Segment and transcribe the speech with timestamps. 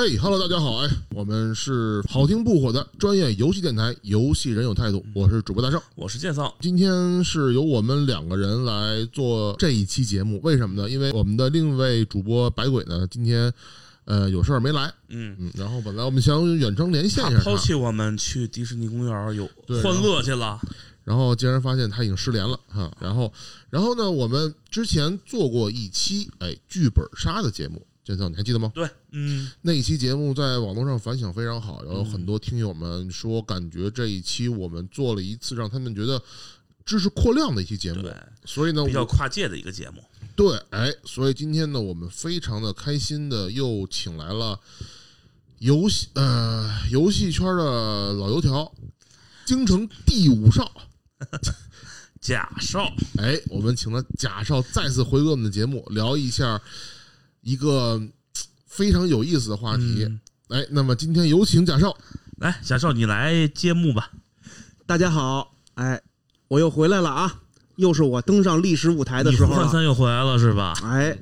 [0.00, 5.82] 嘿哈喽，大家好，哎，我们是好听不火的专业游戏电台，游戏人有态度，我是主播大圣。
[5.96, 10.88] 我是剑桑，今天是由我们两个人来做这一期节目，为什么呢？
[10.88, 13.52] 因为我们的另一位主播白鬼呢，今天
[14.04, 20.60] 呃有事儿没来，嗯，嗯，然后本来我们想远程连线抛弃我们去迪士尼公园有对欢乐去了，
[21.02, 23.32] 然后竟然发现他已经失联了哈，然后
[23.68, 28.72] 然后呢，我们之前做过一期哎剧本杀的节目，建桑你还记得吗？
[28.74, 36.22] 对，嗯，那一期节目在网络上反响非常好，然后很多听友们说，感觉这一期我们做了一次让他们觉得
[36.86, 38.00] 知识扩量的一期节目。
[38.00, 40.02] 对，，所以呢，比较跨界的一个节目，
[40.34, 44.58] 对，哎，所以今天呢，我们非常的开心的又请来了
[45.58, 48.72] 游戏呃游戏圈的老油条，
[49.44, 50.72] 京城第五少，
[52.22, 56.58] 假少，哎，我们请了贾少再次回归我们的节目，聊一下
[57.48, 57.98] 一个
[58.66, 60.04] 非常有意思的话题。
[60.04, 61.96] 嗯哎，那么今天有请贾少。
[62.36, 64.10] 来，贾少你来揭幕吧，
[64.86, 66.00] 大家好，哎，
[66.48, 67.40] 我又回来了啊，
[67.76, 69.68] 又是我登上历史舞台的时候了。
[69.68, 70.74] 三又回来了是吧？
[70.82, 71.18] 哎，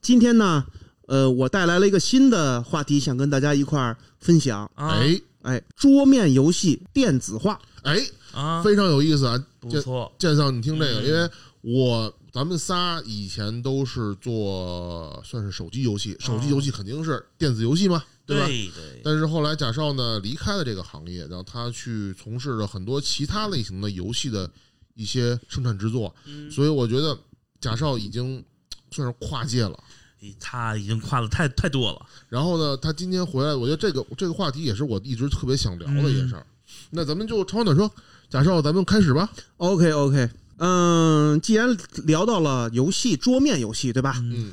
[0.00, 0.64] 今天呢，
[1.06, 4.70] 呃，我带来了一个新的话题，想跟大家一块儿分享。
[4.74, 7.98] 啊，哎哎，桌面游戏电子化，哎，
[8.32, 9.42] 啊，非常有意思啊！
[9.60, 18.46] 不错，建上，你听这个，嗯因为我咱们仨以前都是做算是手机游戏，手机游戏肯定是电子游戏嘛，对吧？
[18.46, 24.50] 对，但是后来贾少呢离开了这个行业，然后他去从事了很多其他类型的游戏的
[24.92, 27.18] 一些生产制作，嗯所以我觉得
[27.58, 28.44] 贾少已经
[28.90, 29.82] 算是跨界了。
[30.38, 36.46] 他已经跨的太太多了，然后呢，他今天回来，我觉得这个这个话题也是我一直特别想聊的一件事儿。
[36.90, 37.90] 那咱们就长话短说，
[38.28, 39.32] 贾少，咱们开始吧。
[39.56, 44.14] OK OK，嗯，既然聊到了游戏，桌面游戏，对吧？
[44.22, 44.52] 嗯，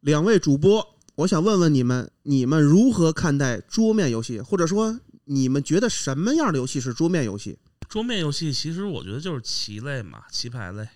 [0.00, 7.58] 两位主播，我想问问你们，你们如何看待桌面游戏，或者说你们觉得什么样的游戏是桌面游戏？
[7.88, 10.86] 桌面游戏其实我觉得就是棋类嘛，棋牌类，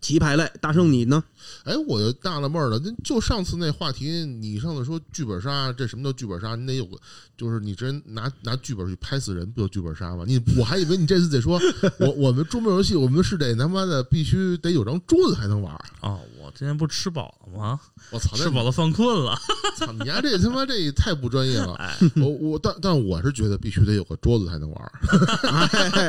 [0.00, 1.22] 棋牌类，大圣你呢？
[1.64, 6.54] 哎，我就纳了闷儿了，那就上次那话题，你上次说剧本杀，这什么叫剧本杀？
[6.54, 6.96] 你得有个，
[7.36, 10.24] 就是你真拿拿剧本去拍死人，不就剧本杀吗？
[10.26, 11.60] 你 我还以为你这次得说，
[11.98, 15.84] 我我们桌面游戏，我们是得他妈的必须得有张桌子才能玩啊。
[16.02, 17.80] 哦，我今天不是吃饱了吗？
[18.10, 19.36] 我操，那吃饱了犯困了，
[19.76, 21.74] 操你丫这他妈这也太不专业了。
[21.80, 24.92] 哎，我我但但我是觉得必须得有个桌子才能玩儿。
[25.92, 26.08] 哎，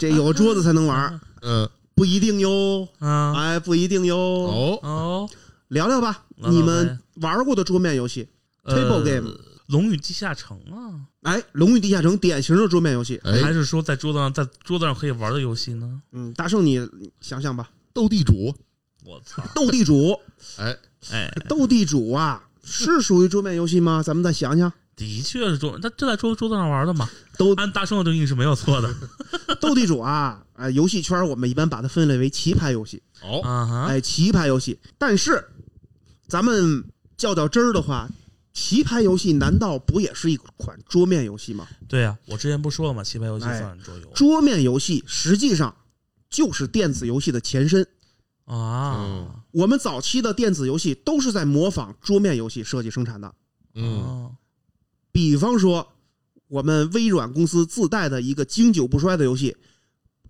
[0.00, 2.88] 这有个桌子才能玩儿，嗯，不一定哟。
[2.98, 4.16] 啊，哎，不一定哟。
[4.16, 5.30] 哦，哦
[5.68, 8.28] 聊聊吧，聊聊你们玩过的桌面游戏。
[8.64, 9.34] Table 呃 game
[9.66, 13.20] 龙与地下城啊，哎，《龙与地下城》典型的桌面游戏。
[13.24, 16.02] 哎还，是说在桌子上在桌子上可以玩的游戏呢？
[16.12, 16.86] 嗯，大圣你
[17.20, 18.54] 想想吧，斗地主，
[19.04, 19.42] 我操！
[19.54, 20.18] 斗地主，
[20.58, 20.76] 哎，
[21.10, 24.02] 哎，斗地主啊，是属于桌面游戏吗？
[24.02, 27.08] 咱们再想想，的确是桌，他就在桌桌子上玩的嘛？
[27.38, 28.94] 都按大圣的定义是没有错的
[29.60, 33.84] 斗地主啊，哎，游戏圈我们一般把它分类为棋牌游戏，哦，啊哈。
[33.86, 34.78] 哎，棋牌游戏。
[34.98, 35.44] 但是
[36.26, 36.84] 咱们
[37.16, 38.08] 较较真儿的话，
[38.52, 41.66] 棋牌游戏难道不也是一款桌面游戏吗？
[41.88, 43.02] 对呀、我之前不说了吗？
[43.02, 45.74] 棋牌游戏哎算桌游桌面游戏实际上
[46.30, 47.86] 就是电子游戏的前身。
[48.44, 49.42] 啊。
[49.50, 53.34] 我们早期的电子游戏都是在模仿桌面游戏设计生产的，
[53.74, 54.36] 嗯，哦
[55.12, 55.92] 比方说
[56.48, 59.52] 我们微软公司自带的一个经久不衰的游戏《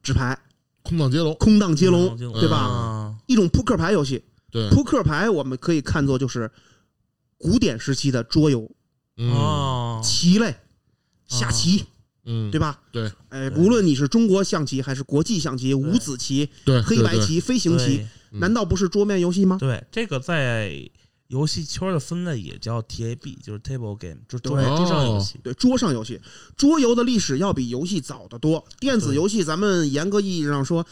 [0.05, 0.39] 纸牌。
[0.83, 2.59] 空荡接龙，空荡接龙》，嗯对吧？
[2.59, 3.17] 啊。
[3.27, 6.51] 一种扑克牌游戏，对，扑克牌我们可以看作就是
[7.39, 8.71] 古典时期的桌游，
[9.17, 9.33] 嗯。
[9.33, 10.55] 哦，棋类，
[11.27, 11.87] 下棋，
[12.27, 12.81] 嗯，对吧？
[12.93, 13.11] 对。
[13.31, 19.57] 哎，无论你是中国象棋还是国际象棋、五子棋、对，黑白棋、飞行棋，难道不是桌面游戏吗？
[19.59, 20.87] 对，这个在
[21.29, 25.41] 游戏圈的分类也叫 TAB，就是 table game，就是桌对桌上游戏。
[25.43, 26.21] 对，桌上游戏，
[26.57, 28.65] 桌游的历史要比游戏早得多。
[28.79, 30.87] 电子游戏，咱们严格意义上说，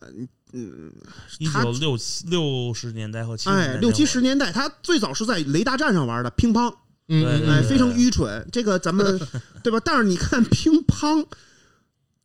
[0.00, 0.92] 嗯嗯，
[1.38, 6.74] 一九六七六十年代和七十年代哎，六七十年代，它最早是在雷达站上玩的乒乓，
[7.08, 8.46] 嗯哎，非常愚蠢。
[8.52, 9.18] 这个咱们
[9.64, 9.80] 对吧？
[9.84, 11.24] 但是你看乒乓，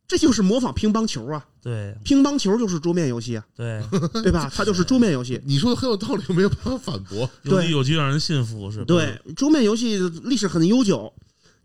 [0.06, 3.82] 这就是模仿乒乓球啊，对乒乓球就是桌面游戏啊，对，
[4.22, 4.50] 对吧？
[4.54, 5.40] 它就是桌面游戏。
[5.44, 7.28] 你说的很有道理，没有办法反驳。
[7.42, 8.84] 对有理有据让人信服是吧？
[8.86, 11.12] 对，桌面游戏历史很悠久。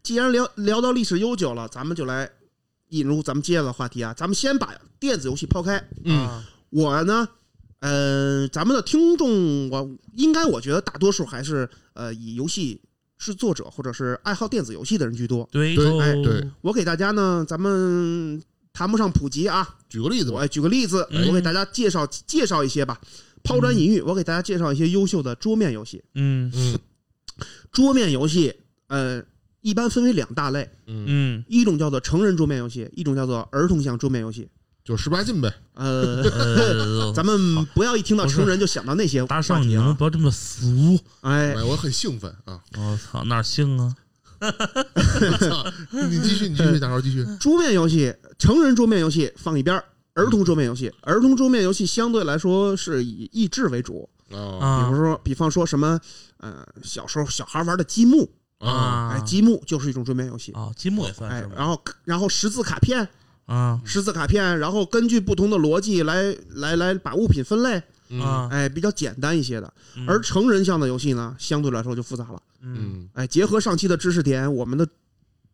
[0.02, 2.30] 既然聊聊到历史悠久了，咱们就来
[2.90, 4.14] 引入咱们接下来的话题啊。
[4.14, 5.78] 咱们先把电子游戏抛开。
[6.06, 7.28] 嗯啊我呢，
[7.80, 12.80] 呃，咱们的听众，我应该我觉得大多数还是呃以游戏
[13.20, 15.48] 制作者或者是爱好电子游戏的人居多。
[15.52, 18.42] 对对哎对我给大家呢，咱们
[18.74, 23.00] 谈不上普及啊，举个例子吧，我举个例子，嗯我给大家介绍介绍一些吧。
[23.44, 26.04] 抛砖引玉，我给大家介绍一些优秀的桌面游戏。
[26.16, 26.80] 嗯嗯
[27.72, 28.54] 桌面游戏
[28.88, 29.24] 呃，
[29.62, 34.50] 一般分为两大类，嗯，嗯一种叫做成人桌面游戏，一种叫做儿童向桌面游戏。
[34.84, 35.54] 就十八禁呗。
[35.74, 39.96] 呃，呃，咱们不要一听到成人就想到那些话大少，你能题啊。
[39.98, 41.00] 不要这么俗？
[41.22, 42.60] 哎哎，，我很兴奋啊！
[42.78, 43.96] 我操，哪儿信啊？
[45.40, 47.26] 操，你继续，你继续，大少继续。
[47.40, 49.76] 桌面游戏，成人桌面游戏放一边
[50.14, 56.00] 儿，童桌面游戏，儿童桌面游戏相对来说是以益智为主，啊比啊如说，比方说什么，
[56.38, 58.30] 呃，小时候小孩玩的积木，
[58.60, 63.08] 啊，哎，积木就是一种桌面游戏，啊，积木也算是，哎然后然后识字卡片，
[63.54, 68.22] 啊识字卡片，然后根据不同的逻辑来来来把物品分类，嗯。
[68.22, 69.74] 啊，哎，比较简单一些的。
[69.96, 70.06] 嗯。
[70.08, 72.42] 而成人向的游戏呢，相对来说就复杂了。
[72.62, 72.78] 嗯。
[72.80, 73.10] 嗯。
[73.14, 74.88] 哎，结合上期的知识点，我们的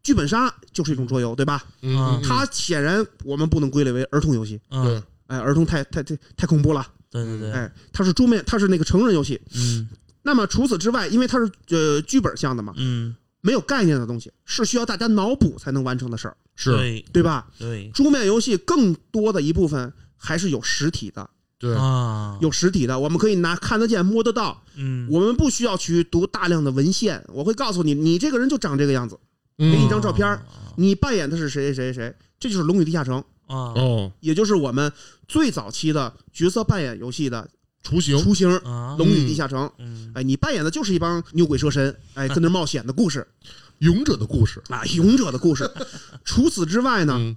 [0.04, 1.64] 剧本杀就是一种桌游，对吧？
[1.82, 1.98] 嗯。
[1.98, 9.42] 啊，它显然我们不能归类为儿童游戏，嗯，哎，儿童太太太太恐怖了，对对对，哎，它是桌面，它是那个成人游戏。
[9.56, 9.88] 嗯。
[10.28, 13.16] 那么除此之外，因为它是呃剧本向的嘛，嗯，
[13.46, 17.48] 没有概念的东西，是需要大家脑补才能完成的事儿，是，对对吧？
[17.60, 29.16] 对桌面游戏更多的一部分还是有实体的，对，啊，有实体的，我们可以拿看得见、摸得到，嗯，我们不需要去读大量的文献，我会告诉你，你这个人就长这个样子，
[29.60, 30.44] 给你一嗯，张照片儿
[30.76, 33.24] 你扮演的是谁谁谁谁，这就是《龙与地下城》，
[33.56, 34.92] 啊哦，也就是我们
[35.28, 37.48] 最早期的角色扮演游戏的
[37.86, 39.66] 雏形，雏形，《啊，龙与地下城》。
[39.78, 43.26] 嗯哎，你扮演的就是一帮牛鬼蛇神，哎，在那冒险的故事
[43.80, 44.62] 勇者的故事。
[44.70, 45.70] 啊，勇者的故事。
[46.26, 47.36] 除此之外呢，嗯，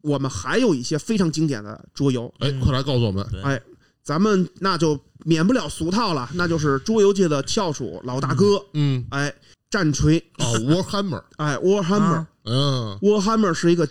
[0.00, 3.26] 我们还有一些非常经典的桌游，哎，嗯快来告诉我们。
[3.42, 3.60] 哎，
[4.02, 9.32] 咱们那就免不了俗套了，那就是桌游界的翘楚老大哥，嗯，哎，
[9.68, 13.86] 战锤，哦，Warhammer， 哎啊嗯，Warhammer 是一个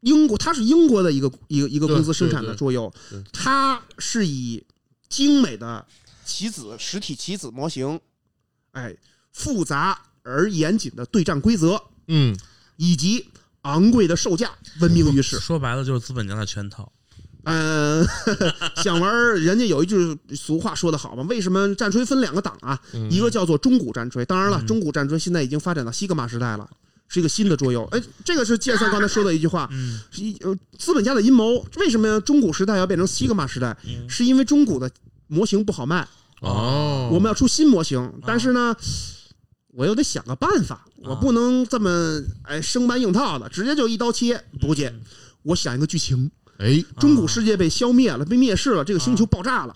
[0.00, 4.64] 英国，它是英国的一个一个一个公司生产的桌游对，它是以
[5.10, 5.84] 精美的
[6.24, 8.00] 棋子实体棋子模型，
[8.72, 8.96] 哎，
[9.32, 12.34] 复杂而严谨的对战规则，嗯，
[12.76, 13.28] 以及
[13.62, 15.38] 昂贵的售价闻名于世。
[15.38, 16.90] 说白了就是资本家的圈套。
[17.44, 18.06] 嗯，
[18.82, 22.80] 想玩儿，人家有一句俗话说得好嘛，为什么战锤分两个档啊？
[22.92, 26.70] 嗯一个叫做中古战锤，当然了，嗯中古战锤现在已经发展到西格玛时代了。
[27.12, 29.98] 是一个新的桌游，哎，这个是剑三刚才说的一句话，嗯。
[30.12, 31.58] 是一呃资本家的阴谋。
[31.76, 33.76] 为什么中古时代要变成西格玛时代？
[33.84, 34.08] 嗯。
[34.08, 34.88] 是因为中古的
[35.26, 36.06] 模型不好卖，
[36.40, 38.76] 哦，我们要出新模型，但是呢，
[39.72, 44.94] 我又得想个办法，我不能这么哎生搬硬套的，直接就一刀切，不介。
[45.42, 49.74] 我想一个剧情，哎，中古世界被消灭了，被灭世了，这个星球爆炸了，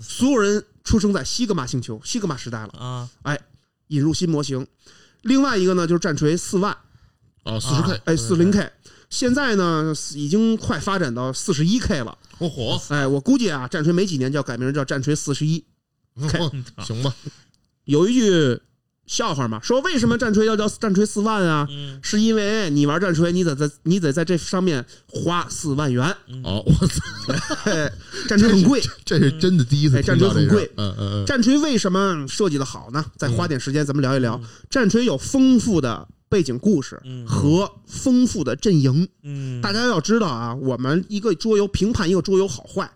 [0.00, 3.08] 所有人出生在西格玛星球，西格玛时代了，啊。
[3.22, 3.38] 哎
[3.86, 4.66] 引入新模型。
[5.22, 6.76] 另外一个呢，就是战锤四万，
[7.44, 8.70] 哦，四十 K，哎，四零 K，
[9.10, 12.16] 现在呢已经快发展到四十一 K 了。
[12.38, 15.64] 我火，哎，我估计啊，战锤没几年就要改名叫战锤四十一。
[16.84, 17.14] 行吧，
[17.84, 18.60] 有一句
[19.08, 21.66] 笑话嘛，说为什么战锤要叫战锤四万啊？
[21.70, 21.98] 嗯。
[22.02, 26.04] 是因为你玩战锤，你得在你得在这上面花四万元，
[26.44, 27.34] 哦，我操，
[27.64, 27.90] 嘿
[28.28, 28.80] 战锤很贵。
[29.04, 33.04] 这是真的第一次哎听到战锤很贵，嗯嗯嗯，战锤为什么设计的好呢？
[33.16, 34.40] 再花点时间咱们聊一聊。
[34.70, 37.26] 战锤有丰富的背景故事嗯。
[37.26, 39.08] 和丰富的阵营。
[39.22, 42.90] 嗯，大家要知道啊，我们一个桌游评判一个桌游好坏，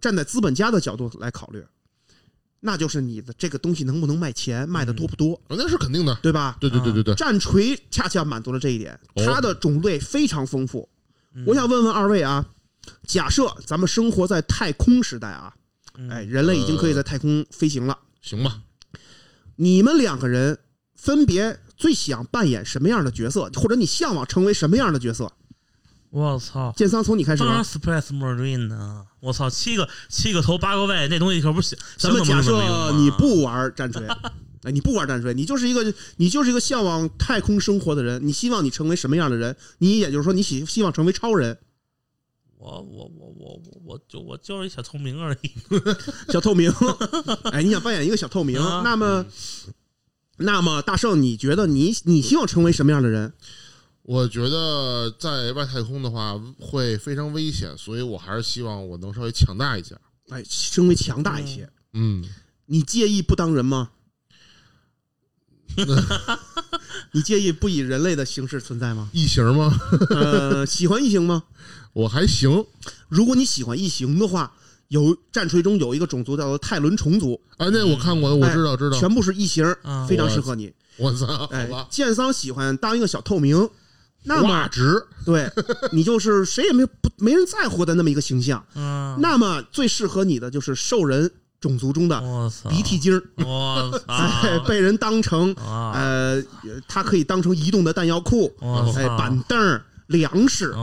[0.00, 1.64] 站在资本家的角度来考虑，
[2.66, 6.56] 那就是你的这个东西能不能卖钱，卖的多不多，哦那是肯定的，对吧？
[6.58, 10.88] 对对对对对，战锤恰恰满足了这一点，哦它的种类非常丰富。
[11.34, 12.42] 嗯我想问问二位啊，
[13.06, 15.52] 假设咱们生活在太空时代啊，
[15.98, 18.62] 嗯哎，人类已经可以在太空飞行了，行吧，
[19.56, 20.58] 你们两个人
[20.94, 25.30] 分别最想扮演什么样的角色，或者你向往成为什么样的角色？
[26.08, 26.72] 我操！
[26.76, 27.62] 建桑从你开始当然吧。
[27.64, 29.04] Space Marine 呢！
[29.24, 34.06] 我操，七个七个头八个胃，那东西可不是咱们假设啊你不玩战锤，
[34.64, 39.56] 哎，你不玩战锤，你就是一个你就是一个向往太空生活的人，你希望你成为什么样的人？
[39.78, 41.56] 你也就是说，你希希望成为超人、
[42.58, 45.50] 我我我我我我就我就是一小透明而已。
[46.32, 46.70] 小透明。
[47.50, 49.24] 哎，你想扮演一个小透明，啊那么，
[50.36, 53.32] 那么大圣，你觉得你你希望成为什么样的人？
[54.06, 59.96] 我觉得在外太空的话会非常危险，所以我还是希望我能稍微强大一下。
[60.28, 61.68] 哎，稍微强大一些。
[61.94, 62.22] 嗯，
[62.66, 63.90] 你介意不当人吗？
[67.12, 69.08] 你介意不以人类的形式存在吗？
[69.12, 69.72] 异形吗？
[70.10, 71.44] 呃，喜欢异形吗？
[71.94, 72.66] 我还行
[73.08, 74.52] 如果你喜欢异形的话，
[74.88, 78.98] 有战锤中有一个种族叫做泰伦虫族，啊，那我看过，我知道知道。
[79.00, 80.72] 全部是异形，啊非常适合你。
[80.98, 83.68] 我操，好哎吧，，剑桑喜欢当一个小透明，
[84.24, 85.50] 那么值 对
[85.92, 88.64] 你就是谁也没不没人在乎的那么一个形象。
[88.74, 92.20] 嗯，那么最适合你的就是兽人种族中的，
[92.68, 96.42] 鼻涕精儿， 被人当成啊，呃，
[96.88, 98.52] 它可以当成移动的弹药库，
[98.96, 100.74] 哎，板凳、粮食，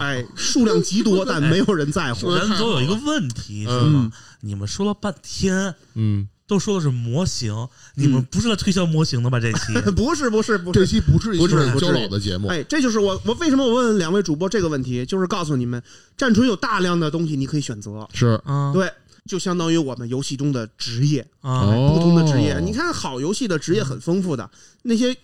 [0.00, 2.34] 哎，数量极多， 但没有人在乎。
[2.36, 4.12] 咱总有一个问题是嗯吗？
[4.42, 7.52] 你们说了半天，嗯，都说的是模型，
[7.94, 9.40] 你们不是来推销模型的吧？
[9.40, 9.72] 这期？
[9.96, 10.78] 不是不是不是。
[10.80, 11.92] 这，期不是一不是个交不是。
[11.92, 15.82] 老的节目，哎，这就是我我为什么我问两位主播这个问题，就是告诉你们，
[16.16, 18.40] 战锤有大量的东西你可以选择，是。
[18.44, 18.88] 啊，对，
[19.26, 21.94] 就相当于我们游戏中的职业，啊，哦。
[21.94, 22.60] 不同的职业。
[22.60, 24.48] 你看好游戏的职业很丰富的，
[24.82, 25.16] 那些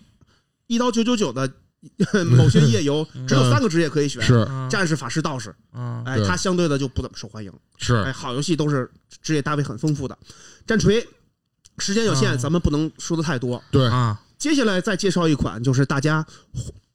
[0.66, 1.48] 一刀九九九的
[2.36, 4.44] 某些页游， 只有三个职业可以选，是。
[4.50, 5.54] 嗯战士、法师、道士。
[5.72, 6.02] 嗯。
[6.04, 6.26] 哎，对。
[6.26, 7.52] 它相对的就不怎么受欢迎。
[7.78, 7.94] 是。
[7.96, 10.18] 哎，是，好游戏都是职业搭配很丰富的。
[10.66, 11.06] 战锤
[11.78, 12.38] 时间有限，嗯。
[12.38, 13.62] 咱们不能说的太多。
[13.70, 16.24] 对，啊，接下来再介绍一款，就是大家，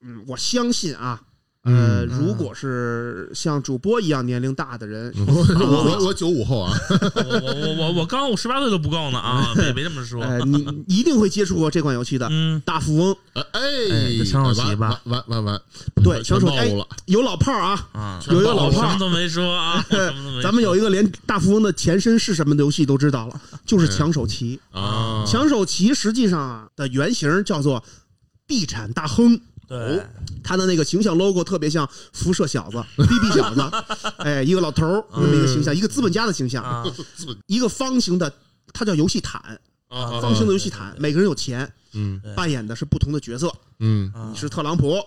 [0.00, 1.22] 嗯，我相信啊，
[1.64, 6.72] 呃，嗯如果是像主播一样年龄大的人， 我我我我九五后啊，
[7.14, 9.52] 我我我我我刚我十八岁都不够呢啊！
[9.56, 13.12] 别别这么说，呃，你你一定会接触过这款游戏的《嗯，大富翁》。
[13.52, 13.60] 哎
[14.18, 15.00] 这抢手棋吧。
[15.04, 15.62] 完完完完，
[16.02, 18.86] 对，全抢手哎暴露了，有老炮儿啊，啊，有一个老炮儿。
[18.88, 19.84] 什么都没说啊，
[20.42, 24.58] 咱们有一个连大富翁的前身是什么的游戏都知道了，就是抢手棋。
[24.70, 27.82] 啊，抢手棋实际上啊的原型叫做
[28.46, 29.38] 地产大亨。
[29.68, 30.02] 对，
[30.42, 33.60] 他的那个形象 logo 特别像辐射小子、 BB 小子，
[34.16, 36.82] 哎，一个老头儿那么一个形象，一个资本家的形象，啊。
[37.46, 38.32] 一个方形的，
[38.72, 42.18] 它叫游戏毯，啊方形的游戏毯，每个人有钱，嗯。
[42.22, 43.52] 对扮演的是不同的角色。
[43.80, 44.10] 嗯。
[44.14, 44.30] 啊。
[44.32, 44.98] 你是特朗普，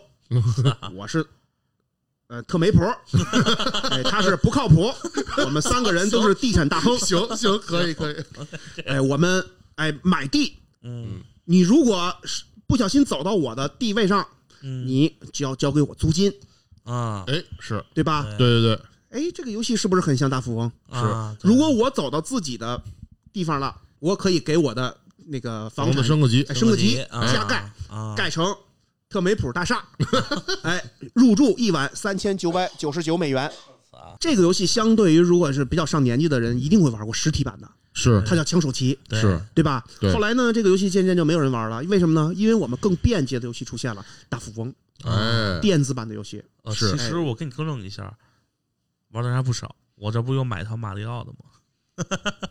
[0.94, 1.26] 我是
[2.28, 2.86] 呃特媒婆，
[3.90, 4.94] 哎，他是不靠谱，
[5.44, 6.96] 我们三个人都是地产大亨。
[7.00, 8.16] 行行，可以可以，
[8.86, 9.44] 哎，我们
[9.76, 11.22] 哎买地，嗯。
[11.46, 14.26] 你如果是不小心走到我的地位上，
[14.62, 14.88] 嗯。
[14.88, 16.34] 你只要交给我租金，
[16.84, 17.24] 啊。
[17.28, 18.04] 哎是，对。
[18.04, 18.24] 吧？
[18.38, 20.72] 对对对，哎，这个游戏是不是很像大富翁？
[20.94, 22.82] 是，如果我走到自己的
[23.34, 24.96] 地方了，我可以给我的
[25.28, 28.56] 那个房子升个级哎，升个级啊加盖，啊，盖成
[29.10, 29.84] 特美普大厦，
[30.64, 33.52] 哎，入住一晚三千九百九十九美元。
[34.20, 39.84] 这个游戏相对于如果是比较上年纪的人，一定会玩过实体版的，是它叫抢手棋，对是，对吧？
[40.00, 42.34] 对后来呢，这个游戏渐渐就没有人玩了，为什么呢？
[42.36, 46.44] 因为我们更便捷的游戏出现了，大富翁哎，电子版的游戏。
[46.64, 48.14] 呃是其实我跟你更正一下，
[49.12, 49.76] 玩的人还不少。
[49.96, 52.08] 我这不又买一套马里奥的吗？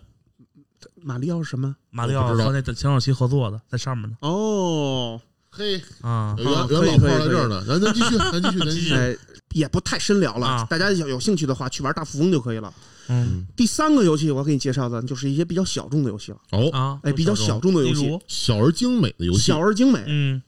[1.02, 1.74] 马里奥是什么？
[1.90, 5.20] 马里奥和那抢手棋合作的，在上面呢哦，
[5.50, 9.16] 嘿，啊有啊原原老炮可以可以在这儿呢，咱咱继续，咱继续，咱继续， 哎，
[9.52, 12.72] 也不太深聊了啊，大家有有兴趣的话，去玩大富翁就可以了。
[13.10, 13.46] 嗯。
[13.56, 17.74] 第三个游戏我要给你介绍的，就是一些比较小众的游戏了，哦，啊，哎比较小众。
[17.74, 18.18] 的游戏。
[18.26, 19.40] 小而精美的游戏。
[19.40, 20.02] 小，而精美。
[20.06, 20.42] 嗯。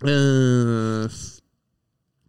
[0.00, 1.08] 嗯，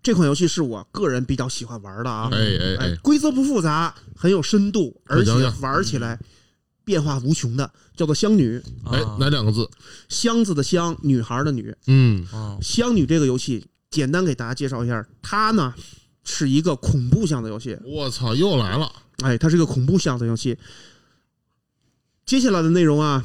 [0.01, 2.29] 这款游戏是我个人比较喜欢玩的啊。
[2.31, 6.17] 哎哎规则不复杂，很有深度，而且玩起来
[6.85, 8.62] 变化无穷的，叫做香女。
[8.85, 9.69] 哎啊哪两个字？
[10.07, 11.75] 箱子的箱，女孩的女。
[11.88, 12.25] 嗯。
[12.31, 15.74] 啊香女这个游戏，简单给大家介绍一下，它呢
[16.24, 17.77] 是一个恐怖向的游戏。
[17.83, 18.89] 我操，又来了，
[19.24, 20.57] 哎，它是一个恐怖向的游戏。
[22.25, 23.24] 接下来的内容啊，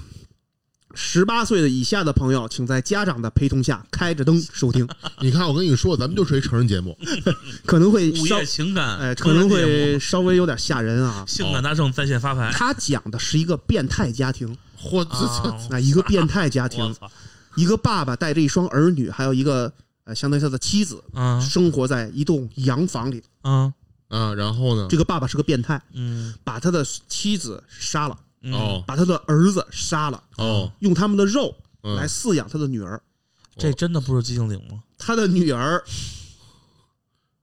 [0.94, 4.86] 十八岁的以下的朋友，请在家长的陪同下开着灯收听，
[5.22, 6.98] 你看我跟你说，咱们就是一成人节目，
[7.64, 11.24] 可能会稍午夜情感，哎，可能会稍微有点吓人啊。
[11.26, 14.54] 性感大圣在线发牌，他讲的是一个变态家庭。
[14.78, 15.56] 嚯，啊。
[15.70, 17.10] 啊，一个变态家我庭，操。
[17.56, 19.72] 一个爸爸带着一双儿女，还有一个
[20.04, 21.40] 呃，相当于他的妻子，啊。
[21.40, 23.22] 生活在一栋洋房里。
[23.40, 23.72] 啊
[24.10, 24.86] 啊，然后呢？
[24.90, 33.00] 这个爸爸是个变态，嗯把他的妻子杀了，嗯哦把他的儿子杀了，哦，用他们的肉嗯来饲养他的女儿。
[33.56, 34.82] 这真的不是寂静岭吗？
[34.98, 35.82] 他的女儿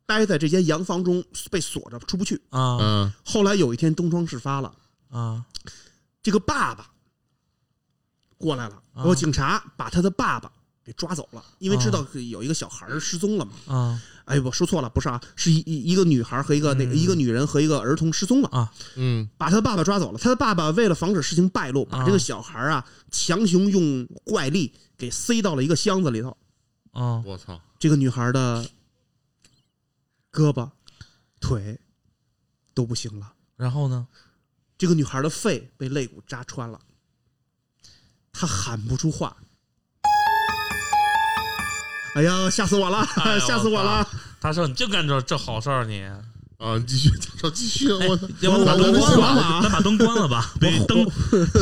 [0.06, 2.42] 待在这间洋房中被锁着出不去。
[2.50, 4.74] 啊嗯后来有一天东窗事发了，
[5.10, 5.46] 啊
[6.22, 6.92] 这个爸爸
[8.38, 10.52] 过来了，啊然后警察把他的爸爸
[10.84, 13.54] 给抓走了，因为知道有一个小孩失踪了嘛。
[13.68, 20.20] 啊哎，我说错了，不是啊，是一一一个女孩和一个那个嗯一个女人和一个儿童失踪了，啊嗯把他的爸爸抓走了。
[20.20, 26.36] 他的爸爸为了防止事情败露，把这个小孩啊强行用怪力给塞到了一个箱子里头。
[26.92, 28.70] 啊我操，这个女孩的
[30.32, 30.70] 胳膊、
[31.40, 31.80] 腿
[32.74, 34.08] 都不行了，然后呢？
[34.78, 36.80] 这个女孩的肺被肋骨扎穿了，
[38.32, 39.36] 她喊不出话。
[42.18, 42.98] 哎呀，吓死我了！
[43.18, 44.08] 哎 吓死我了！
[44.42, 46.02] 他说，你净干这这好事儿你
[46.58, 49.60] 啊，继续，说继续，我操，要不把我我灯关了？
[49.62, 50.52] 咱 把灯关了吧？
[50.60, 51.06] 别灯，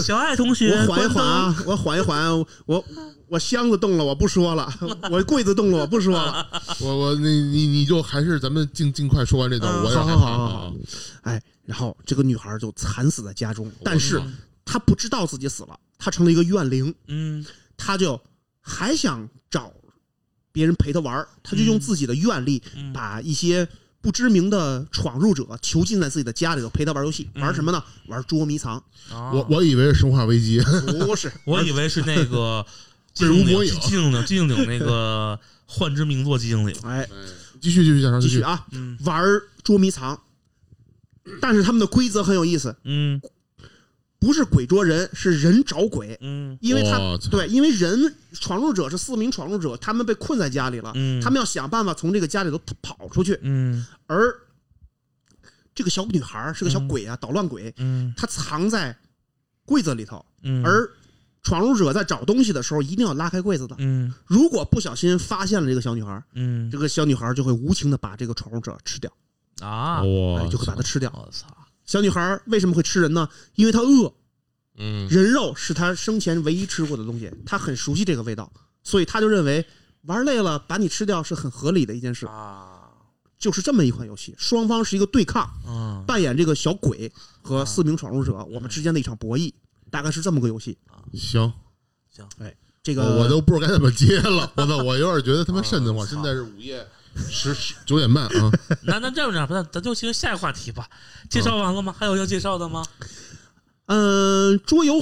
[0.02, 1.08] 小爱同学，我缓一。
[1.08, 2.32] 缓啊，我缓一缓，
[2.66, 2.86] 我
[3.28, 4.74] 我箱子动了，我不说了，
[5.12, 6.48] 我柜子动了，我不说了。
[6.80, 10.74] 我我你你你就还是咱们尽尽快说完这段，嗯我也好害怕啊好好好。
[11.24, 14.22] 哎，然后这个女孩就惨死在家中，但是
[14.64, 17.46] 她不知道自己死了，她成了一个怨灵，嗯
[17.76, 18.18] 她就
[18.62, 19.45] 还想找
[20.56, 23.68] 别人陪他玩儿，她就用自己的愿力嗯把一些
[24.00, 27.84] 不知名的闯入者囚禁在自己的家里头，陪他玩游戏，玩什么呢？
[28.08, 28.78] 玩捉迷藏。
[29.12, 29.32] 啊。
[29.34, 30.62] 我我以为是生化危机，
[31.06, 32.66] 不是， 我以为是那个
[33.14, 33.74] 寂被静岭，如魔影。
[33.76, 36.74] 寂静岭，寂静岭那个 幻之名作寂静岭。
[36.84, 37.06] 哎，
[37.60, 38.98] 继续继续，讲上继续，啊，嗯。
[39.04, 39.22] 玩
[39.62, 40.18] 捉迷藏。
[41.42, 43.20] 但是他们的规则很有意思，嗯
[44.26, 46.18] 不是鬼捉人，是人找鬼。
[46.20, 46.58] 嗯。
[46.60, 46.98] 因为他
[47.30, 51.22] 对，因为人闯入者是四名闯入者，他们被困在家里了，嗯。
[51.22, 53.38] 他们要想办法从这个家里头跑出去。
[53.44, 53.86] 嗯。
[54.08, 54.34] 而
[55.76, 58.12] 这个小女孩是个小鬼啊，捣乱鬼，嗯。
[58.18, 58.98] 她藏在
[59.64, 60.90] 柜子里头，嗯，而
[61.44, 63.76] 闯入者在找东西的时候一定要拉开柜子的。
[63.78, 64.12] 嗯。
[64.26, 66.72] 如果不小心发现了这个小女孩，嗯。
[66.72, 69.12] 这个小女孩就会无情的把这个闯入者吃掉，
[69.62, 70.02] 啊，
[70.50, 71.12] 就会把它吃掉。
[71.14, 71.48] 我操，
[71.86, 73.30] 小女孩为什么会吃人呢？
[73.56, 74.14] 因为她饿，
[74.78, 78.52] 嗯人肉是她生前唯一吃过的东西，她很熟悉这个味道，
[78.84, 79.66] 所以她就认为
[80.04, 82.26] 玩累了把你吃掉是很合理的一件事。
[82.26, 82.82] 啊
[83.38, 87.12] 就是这么一款游戏，双方是一个对抗，啊扮演这个小鬼
[87.42, 89.54] 和四名闯入者，我们之间的一场博弈，
[89.92, 90.78] 大概是这么个游戏。
[91.14, 91.52] 行
[92.10, 96.04] 行，哎，这个我我都不知道该怎么接了，我操，我有点觉得他妈瘆得慌。
[96.06, 98.52] 啊现在是午夜十十九点半啊，
[98.84, 100.88] 那那这样吧，那咱就进入下一个话题吧。
[101.30, 101.96] 介绍完了吗？
[101.98, 102.86] 还有要介绍的吗？
[103.88, 105.00] 嗯，桌游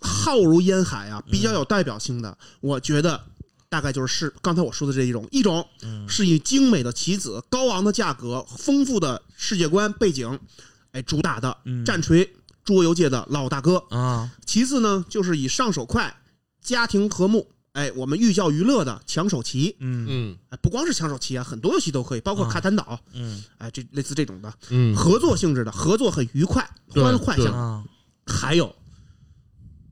[0.00, 3.20] 浩如烟海啊，比较有代表性的，我觉得
[3.68, 10.38] 大概就是是刚才我说的这一种，一种嗯是以精美的棋子、高昂的价格、丰富的世界观背景，
[10.92, 12.28] 哎，主打的嗯战锤
[12.64, 13.76] 桌游界的老大哥。
[13.90, 16.16] 啊其次呢，就是以上手快、
[16.60, 19.76] 家庭和睦，哎，我们寓教于乐的抢手棋。
[19.80, 27.46] 嗯嗯哎，不光是抢手棋啊，很多游戏都可以，包括啊卡坦岛，嗯哎，这类似这种的嗯，合作性质的，合作很愉快、欢快向。
[27.52, 27.84] 啊
[28.26, 28.74] 还有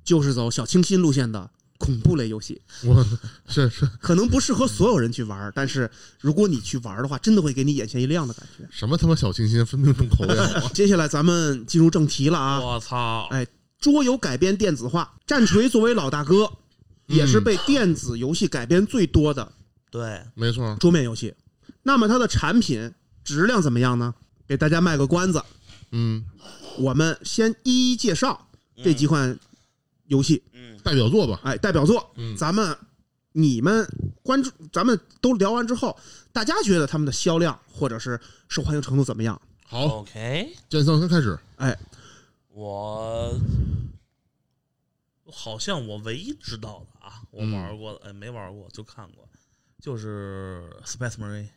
[0.03, 3.05] 就是走小清新路线的恐怖类游戏，我
[3.47, 8.67] 是是可能不适合所有人去玩，但是如果你去玩的话，真的会给你眼前一亮的感觉。
[8.71, 10.37] 什么他妈小清新，分明重口味？
[10.73, 12.61] 接下来咱们进入正题了啊！
[12.61, 13.27] 我操！
[13.31, 13.47] 哎
[13.79, 16.51] 桌游改编电子化，战锤作为老大哥，
[17.13, 19.53] 也是被电子游戏改编最多的
[19.91, 21.35] 对，没错，桌面游戏。
[21.83, 24.15] 那么它的产品质量怎么样呢？
[24.47, 25.43] 给大家卖个关子，
[25.91, 26.25] 嗯，
[26.79, 28.49] 我们先一一介绍
[28.83, 29.39] 这几款
[30.07, 30.43] 游戏。
[30.53, 30.79] 嗯。
[30.83, 32.37] 代表作吧，哎，代表作，嗯。
[32.37, 32.77] 咱们
[33.33, 33.87] 你们
[34.23, 35.97] 关注，咱们都聊完之后，
[36.33, 39.41] 大家觉得他们的销量或者是受欢迎程度怎么样？
[39.65, 41.79] 好，，OK，剑桑先开始，哎，
[42.49, 43.33] 我
[45.33, 47.53] 好像我唯一知道的啊，我嗯。
[47.53, 49.29] 玩过的，哎，没玩过就看过，
[49.81, 51.49] 就是 Space Marine，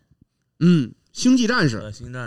[0.60, 1.80] 嗯，星际战士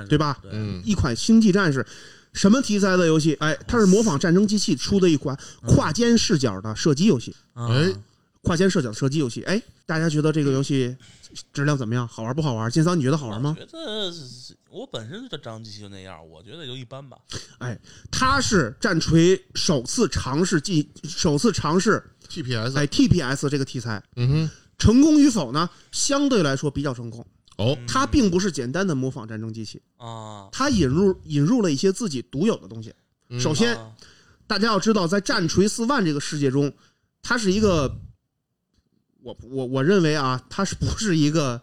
[0.08, 0.82] 对吧，嗯？
[0.84, 1.84] 一款星际战士，
[2.32, 3.34] 什么题材的游戏？
[3.40, 7.72] 哎，它是模仿战争机器出的一款跨肩视角的射击游戏，啊。
[7.72, 7.92] 哎
[8.42, 9.42] 跨线射角射击游戏。
[9.42, 10.96] 哎，大家觉得这个游戏
[11.52, 12.06] 质量怎么样？
[12.06, 12.70] 好玩不好玩？
[12.70, 13.64] 金桑，你觉得好玩吗我？
[13.64, 14.12] 觉得
[14.70, 17.16] 我本身这张机器就那样，我觉得就一般吧。
[17.58, 17.78] 哎
[18.10, 24.02] 它是战锤首次尝试进，首次尝试 TPS，哎 TPS 这个题材。
[24.16, 25.68] 嗯哼，成功与否呢？
[25.90, 27.24] 相对来说比较成功。
[27.56, 32.94] 哦，它并不是简单的模仿战争机器，啊，它引入引入了一些自己独有的东西。
[33.30, 33.90] 嗯首先，啊
[34.46, 36.72] 大家要知道，在战锤四万这个世界中，
[37.20, 37.92] 它是一个，
[39.28, 41.60] 我我我认为啊，它是不是一个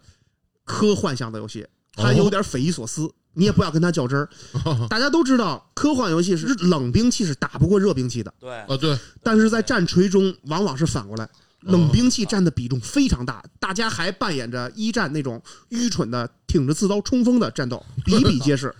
[0.63, 1.65] 科幻向的游戏？
[1.93, 4.29] 它有点匪夷所思，你也不要跟它较真儿。
[4.89, 11.27] 大家都知道，科幻游戏是冷兵器是打不过热兵器的，对，啊，对，但是在战锤中往往是反过来，
[11.61, 18.75] 冷兵器占的比重非常大，大家还扮演着一战那种愚蠢的挺着刺刀冲锋的战斗，比比皆是。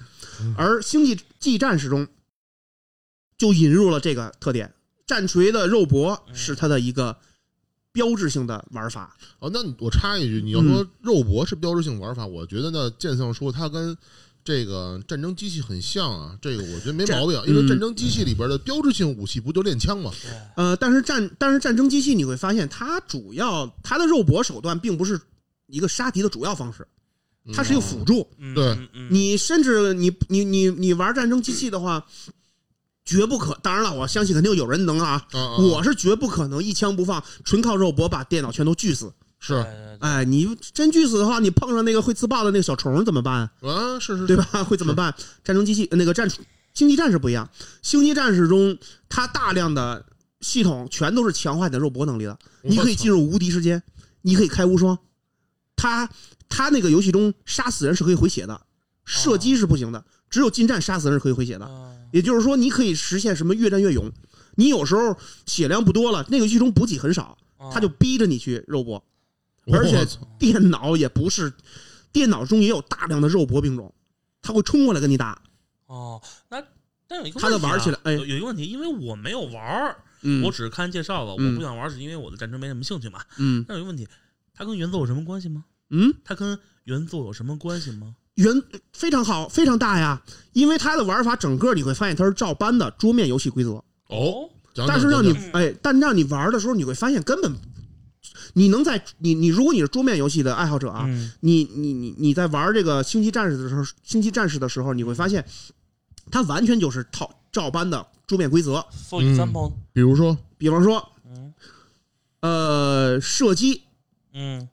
[0.58, 2.06] 而星际纪战士中
[3.38, 4.74] 就引入了这个特点，
[5.08, 7.18] 战锤的肉搏是它的一个
[7.96, 9.16] 标志性的玩法。
[9.40, 13.98] 哦，那我插一句，你要说肉搏是标志性玩法，我觉得呢，剑圣说它跟
[14.44, 20.12] 这个战争机器很像啊，这个我觉得没毛病，因为战争机器里边的标志性武器不就练枪吗？
[20.22, 25.18] 对，呃，但是战但是战争机器你会发现，它主要它的肉搏手段并不是
[25.68, 26.86] 一个杀敌的主要方式，
[27.54, 28.28] 它是一个辅助。
[28.38, 28.54] 嗯。
[28.54, 28.78] 对。
[29.10, 32.06] 你甚至你你你你玩战争机器的话，
[33.06, 33.58] 绝不可。
[33.62, 35.26] 当然了，我相信肯定有人能啊，
[35.60, 39.66] 我是绝不可能一枪不放，纯靠肉搏把电脑全都锯死，是
[40.00, 43.50] 哎，你真锯死的话，你碰上那个会自爆的那个小虫怎么办？
[43.62, 44.64] 啊，是是，对吧？
[44.66, 45.14] 会怎么办？
[45.44, 46.30] 战争机器那个战
[46.74, 47.50] 星际战士不一样，
[47.82, 50.06] 星际战士中它大量的
[50.42, 53.82] 系统全都是强化你的肉搏能力的，你可以进入无敌时间，
[54.24, 54.98] 你可以开无双。
[55.78, 56.10] 它
[56.50, 58.60] 它那个游戏中杀死人是可以回血的，
[59.06, 60.04] 射击是不行的，
[60.36, 61.66] 只有近战杀死人是可以回血的。
[61.66, 64.12] 啊也就是说，你可以实现什么越战越勇。
[64.56, 69.02] 你有时候血量不多了，那个剧中补给很少，啊他就逼着你去肉搏，
[69.72, 70.06] 而且
[70.38, 71.54] 电脑也不是，
[72.12, 73.94] 电脑中也有大量的肉搏兵种，
[74.42, 75.42] 他会冲过来跟你打。
[75.86, 76.62] 哦，那
[77.08, 83.22] 但有一个他的问题啊玩起来哎有有一个问题，因为我没有玩儿，嗯我只是看介绍了，我嗯不想玩，是因为我对战争没什么兴趣嘛。
[83.38, 84.08] 嗯那有一个问题，
[84.54, 85.66] 它跟原作有什么关系吗？
[85.90, 88.16] 嗯，它跟原作有什么关系吗？
[88.36, 90.22] 原非常好，非常大呀，
[90.54, 93.72] 因为它的玩法整个你会发现它是照搬的桌面游戏规则，
[94.08, 97.54] 哦，讲讲但是让你哎，但让你玩的时候，你会发现根本。
[98.54, 105.46] 你能在你你如果你是桌面游戏的爱好者啊，嗯你你你你在玩这个星际战士的时候，星际战士的时候，你会发现，
[106.32, 108.86] 它完全就是套照搬的桌面规则。
[109.12, 111.54] example，比如说，比方说，嗯
[112.40, 113.84] 呃，射击，
[114.34, 114.68] 嗯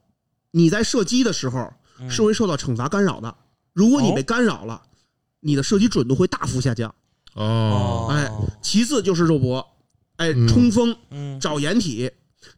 [0.51, 3.35] 你在射击的时候嗯是会受到惩罚干扰的。
[3.73, 4.81] 如果你哦被干扰了，
[5.41, 6.93] 你的射击准度会大幅下降。
[7.33, 8.31] 哦，哎
[8.61, 9.65] 其次就是肉搏，
[10.17, 10.47] 哎，嗯。
[10.47, 11.39] 冲锋、嗯。
[11.39, 12.09] 找掩体，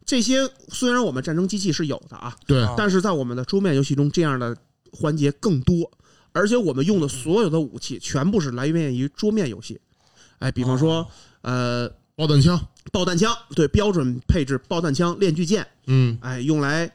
[0.06, 2.76] 这些虽然我们战争机器是有的啊，对，啊。
[2.78, 4.56] 但是在我们的桌面游戏中，这样的
[4.92, 5.90] 环节更多，
[6.34, 9.80] 而且我们用的所有的武器全部是来源于桌面游戏。
[10.40, 11.08] 哎，比方说，
[11.42, 12.60] 呃，爆弹枪，
[12.92, 16.92] 爆弹枪，对，标准配置爆弹枪、链锯剑，嗯，哎，用来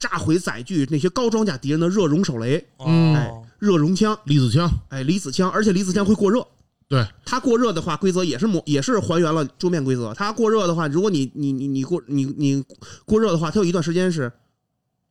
[0.00, 6.42] 炸毁载具那些高装甲敌人的热熔手雷、嗯哎哦热熔枪，离子枪，哎，离子枪，而且离子枪会过热。
[6.88, 10.14] 对，它过热的话，规则也是模也是还原了桌面规则。
[10.14, 12.64] 它过热的话，如果你你你你过你你
[13.04, 14.32] 过热的话，它有一段时间是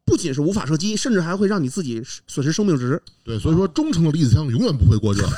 [0.04, 3.00] 不仅是无法射击，甚至还会让你自己损失生命值。
[3.24, 5.30] 对，所以说忠诚的离子枪永远不会过热，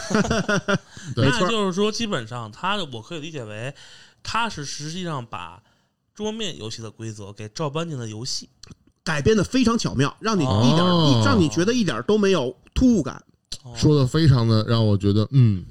[1.13, 3.75] 对那就是说，基本上它我可以理解为，
[4.23, 5.61] 它是实际上把
[6.15, 8.47] 桌面游戏的规则给照搬进了游戏。
[9.03, 13.15] 改编的非常巧妙，让你一点、哦让你觉得一点都没有突兀感。
[13.63, 15.63] 哦说的非常的让我觉得，嗯，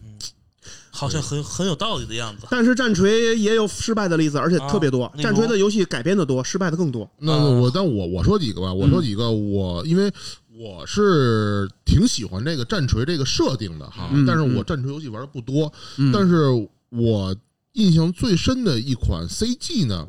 [0.91, 2.47] 好像很很有道理的样子。
[2.51, 5.05] 但是战锤也有失败的例子，而且特别多。
[5.05, 7.11] 啊战锤的游戏改编的多，失败的更多。
[7.19, 10.13] 那啊我但我我说几个吧，我说几个，我因为
[10.57, 16.45] 我是挺喜欢这个战锤这个设定的哈嗯，但是我战锤游戏玩的不多，嗯但是
[16.91, 17.35] 我
[17.73, 20.07] 印象最深的一款 CG 呢，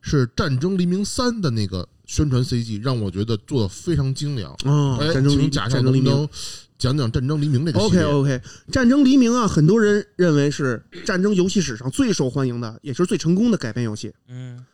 [0.00, 4.50] 是《战争黎明三》的那个宣传 CG，让我觉得做的非常精良。
[4.64, 6.10] 啊，哎，战争黎请假战争黎明。
[6.10, 6.28] 设能不能
[6.78, 8.40] 讲讲《战争黎明》这个 OK？OK，
[8.72, 14.12] 战争黎明啊，很多人认为是战争游戏史上最受欢迎的，也是最成功的改编游戏。
[14.28, 14.64] 嗯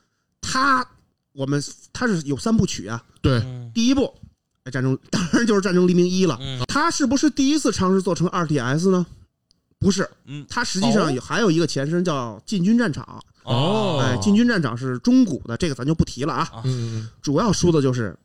[0.41, 0.87] 它
[1.33, 4.15] 我们它是有三部曲啊，对，嗯第一部。
[4.63, 9.05] 哎战争当然就是战争黎明一了，嗯它是不是第一次尝试做成 RTS 呢？
[9.79, 13.23] 不是，嗯它实际上有还有一个前身叫进军战场。
[13.45, 16.63] 哦哎，进军战场是中古的，这个咱就不提了啊。
[16.65, 18.17] 嗯，主要说的就是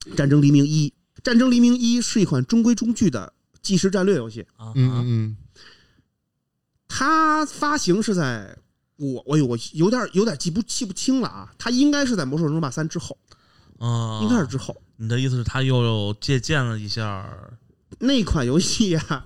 [0.14, 0.88] 《战争黎明一》。
[1.24, 5.36] 《战争黎明一》是一款中规中矩的即时战略游戏，啊嗯嗯嗯
[6.86, 8.56] 它发行是在
[8.96, 13.18] 我我有我有点有点记不记不清了啊，它应该是在《魔兽争霸三》之后，
[13.78, 14.76] 啊，应该是之后。
[14.96, 17.28] 你的意思是，它又借鉴了一下
[17.98, 19.24] 那款游戏呀、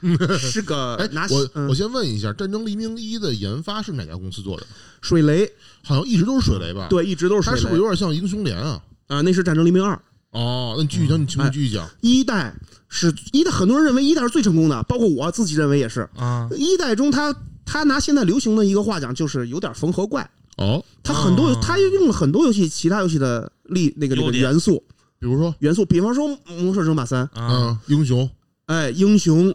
[0.38, 4.66] 是个哎拿，我嗯我先问一下，《战争黎明一》的研发是哪家公司做的？
[5.00, 5.50] 水雷，
[5.82, 8.82] 好像一直都是水雷吧？，对，一直都是水雷它是不是有点像英雄联啊？
[9.08, 9.94] 啊，那是《战争黎明二》
[10.30, 11.88] 哦，那你继续讲，你请你继续讲。
[12.00, 12.54] 一代
[12.88, 16.08] 是一代，很多人认为一代是最成功的，包括我自己认为也是。
[16.16, 17.34] 啊一代中他
[17.64, 20.28] 他拿现在流行的一个话讲，就是有点缝合怪。
[20.56, 24.82] 哦，他很多哦他用了很多游戏其他游戏的力那个那个元素
[25.18, 28.28] 比如说，元素，比方说《魔兽争霸三》，啊嗯，英雄，
[28.66, 29.54] 哎，英雄。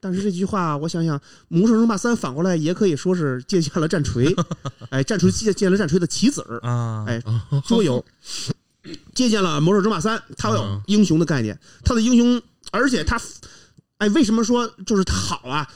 [0.00, 4.34] 但是这句话，我想想，《魔兽争霸三》反过来也可以说是借鉴了战锤，
[4.90, 7.22] 哎，战锤借鉴了战锤的棋子儿，啊哎
[7.66, 8.04] 桌游，
[9.14, 13.20] 借鉴了《魔兽争霸三》，它有嗯英雄的概念，它的英雄，而且它，
[13.98, 15.68] 哎，为什么说就是它好啊？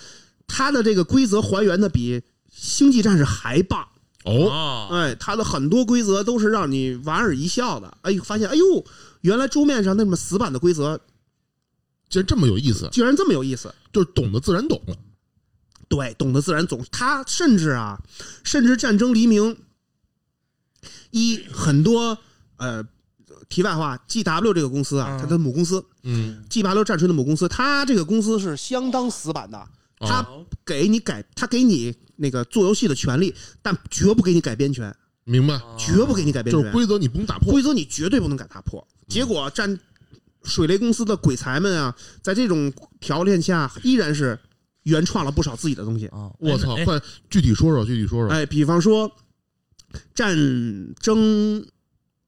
[0.46, 2.18] 它的这个规则还原的比
[2.50, 3.86] 《星际战士》还棒，
[4.24, 8.84] 哦，哦哎，它的很多规则都是让你莞尔一笑的，哎，发现，哎呦，
[9.22, 11.00] 原来桌面上那么死板的规则
[12.12, 13.74] 竟然这么有意思，居然这么有意思。
[13.90, 14.94] 就是懂得自然懂了。
[15.88, 17.98] 对，懂得自然懂，他甚至啊，
[18.44, 19.56] 甚至战争黎明
[21.10, 22.18] 一很多
[22.58, 22.84] 呃，
[23.48, 34.94] 题外话，G W 这个公司啊，嗯它的母公司嗯，G W 战锤的母公司，它这个公司是相当死板的，它哦给你改，它给你那个做游戏的权利，但绝不给你改编权。
[35.24, 36.62] 明白，啊绝不给你改编权。
[36.62, 37.52] 就是规则你不能打破。
[37.52, 38.86] 规则你绝对不能敢打破。
[39.08, 39.78] 结果战
[40.44, 44.38] 水雷公司的鬼才们啊，在这种条件下，依然是
[44.82, 46.06] 原创了不少自己的东西。
[46.08, 46.30] 啊！
[46.38, 47.00] 我操，哎快
[47.30, 48.30] 具体说说，具体说说。
[48.30, 49.10] 哎，比方说
[50.14, 50.36] 战
[51.00, 51.64] 争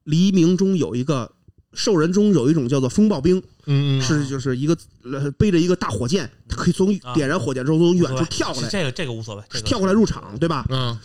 [0.03, 1.31] 黎明中有一个
[1.73, 10.65] 兽人中有一种叫做风暴兵，嗯嗯，是就是一个呃背着一个大火箭，它可以从啊点燃火箭之后从远处跳过来，这个这个无所谓，跳过来入场，对吧？
[10.69, 10.97] 嗯，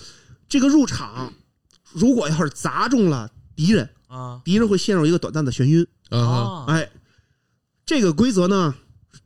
[0.48, 1.32] 这个入场
[1.92, 5.84] 如果要是砸中了敌人，啊敌人会陷入一个短暂的眩晕。
[6.10, 6.90] 啊啊哎，
[7.90, 8.72] 这个规则呢，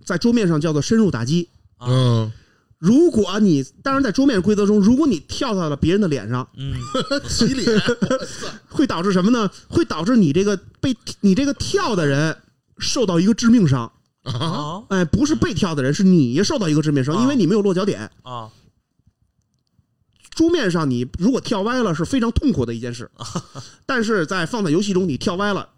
[0.06, 1.50] 在桌面上叫做深入打击。
[1.76, 2.32] 啊嗯，
[2.78, 6.72] 如果你当然在桌面规则中，如果你跳到了别人的脸上，嗯
[7.28, 7.78] 洗脸，
[8.70, 9.50] 会导致什么呢？
[9.68, 12.34] 会导致你这个被你这个跳的人
[12.78, 13.92] 受到一个致命伤。
[14.22, 18.10] 啊，啊哎，不是被跳的人，是你受到一个致命伤，啊因为你没有落脚点。
[18.22, 18.50] 啊
[20.30, 23.10] 桌面上你如果跳歪了是非常痛苦的一件事，
[23.84, 25.68] 但是在放在游戏中你跳歪了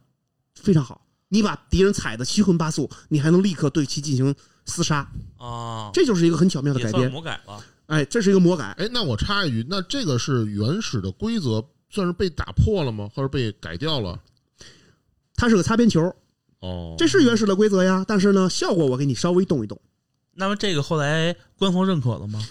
[0.55, 4.34] 非常好，你把敌人踩得七荤八素，你还能立刻对其进行
[4.66, 5.08] 厮杀，
[5.38, 5.90] 啊！
[5.92, 7.10] 这就是一个很巧妙的改编。
[7.10, 13.08] 魔改了哎，这是一个魔改，哎，那我插一句，那这个是原始的规则，算是被打破了吗？
[13.14, 14.20] 或者被改掉了？
[15.34, 16.14] 它是个擦边球，
[16.60, 18.04] 哦，这是原始的规则呀。
[18.06, 19.80] 但是呢，效果我给你稍微动一动，
[20.34, 22.44] 那么这个后来官方认可了吗？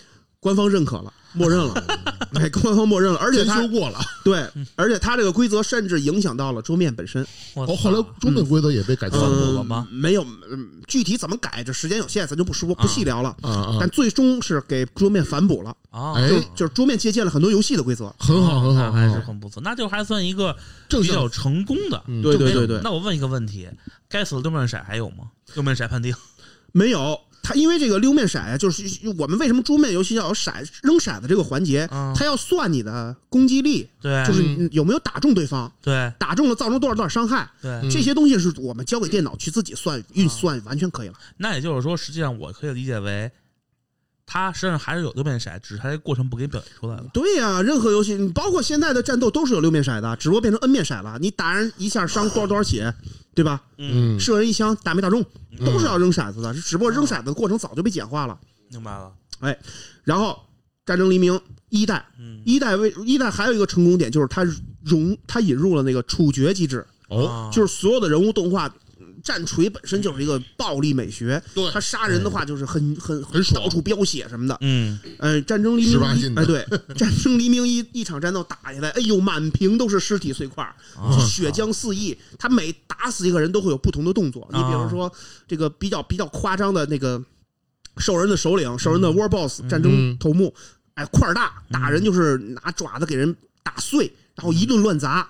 [0.46, 1.74] 官方认可了，默认了，
[2.40, 4.00] 哎，官方默认了，而且它先修过了。
[4.24, 7.26] 对，而且他这个规则甚至影响到了桌面本身。
[7.56, 13.36] 我哦，后来桌面规则也被改掉反了补了吗嗯没有，嗯具体怎么改，这时间有限，咱就不说不细聊了。
[13.80, 18.14] 但，最终是给桌面反补了，啊，哎就就是桌面借鉴了很多游戏的规则。
[18.20, 20.56] 很好，很好，还是很不错，那就还算一个
[20.88, 22.04] 正比较，成功的。
[22.06, 23.68] 嗯对对对对那我问一个问题：
[24.08, 25.26] 该死的六面骰还有吗？
[25.56, 26.14] 六面骰判定
[26.72, 28.84] 没有，它因为这个溜面骰啊，就是
[29.20, 41.14] 我们为什么桌面游戏要有骰扔骰子这个环节，嗯它要算你的攻击力，对，就是你有没有打中对方，对打中了造成多少多少伤害，对，嗯这些东西是我们交给电脑去自己算运算，完全可以了。
[41.38, 43.32] 那也就是说，实际上我可以理解为，
[44.26, 47.06] 它实际上还是有六面骰，只是它这过程不给你表现出来了。
[47.14, 51.20] 对呀、任何游戏，你包括现在的战斗都是有六面骰的，只不过变成 N 面骰了。
[51.22, 52.92] 你打人一下伤多少多少血，
[53.36, 53.62] 对吧？
[53.78, 55.24] 嗯，射人一枪打没打中，
[55.60, 58.40] 都是要扔骰子的，只不过扔骰子的过程早就被简化了。
[58.72, 59.56] 明白了，哎
[60.04, 60.40] 然后
[60.86, 64.44] 战争黎明一代，嗯，一代为一代还有一个成功点就是它
[64.84, 68.74] 融它引入了那个处决机制，哦，啊就是所有的人物动画。
[69.26, 74.56] 战锤本身就是一个暴力美学，对他杀人的话就是很很很爽到处飙血什么的。
[74.62, 82.16] 嗯呃，战争黎明18禁的一哎，对，战争黎明一一场战斗打下来，哎呦，满屏都是尸体碎块儿，啊血浆四溢。
[82.38, 84.48] 他每打死一个人都会有不同的动作。
[84.54, 85.12] 你比如说
[85.48, 87.20] 这个比较比较夸张的那个
[87.98, 90.54] 兽人的首领，兽人的 War Boss 战争头目，
[90.94, 95.28] 哎，块儿大，打人就是拿爪子给人打碎，然后一顿乱砸。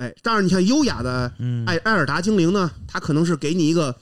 [0.00, 3.94] 哎，但是你像优雅的嗯艾艾尔达精灵呢，它可能是给你一个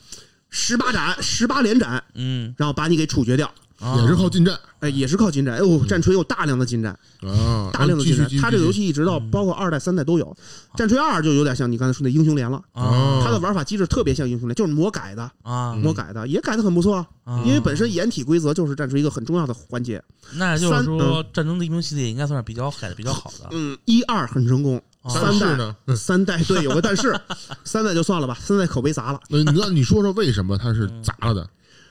[0.49, 3.53] 十八斩、十八连斩，嗯，然后把你给处决掉。
[3.81, 5.55] 啊也是靠近战哎，也是靠近战。
[5.55, 10.37] 哎呦，战锤有大量的近战，啊，大量的近战它这个游戏一直到嗯包括二代、三代都有。
[10.75, 16.97] 战锤二就有点像你刚才说的英雄联了，啊它的玩法机制特别像英雄联，就是魔改的，啊，魔改的也改的很不错。
[17.23, 20.03] 啊因为本身掩体规则就是战锤一个很重要的环节。
[20.35, 23.49] 那就是三说，战争的英雄系列应该算是比较改的比较好的。
[23.53, 27.19] 嗯，一二很成功，啊三代呢，三代对有个但是，
[27.65, 29.21] 三代就算了吧，三代口碑砸了。
[29.29, 31.49] 那那你说说为什么它是砸了的？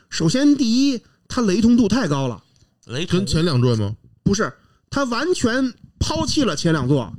[0.10, 2.42] 首先第一，它雷同度太高了，
[2.86, 3.96] 雷同跟前两座吗？
[4.24, 4.52] 不是
[4.90, 7.12] 它完全抛弃了前两座，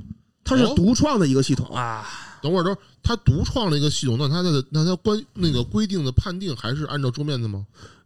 [0.43, 1.67] 它是哦独创的一个系统。
[1.75, 2.07] 啊，
[2.41, 7.65] 等会儿，等会儿，它独创了一个系统，那它的那它关那个规定的判定还是按照桌面的吗？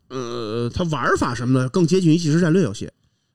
[0.10, 2.90] 呃，它玩法什么的更接近于即时战略游戏。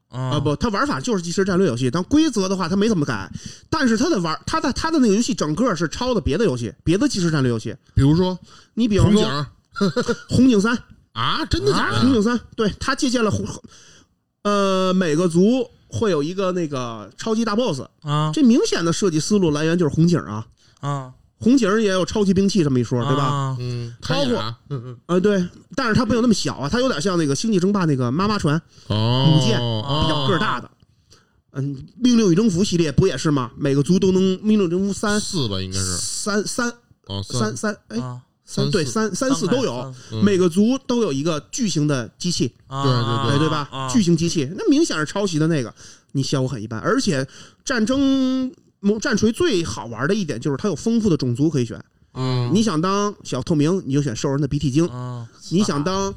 [0.09, 3.31] 啊、啊不，它玩法就是即时战略游戏，但规则的话它没怎么改，
[3.69, 7.77] 但是它的玩它的它的那个游戏整个是抄的别的游戏，别的即时战略游戏。
[7.95, 8.39] 比如说
[8.75, 9.47] 你比方说红警儿
[10.29, 10.79] 红警三，
[11.13, 12.01] 啊，真的假的？
[12.01, 13.47] 红警三，对，它借鉴了红，
[14.43, 18.31] 呃，每个族会有一个那个超级大 boss，啊。
[18.33, 20.47] 这明显的设计思路来源就是红警啊，
[20.81, 23.25] 啊，红警也有超级兵器这么一说，对吧？
[23.25, 23.57] 啊？
[23.61, 30.71] 嗯，包括嗯嗯呃，对，但是它没有那么小啊，它有点像那个星际争霸那个妈妈船，哦，母舰比较个儿大的。
[31.53, 33.51] 嗯，命令与征服系列不也是吗？
[33.57, 35.97] 每个族都能命令征服三四吧，应该是。
[35.97, 36.73] 三三
[37.07, 37.77] 哦三三。
[37.89, 38.21] 哎啊。
[38.45, 40.25] 三对三三四都有，嗯。
[40.25, 42.83] 每个族都有一个巨型的机器，啊。
[42.83, 43.39] 对对哎对。
[43.41, 43.69] 对吧？
[43.71, 43.89] 啊？
[43.91, 45.75] 巨型机器，那明显是抄袭的那个，
[46.13, 46.81] 你效果很一般。
[46.81, 47.27] 而且
[47.65, 48.51] 战争
[49.01, 51.83] 战锤最好玩的一点就是它有丰富的种族可以选，
[52.15, 56.15] 嗯，你想当小透明，你就选兽人的鼻涕精；啊，你想当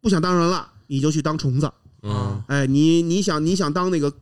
[0.00, 1.70] 不想当人了，你就去当虫子。
[2.02, 4.12] 嗯哎，你你想你想当那个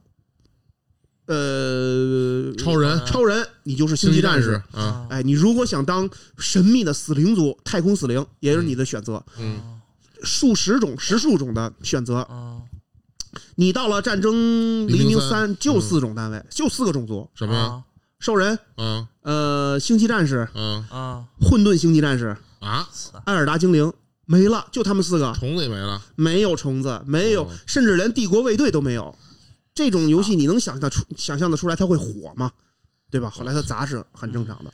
[1.26, 4.62] 呃超人、超人，你就是星星际战士。
[4.72, 9.80] 啊，哎，你如果想当神秘的死灵族、太空死灵，也是你的选择，嗯
[10.22, 12.18] 数十种、十数种的选择。
[13.50, 17.84] 啊你到了战争黎明三，就四种单位，就四个种族：什么？
[18.18, 19.08] 兽人、啊。
[19.22, 20.86] 呃，星际战士、啊。
[20.90, 21.24] 啊。
[21.40, 22.88] 混沌星际战士、啊！
[23.24, 23.92] 艾尔达精灵，
[24.26, 29.14] 没了，就他们四个，虫子也没了，没有虫子，没有哦，甚至连帝国卫队都没有。
[29.74, 32.50] 这种游戏你能想象出想象得出来它会火吗？
[33.10, 33.28] 对吧？
[33.30, 34.72] 后来它砸是很正常的。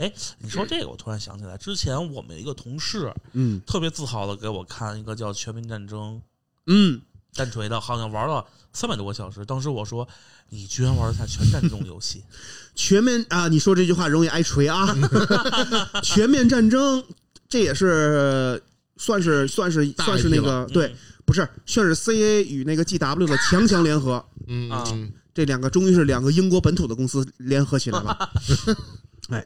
[0.00, 3.60] 哎，你说这个，我突然想起来，之前我们一个同事嗯。
[3.64, 6.20] 特别自豪的给我看一个叫《全民战争
[6.66, 6.98] 嗯，》
[7.34, 8.42] 战锤的，好像玩了
[8.72, 9.44] 三百多个小时。
[9.44, 10.08] 当时我说
[10.48, 12.22] ：“你居然玩的下全战这种游戏
[12.74, 13.48] 全面啊！
[13.48, 14.86] 你说这句话容易挨锤啊！
[16.02, 17.04] 全面战争，
[17.48, 18.62] 这也是
[18.96, 20.94] 算是算是算是那个对，
[21.24, 24.24] 不是算是 CA 与那个 GW 的强强联合。
[24.46, 28.30] 嗯啊嗯这两个终于是两个英国本土的公司联合起来了。
[29.30, 29.44] 哎，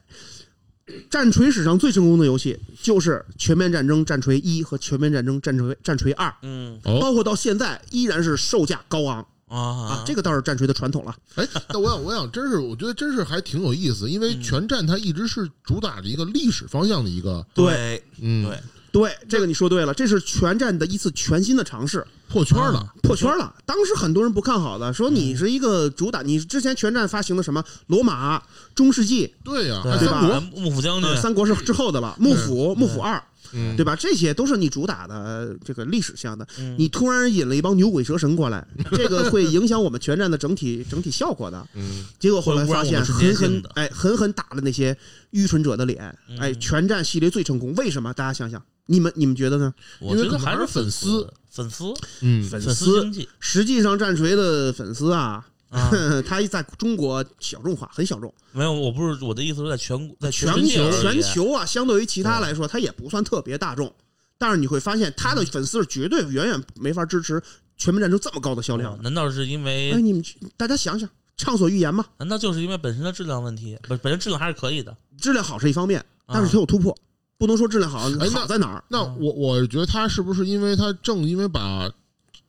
[1.09, 6.79] 战锤史上最成功的游戏就是《全面战争战锤一》和《全面战争战锤战锤二》，？”嗯。
[6.83, 9.25] 哦，包括到现在依然是售价高昂。
[9.47, 9.57] 啊。
[9.57, 11.15] 啊，，这个倒是战锤的传统了。
[11.35, 14.41] 哎，那我想，我想，真是，我觉得真是还挺有意思，因为嗯。
[14.41, 18.03] 全战它一直是主打的一个历史方向的一个，对。
[18.21, 18.59] 嗯，对，
[18.91, 23.53] 对，这个你说对了，这是全战的一次全新的尝试，破圈了，啊破圈了。
[23.65, 28.41] 当时很多人不看好的，说你是一个主打，你之前全站发行的什么罗马、
[28.75, 33.21] 中世纪、对呀，三国，幕府将军呃，三国是之后的了，幕府、幕府二，
[33.53, 33.95] 嗯，对吧？
[33.95, 36.47] 这些都是你主打的这个历史向的。
[36.59, 41.67] 嗯你突然引了一帮牛鬼蛇神过来， 这个会影响我们全战的整体整体效果的。
[41.75, 44.95] 嗯，结果后来发现狠狠哎狠狠打了那些
[45.31, 46.17] 愚蠢者的脸。
[46.29, 48.13] 嗯哎，全战系列最成功，为什么？
[48.13, 49.73] 大家想想，你们你们觉得呢？
[49.99, 55.91] 我觉得还是粉粉丝，粉丝嗯，粉粉丝经济实际上战锤的粉丝啊，啊，
[56.27, 58.33] 他在中国小众化，很小众。
[58.51, 63.93] 没有，我不是我的意思是在全在全球全球啊，相对于其他来说，它也不算特别大众。
[64.37, 67.41] 但是你会发现，他的粉丝是绝对远远没法支持
[67.75, 69.03] 全面战争这么高的销量的。
[69.03, 70.01] 难道是因哎，为？
[70.01, 70.23] 你们
[70.55, 73.77] 大家想想，畅所欲言嘛，难道就是因为本身的质量问题？
[73.87, 74.95] 本本身质量还是可以的。
[75.17, 76.97] 质量好是一方面，但是它有突破，
[77.37, 78.09] 不能说质量好好
[78.47, 78.83] 在哪儿。
[78.87, 81.91] 那嗯我我觉得他是不是因为他正因为把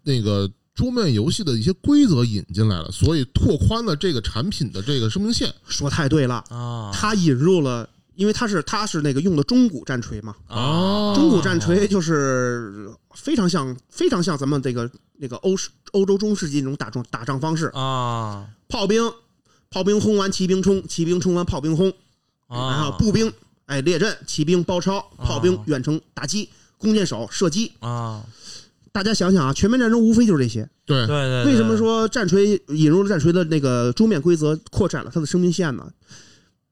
[0.04, 0.48] 那个
[0.80, 5.52] 桌面游戏的一些规则引进来了，所以拓宽了这个产品的这个生命线？
[5.68, 18.46] 说太对了，啊，它引入了，因为它是它是那个用的中古战锤嘛，哦中古战锤就是非常像非常像咱们这个那个欧式欧洲中世纪那种打仗打仗方式，啊。
[18.70, 19.12] 炮兵
[19.68, 21.92] 炮兵轰完骑兵冲，骑兵冲完炮兵轰，
[22.48, 23.30] 然后啊步兵
[23.66, 27.70] 哎列阵，骑兵包抄，炮兵啊远程打击，弓箭手射击。
[27.80, 28.24] 啊！
[28.92, 30.68] 大家想想啊，全面战争无非就是这些。
[30.84, 35.90] 对对对，为什么说战锤引入了战锤的那个桌面规则，扩展了它的生命线呢？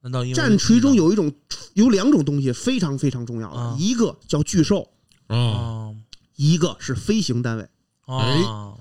[0.01, 1.33] 难道因为战锤中有一种
[1.75, 4.89] 有两种东西非常非常重要的啊，一个叫巨兽，
[5.29, 5.95] 哦，啊
[6.37, 7.69] 一个是飞行单位。
[8.07, 8.75] 啊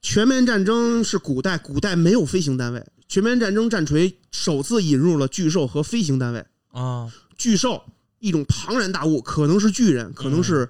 [0.00, 2.86] 全面战争是古代，古代没有飞行单位。
[3.08, 6.44] 全面战争战锤首次引入了巨兽和飞行单位。
[6.70, 7.82] 啊巨兽
[8.20, 10.68] 一种庞然大物，可能是巨人，可能是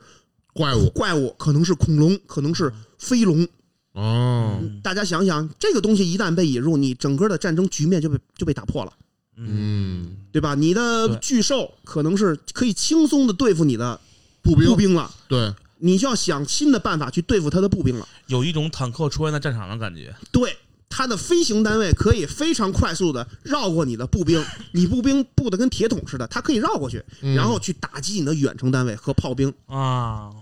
[0.52, 0.90] 怪物。
[0.90, 3.46] 怪物，可能是恐龙，可能是飞龙。
[3.92, 8.92] 哦，嗯大家想想，这个东西一旦被引入，你整个的战争局面就被就被打破了，
[9.36, 10.54] 嗯，对吧？
[10.54, 14.00] 你的巨兽可能是可以轻松的对付你的
[14.42, 14.66] 步兵。
[14.66, 18.06] 步兵了，对，你就要想新的办法去对付他的步兵了。
[18.26, 20.14] 有一种坦克出现在战场的感觉。
[20.30, 20.56] 对，
[20.98, 29.54] 它的飞行单位可以非常快速的绕过你的步兵， 你步兵布的跟铁桶似的，它可以绕过去，嗯然后去打击你的远程单位和炮兵。
[29.66, 30.32] 啊，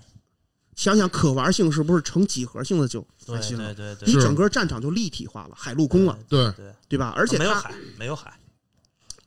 [0.74, 3.74] 想想可玩性是不是成几何性的就对翻新了？
[3.74, 7.12] 对对对，你整个战场就立体化了，海陆空了，对对，对吧？
[7.14, 8.40] 而且没有海，没有海，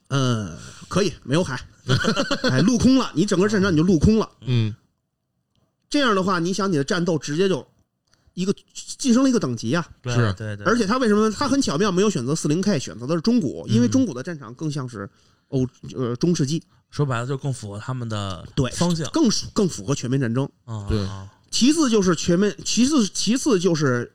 [0.08, 1.62] 呃，可以没有海，
[2.50, 4.28] 哎，陆空了，你整个战场你就陆空了。
[4.48, 4.74] 嗯
[5.92, 7.68] 这样的话，你想你的战斗直接就
[8.40, 8.56] 一个
[8.98, 9.86] 晋升了一个等级啊！
[10.02, 15.10] 对是对对，而且他为什么他很巧妙没有选择四零 K，选择的是中古，因为嗯中古的战场更像是
[15.50, 19.10] 欧呃中世纪，说白了就更符合他们的对方向。
[19.12, 20.50] 更更符合全面战争。
[20.64, 24.14] 啊，对啊其次就是全面，其次其次就是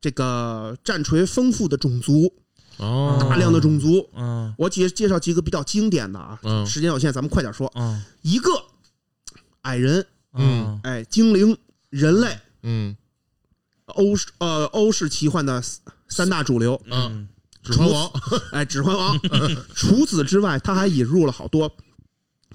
[0.00, 2.32] 这个战锤丰富的种族，
[2.78, 4.08] 哦，大量的种族。
[4.16, 7.70] 嗯我介介绍几个比较经典的啊，嗯时间有限，咱们快点说。
[7.76, 8.50] 嗯一个
[9.62, 11.56] 矮人，嗯哎，精灵、
[11.90, 12.96] 人类，嗯，
[13.94, 15.62] 欧式呃欧式奇幻的
[16.08, 17.28] 三大主流，嗯。
[17.60, 18.10] 指环王，
[18.52, 19.18] 哎，指环王。
[19.74, 21.70] 除此之外，他还引入了好多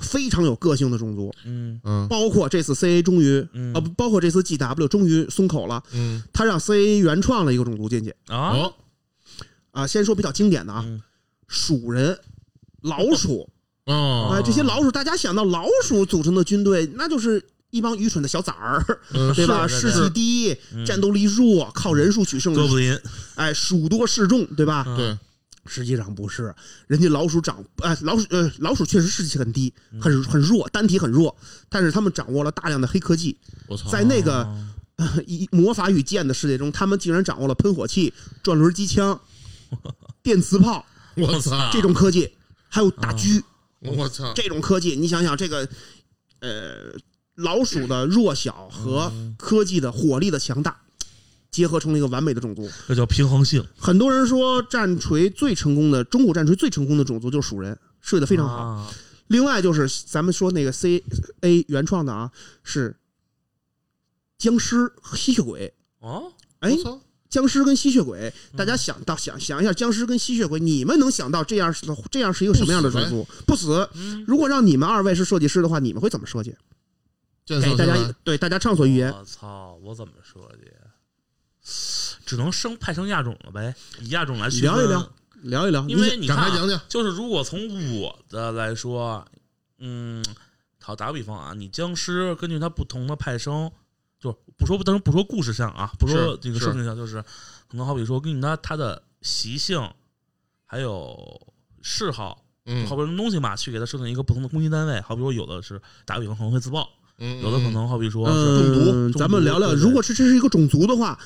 [0.01, 1.79] 非常有个性的种族，嗯。
[1.83, 2.07] 嗯。
[2.07, 3.73] 包括这次 CA 终于嗯。
[3.75, 8.51] 呃，不包括这次 GW 终于松口了，嗯，他让 CA 原创了一个种族进去，啊？
[8.57, 8.73] 哦，
[9.71, 11.01] 啊，先说比较经典的啊，嗯。
[11.47, 12.17] 鼠人、
[12.81, 13.47] 老鼠，
[13.85, 19.67] 啊，哎，这些老鼠，大家想到老鼠组成的军队，那就是一帮愚蠢的小崽儿，嗯 对吧？
[19.67, 20.85] 士气低，嗯。
[20.85, 22.97] 战斗力弱，靠人数取胜，哥布林，
[23.33, 24.85] 哎，鼠多势众，对吧？
[24.87, 24.95] 嗯。
[24.95, 25.17] 对，
[25.65, 26.53] 实际上不是，
[26.85, 29.99] 人家老鼠长，哎，老鼠呃，老鼠确实士气很低，嗯。
[29.99, 31.35] 很很弱，单体很弱，
[31.67, 33.35] 但是他们掌握了大量的黑科技，
[33.67, 34.43] 我操，在那个
[34.97, 38.13] 哦以魔法与剑的世界中，他们竟然掌握了喷火器、
[38.43, 39.19] 转轮机枪、
[40.21, 42.31] 电磁炮我操，这种科技，
[42.69, 43.41] 还有打狙
[43.79, 44.95] 我操，这种科技。
[44.95, 45.67] 你想想，这个
[46.39, 46.93] 呃，
[47.35, 50.77] 老鼠的弱小和科技的火力的强大，
[51.49, 52.69] 结合成了一个完美的种族。
[52.87, 58.55] 这叫平衡性，很多人说战锤最成功的中古战锤最成功的种族就是鼠人，设计的非常好。
[58.55, 58.93] 啊
[59.27, 61.01] 另外就是咱们说那个 C
[61.41, 62.29] A 原创的啊，
[62.61, 62.95] 是
[64.37, 65.73] 僵尸、吸血鬼。
[65.99, 66.77] 哦，哎
[67.29, 73.25] 僵尸跟吸血鬼，大家想到想想一下，僵尸跟吸血鬼，你们能想到这样是这样是一个什么样的种族？
[73.47, 73.89] 不死。
[73.95, 76.53] 嗯，如果让你们二位是设计师的话，你们会怎么设计？
[77.45, 79.11] 剑给大家对大家畅所欲言。
[79.11, 80.71] 我操，我怎么设计？
[82.25, 86.51] 只能生派生亚种了呗，以亚种来区分聊一聊，聊一聊，因为你看
[86.87, 89.25] 就是如果从我的来说，
[89.79, 90.23] 嗯，
[90.81, 93.71] 好打个比方啊，你僵尸根据它不同的派生，
[94.19, 97.21] 就不说不当然不说故事上啊，不说这个是设定上，就是
[97.67, 99.89] 可能好比说根据它它的习性，
[100.65, 104.99] 还有嗜好，嗯好比说什么东西嘛，去给它设定一个不同的攻击单位。
[105.01, 111.19] 好比说有的是打个比方可能会自爆，嗯，有的可能好比说是中毒嗯，咱们聊聊，如果是这是一个种族的话，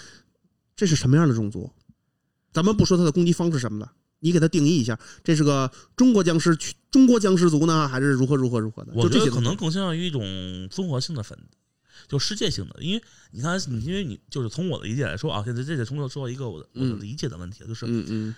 [0.75, 1.71] 这是什么样的种族？
[2.53, 8.91] 咱们不说它的攻击方式什么的，你给它定义一下，这是个中国僵尸区中国僵尸族呢，还是如何如何如何的？
[8.95, 11.37] 我就这些可能更倾向于一种综合性的粉，
[12.07, 12.75] 就世界性的。
[12.81, 18.35] 因为你看，你因为你就是从我的理解来说啊，现在这得从头说到一个我的我的嗯理解的问题，就是嗯嗯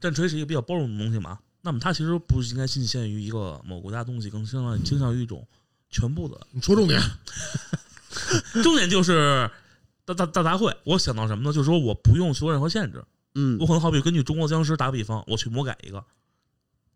[0.00, 5.46] 战锤是一个比较包容的东西嘛，那么它其实不应该仅限于一个某国家东西，更倾向倾向于一种
[5.94, 6.38] 全部的。
[6.50, 7.00] 你说重点，
[8.64, 9.48] 重点就是
[10.04, 10.74] 大大大杂烩。
[10.82, 11.52] 我想到什么呢？
[11.52, 13.04] 就是说我不用受任何限制，
[13.36, 16.02] 嗯我，可能好比根据中国僵尸打个比方，我去魔改一个，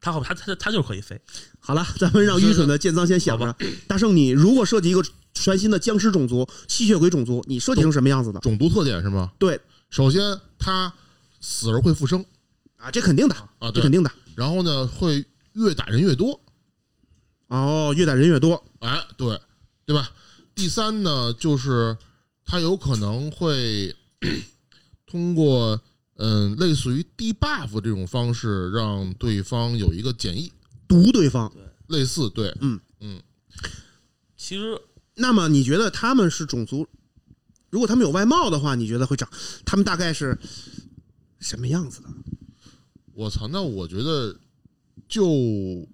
[0.01, 1.21] 他好比它它它就是可以飞。
[1.61, 3.57] 好了，咱们让愚蠢的建仓先想好着。
[3.87, 8.41] 大圣，你如果设计一个全新的僵尸种族、吸血鬼种族，你设计成什么样子的？
[8.41, 9.31] 种族特点是吗？
[9.39, 10.21] 对首先
[10.59, 10.93] 他
[11.41, 12.25] 死而会复生
[12.77, 14.11] 啊，这肯定的，啊，对这肯，定的。
[14.35, 16.41] 然后呢会越打人越多，
[17.49, 19.41] 哦，越打人越多，哎，对，
[19.85, 20.11] 对吧？
[20.55, 21.97] 第三呢，就是
[22.45, 23.95] 他有可能会
[25.07, 25.81] 通过
[26.17, 30.53] 嗯，类似于 debuff 这种方式，让对方有一个减益，
[30.87, 31.51] 毒对方。
[31.55, 33.23] 对类似对，嗯嗯
[34.37, 34.79] 其实
[35.15, 36.87] 那么你觉得他们是种族？
[37.71, 39.29] 如果他们有外貌的话，你觉得会长？
[39.65, 40.39] 他们大概是
[41.41, 42.09] 什么样子的？
[43.15, 44.37] 我操，那我觉得
[45.09, 45.87] 就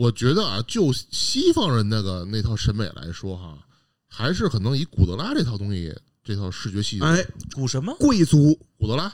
[0.00, 3.58] 我觉得啊，就西方人那个那套审美来说哈，
[4.08, 5.94] 还是可能以古德拉这套东西，
[6.24, 7.22] 这套视觉系统，哎，
[7.54, 7.94] 古什么？
[8.00, 9.12] 贵族，古德拉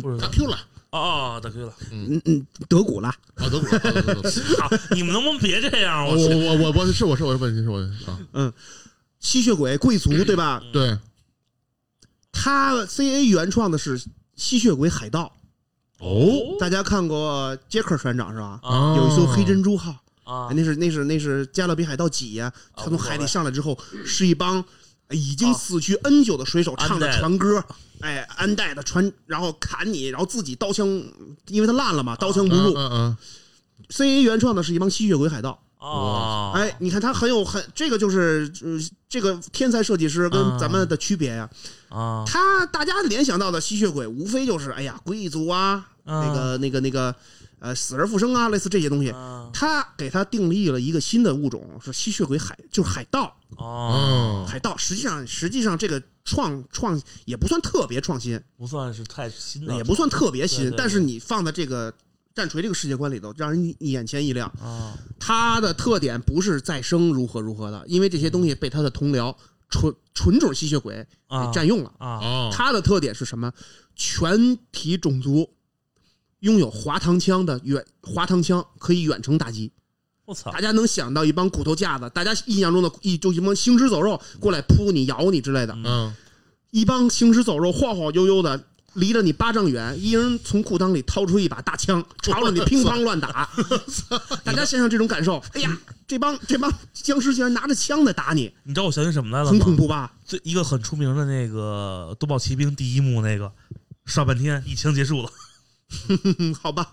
[0.00, 0.56] 不知道大 Q 了
[0.90, 0.98] 哦
[1.36, 1.74] 哦，大哥了。
[1.92, 4.30] 嗯嗯，德古拉，啊，德古拉，啊德古拉
[4.66, 6.06] 好，你们能不能别这样？
[6.06, 7.78] 我我我我我是我是我是问题是我
[8.10, 8.50] 啊，嗯
[9.20, 10.62] 吸血鬼贵族，对吧？
[10.72, 10.96] 对，
[12.32, 14.02] 他 CA 原创的是
[14.36, 15.37] 吸血鬼海盗，
[15.98, 16.56] 哦？
[16.58, 18.58] 大家看过杰克船长是吧？
[18.62, 18.96] 啊。
[18.96, 19.94] 有一艘黑珍珠号，
[20.24, 20.48] 啊。
[20.50, 22.52] 哎那是那是那是加勒比海盗几呀？
[22.76, 24.64] 他从海里上来之后，是一帮
[25.10, 27.64] 已经死去 N 久的水手唱着船歌，
[28.00, 30.86] 哎，安代的船，然后砍你，然后自己刀枪，
[31.46, 32.74] 因为他烂了嘛，刀枪不入。
[32.76, 33.16] 嗯嗯
[33.90, 41.48] CA 原创的是一帮吸血鬼海盗，哦，哎，你看他很有很这个就是呃这个天才设计师跟咱们的区别呀。
[41.88, 47.14] 啊，他大家联想到的吸血鬼，无非就是哎呀贵族啊，啊那个那个那个
[47.60, 49.10] 呃死而复生啊，类似这些东西。
[49.10, 53.34] 啊他给他定义了一个新的物种，是吸血鬼海，就是海盗。
[53.56, 61.92] 哦，海盗实际上实际上这个创创也不算特别创新，不算是太新的，也不算特别新，对对对但是你放在这个
[62.38, 64.48] 战锤这个世界观里头，让人眼前一亮。
[64.60, 69.34] 啊它的特点不是再生如何如何的，因为这些东西被他的同僚
[69.68, 71.92] 纯纯种吸血鬼啊给占用了。
[71.98, 73.52] 啊哦，它的特点是什么？
[73.96, 75.50] 全体种族
[76.38, 79.72] 拥有滑膛枪的远滑膛枪可以远程打击。
[80.24, 86.14] 我操大家能想到一帮骨头架子，大家印象中的一就一帮行尸走肉过来扑你、咬你之类的，嗯
[86.70, 88.64] 一帮行尸走肉晃晃悠悠的。
[88.98, 93.48] 离着你八丈远，一人从裤裆里掏出一把大枪，朝着你乒乓乱打。
[94.44, 99.50] 大家想想这种感受，哎呀，这帮这帮僵尸竟然拿着枪在打你，你知道我想起什么来了吗？
[99.50, 100.12] 很恐怖吧？
[100.26, 103.50] 这一个很出名的那个《夺宝奇兵》第一幕那个
[104.04, 105.30] 刷半天，疫情结束了。
[106.38, 106.90] 嗯，好吧。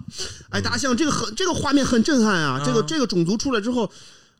[0.49, 2.61] 哎，大象这个很这个画面很震撼啊！
[2.65, 3.91] 这个嗯这个种族出来之后，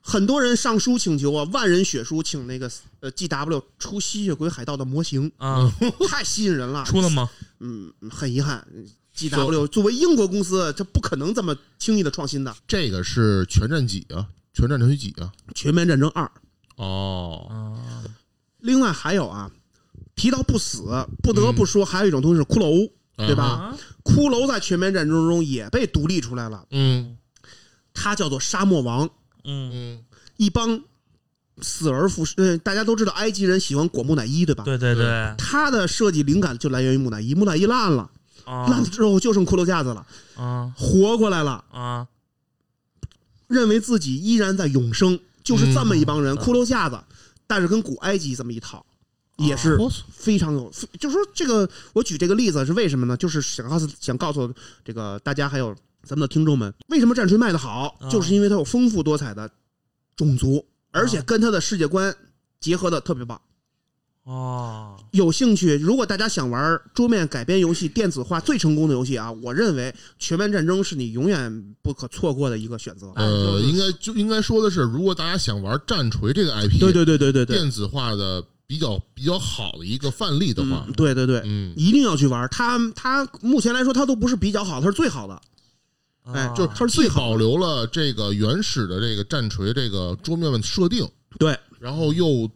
[0.02, 5.70] 很多人上书请求啊，万人血书，请那个呃 GW 出吸血鬼海盗的模型，啊，
[6.10, 6.86] 太吸引人了。
[6.86, 7.30] 出了吗？
[7.60, 8.68] 嗯，很遗憾
[9.16, 12.56] ，GW 作为英国公司，这不可能这么轻易的创新的。
[12.68, 14.28] 这个是全战几啊？
[14.54, 15.32] 全战程序几啊？
[15.54, 16.30] 全面战争二，
[16.78, 18.04] 哦，啊，
[18.60, 19.52] 另外还有啊，
[20.16, 20.84] 提到不死，
[21.22, 23.44] 不得不说还有一种东西是骷髅，对吧？
[23.44, 23.78] 啊。
[24.04, 27.18] 骷髅在全面战争中也被独立出来了，嗯。
[27.94, 29.10] 它叫做沙漠王，
[29.44, 30.06] 嗯，嗯。
[30.38, 30.82] 一帮
[31.62, 32.36] 死而复生。
[32.38, 34.64] 呃，大家都知道埃及人喜欢裹木乃伊，对吧？
[34.64, 38.10] 对对对，他的设计灵感就来源于木乃伊，木乃伊烂了，
[38.46, 40.74] 烂啊了之后就剩骷髅架子了，啊。
[40.78, 42.08] 活过来了，啊，
[43.48, 47.00] 认为自己依然在永生，就是这么一帮人，嗯骷髅架子，
[47.48, 48.86] 但是跟古埃及这么一套，
[49.38, 49.78] 也是
[50.12, 53.16] 非常有，就是说这个我举这个例子是为什么呢？
[53.16, 54.54] 就是想告诉想告诉
[54.84, 58.10] 这个大家还有咱们的听众们，为什么战锤卖的好，啊。
[58.10, 59.50] 就是因为它有丰富多彩的
[60.16, 60.66] 种族，
[60.96, 62.16] 而且跟他的世界观
[62.60, 63.40] 结合的特别棒。
[64.24, 73.12] 哦，有兴趣，如果大家想玩桌面改编游戏电子化最成功的游戏啊，我认为《全面战争》是你永远不可错过的一个选择。
[73.16, 82.48] 呃，应该就应该说的是，如果大家想玩战锤这个 IP，对对对对对对，电子化的比较比较好的一个范例的话嗯，对对对，嗯，一定要去玩。
[82.50, 85.40] 它它目前来说，它都不是比较好，它是最好的。
[86.26, 91.08] 哎啊就是它是最保留了这个原始的这个战锤这个桌面的设定，
[91.38, 92.50] 对，然后又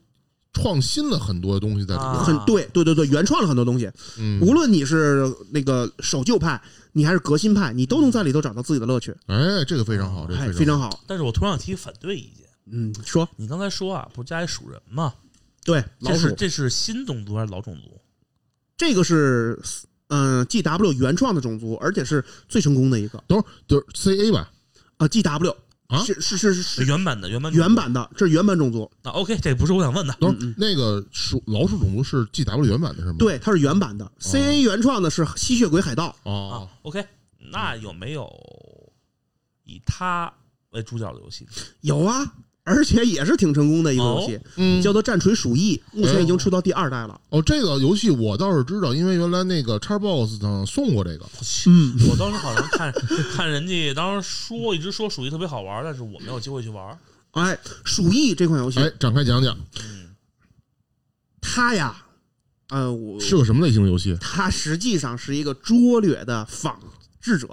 [0.54, 2.14] 创新了很多东西在里面。
[2.16, 3.90] 很对对对对，原创了很多东西。
[4.18, 6.60] 嗯，无论你是那个守旧派，
[6.92, 9.16] 你还是革新派，你都能在里头找到自己的乐趣。
[9.28, 11.00] 哎，这个非常好，这个哎，非非常好。
[11.06, 15.14] 但是我突然想提反对意见，嗯，说你刚才说啊，不是加一鼠人吗？
[15.64, 18.02] 对，老是这是新种族还是老种族？
[18.76, 19.60] 这个是
[20.10, 24.52] 嗯 G W 原创的种族，而且是最成功的一个等会儿就是 CA 吧？
[24.98, 25.56] 啊 G W
[25.88, 30.14] 啊是是是是是原版的原版原版的，这是原版种族，啊，OK，这不是我想问的。
[30.20, 34.12] 等会儿嗯那个鼠老鼠种族是 GW 原版的是吗？，对，它是原版的。
[34.20, 37.04] C A 原创的是吸血鬼海盗，啊哦，，OK，
[37.52, 38.28] 那有没有
[39.64, 40.32] 以他
[40.72, 41.48] 为主角的游戏？
[41.82, 42.24] 有啊，
[42.70, 47.20] 而且也是挺成功的一个游戏，嗯，叫做《战锤鼠疫》，目前已经出到第二代了。
[47.30, 51.26] 哦，这个游戏我倒是知道，因为原来那个 Xbox 上送过这个。
[51.66, 52.94] 嗯，我当时好像看
[53.36, 56.96] 看人家当时说一直说鼠疫特别好玩，但是我没有机会去玩。
[57.32, 59.58] 哎，鼠疫这款游戏，哎，展开讲讲。
[59.84, 60.16] 嗯，
[61.42, 61.96] 它呀，
[62.70, 64.16] 呃，我是个什么类型的游戏？
[64.22, 66.80] 它实际上是一个拙劣的仿
[67.20, 67.48] 制者，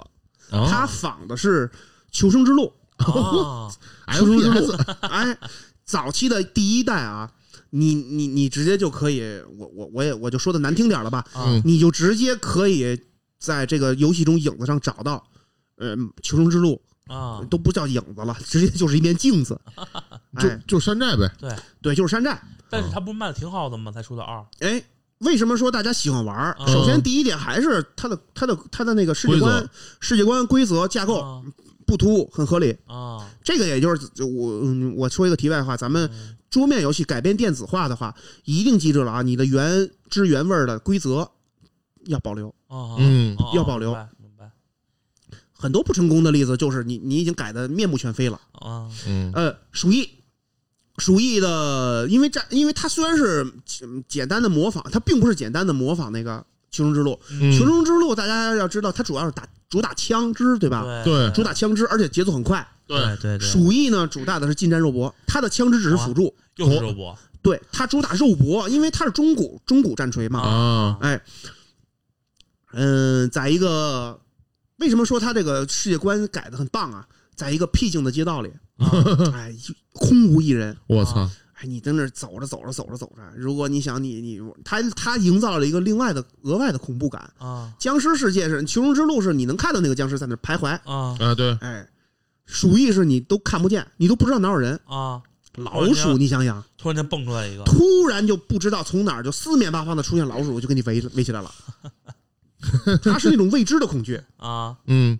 [0.51, 1.67] 啊它仿的是
[2.11, 3.69] 《求生之路啊，》
[4.19, 5.37] ？FPS 哎，
[5.85, 7.31] 早期的第一代啊，
[7.69, 9.21] 你你你直接就可以，
[9.57, 12.99] 我我我也我就说的难听点了吧，嗯你就直接可以
[13.39, 15.23] 在这个游戏中影子上找到，
[15.77, 19.59] 呃，《求生之路啊》，都不叫影子了， 直接就是一面镜子。
[20.39, 21.31] 就哎，就山寨呗。
[21.39, 22.39] 对，对，就是山寨。
[22.69, 23.91] 但是他不是卖的挺好的吗？
[23.91, 24.83] 才出的二哎，
[25.19, 26.55] 为什么说大家喜欢玩儿？
[26.59, 29.67] 嗯首先，第一点还是它的它的它的那个世界观、
[30.01, 31.41] 世界观规则架构啊
[31.87, 32.77] 不突兀，很合理。
[32.85, 38.13] 啊这个也就是我嗯我说一个题外话，咱们嗯桌面游戏改编电子化的话，
[38.43, 41.31] 一定记住了啊，你的原汁原味儿的规则
[42.05, 42.49] 要保留。
[42.67, 44.51] 啊，嗯啊要保留明白
[45.53, 48.39] 很多不成功的例子就是你你已经改的面目全非了。
[48.51, 50.07] 啊嗯呃，鼠疫，
[50.97, 53.43] 鼠疫的，因为战，因为它虽然是
[53.83, 57.11] 嗯简单的模仿，它并不是简单的模仿那个《求生之路》。
[57.29, 61.03] 嗯求生之路》大家要知道，它主要是打主打枪支，对吧？
[61.03, 62.67] 对主打枪支，而且节奏很快。
[62.85, 66.33] 对对对，鼠疫呢，主打的是近战肉搏，它的枪支只是辅助。
[66.55, 70.39] 又是肉搏对，它主打肉搏，因为它是中古中古战锤嘛。
[70.39, 71.21] 啊，哎，
[72.73, 74.19] 嗯，在一个
[74.77, 77.07] 为什么说它这个世界观改的很棒啊？
[77.35, 78.89] 在一个僻静的街道里，啊
[79.35, 79.53] 哎，
[79.93, 80.75] 空无一人。
[80.87, 87.31] 我操，哎，你在那儿走着走着走着走着，如果你想你你他他营造了一个另外的额外的恐怖感。
[87.39, 91.87] 啊僵尸世界是求生之路是你能看到那个僵尸在那儿徘徊，啊啊，对，哎，
[92.45, 94.79] 鼠疫是你都看不见，你都不知道哪有人。
[94.85, 95.21] 啊！
[95.55, 101.51] 老鼠，你想想，突然间蹦出来一个突然就不知道从哪儿就四面八方的出现老鼠，就给你围围起来了。
[103.01, 105.19] 它是那种未知的恐惧，啊嗯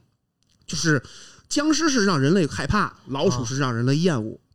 [0.68, 1.02] 就是
[1.50, 4.34] 僵尸是让人类害怕，老鼠是让人类厌恶。
[4.34, 4.46] 啊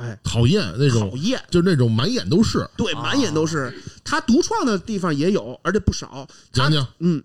[0.00, 2.68] 哎，讨厌那种讨，厌，就是那种满眼都是。
[2.76, 3.02] 对，啊。
[3.02, 3.72] 满眼都是。
[4.02, 6.26] 他独创的地方也有，而且不少。
[6.52, 7.22] 他讲讲，嗯，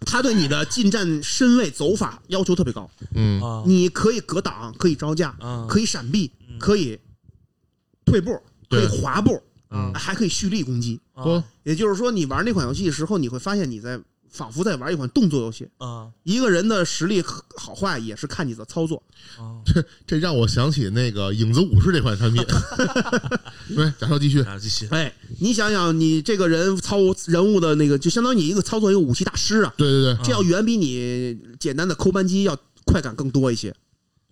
[0.00, 3.40] 他对你的近战身位走法要求特别高，嗯。
[3.42, 3.62] 啊。
[3.66, 5.66] 你可以格挡，可以招架，啊。
[5.68, 6.58] 可以闪避，嗯。
[6.58, 6.98] 可以
[8.04, 11.00] 退步，可以滑步，嗯还可以蓄力攻击。
[11.14, 14.00] 啊也就是说，你玩那款游戏的时候，你会发现你在
[14.30, 15.68] 仿佛在玩一款动作游戏。
[15.78, 17.22] 啊一个人的实力
[17.56, 19.02] 好坏也是看你的操作。
[19.36, 19.60] 啊！
[20.06, 22.42] 这让我想起那个影子武士这款产品。
[23.74, 24.40] 对，假设继续。
[24.40, 33.74] 然后继续，哎，你想想，你这个人操人物的那个，就相当于你一个操作一个武器大师啊，对对对，这要远比你简单的扣扳机要快感更多一些，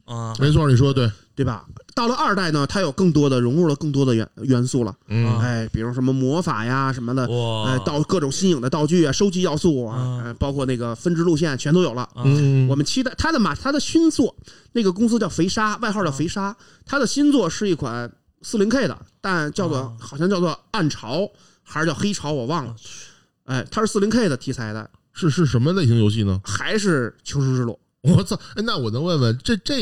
[0.05, 1.12] 啊没错，你说的对。
[1.37, 1.66] 对吧？
[1.95, 12.03] 到了二代呢，它有更多的融入了更多的元元素了，嗯啊哎，比如什么魔法呀什么的，哇哎，到各种新颖的道具啊、收集要素啊，包括那个分支路线全都有了。
[12.14, 14.34] 啊嗯，我们期待它的马，它的新作，
[14.72, 16.57] 那个公司叫肥鲨，外号叫肥鲨。
[16.87, 18.11] 它的新作是一款
[18.43, 21.30] 四零 K 的，但叫做、啊好像叫做暗潮
[21.62, 22.74] 还是叫黑潮，我忘了。
[23.45, 26.41] 哎，它是四零 K 的题材的，是是什么类型游戏呢？
[26.45, 27.78] 还是求生之路。
[28.03, 28.39] 我操！
[28.55, 29.80] 哎，那我能问问，这这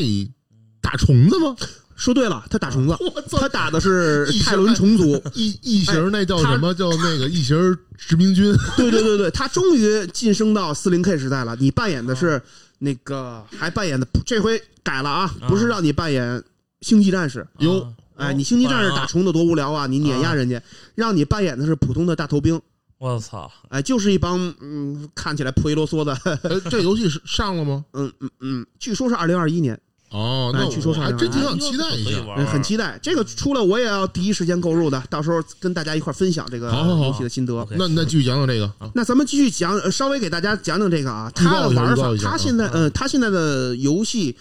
[0.85, 1.55] 打虫子吗？
[1.95, 2.95] 说对了，他打虫子！
[3.39, 5.21] 他打的是泰伦虫族。
[5.33, 6.73] 异异形那叫什么？
[6.75, 7.57] 叫那个异形
[7.97, 8.53] 殖民军。
[8.75, 11.55] 对对对对，他终于晋升到四零 K 时代了。
[11.57, 12.41] 你扮演的是
[12.79, 16.43] 那个，还扮演的这回改了啊，不是让你扮演
[16.81, 17.47] 星际战士。
[17.59, 19.87] 哟哎，你星际战士打虫子多无聊啊！
[19.87, 20.61] 你碾压人家，
[20.95, 22.61] 让你扮演的是普通的大头兵。
[22.97, 23.49] 我操！
[23.69, 27.83] 哎，就是一帮嗯，看起来破衣啰嗦的，哎，这游戏是上了吗？
[27.93, 29.79] 嗯嗯嗯，据说是二零二一年，
[30.15, 32.11] 哦，那哎据说是我还真挺想期待一下。
[32.37, 32.97] 嗯很期待。
[33.01, 37.67] 这个出了我也要第一时间购入的，到时候跟大家一块儿分享这个游戏的心得。
[37.71, 38.71] 那那继续讲讲这个。
[38.93, 44.37] 那咱们继续讲，呃稍微给大家讲讲这个啊，它的玩法它现在呃，它现在的游戏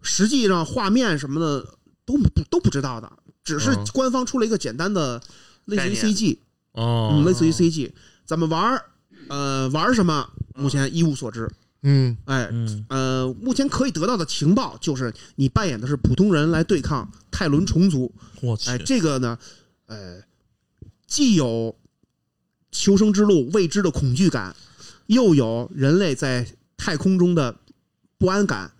[0.00, 1.64] 实际上画面什么的
[2.04, 3.08] 都不都不知道的，
[3.44, 5.22] 只是嗯官方出了一个简单的
[5.66, 6.38] 类似于 CG，
[6.72, 7.92] 哦嗯，，类似于 CG，
[8.26, 8.82] 怎么玩儿，
[9.28, 11.48] 呃，玩儿什么，目前一无所知。
[11.82, 18.12] 嗯哎，嗯呃，目前可以得到的情报就是你扮演的是普通人来对抗泰伦虫族。
[18.40, 19.38] 我去哎，这个呢，
[19.86, 20.22] 呃，
[21.06, 21.76] 既有
[22.70, 24.54] 求生之路未知的恐惧感，
[25.06, 27.56] 又有人类在太空中的
[28.16, 28.72] 不安感。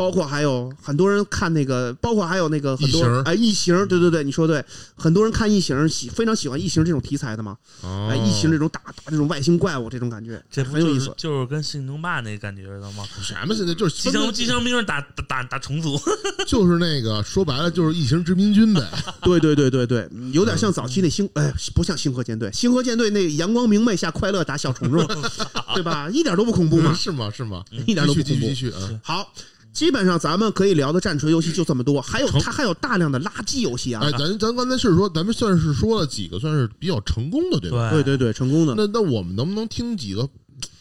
[0.00, 4.64] 包括还有很多人看那个，包括还有那个很多哎异形，对对对，你说对，
[4.96, 11.04] 很多人看异形喜非常喜欢异形这种题材的嘛，哦哎，异形这种打打这种外星怪物这种感觉，这不很有意思。
[11.04, 13.04] 就是就是跟信东霸那感觉知道吗？
[13.20, 16.00] 什么现在就是机枪机枪兵打打打打虫族，
[16.48, 18.80] 就是那个说白了就是异形殖民军呗。
[19.22, 25.06] 对对对对对，有点像早期那星，哎，不像星河舰队，星河舰队那阳光明媚下快乐打小虫虫，
[25.74, 26.08] 对吧？
[26.10, 26.94] 一点都不恐怖嘛。
[26.94, 27.30] 是吗？
[27.30, 27.62] 是吗？
[27.86, 29.00] 一点都不恐怖继续继续啊！
[29.02, 29.32] 好，
[29.80, 34.12] 基本上咱们可以聊的战锤游戏就这么多，还有成它还有大量的垃圾游戏啊哎，。
[34.12, 37.90] 咱咱刚才是说，咱们算是说了几个算是比较成功的，对吧？
[37.90, 38.74] 对对对，成功的。
[38.76, 40.28] 那那我们能不能听几个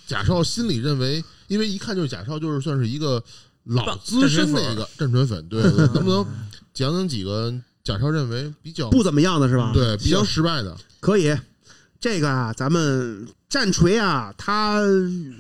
[0.06, 3.24] 贾少心里认为，因为一看就是贾少就是算是一个
[3.64, 6.26] 老资深的一个战锤粉，对， 对能不能
[6.74, 7.54] 讲讲几个
[7.86, 9.72] 贾少认为比较不怎么样的是吧？
[9.74, 10.76] 对比较失败的？
[11.00, 11.34] 可以。
[12.02, 14.82] 这个啊，咱们战锤啊，它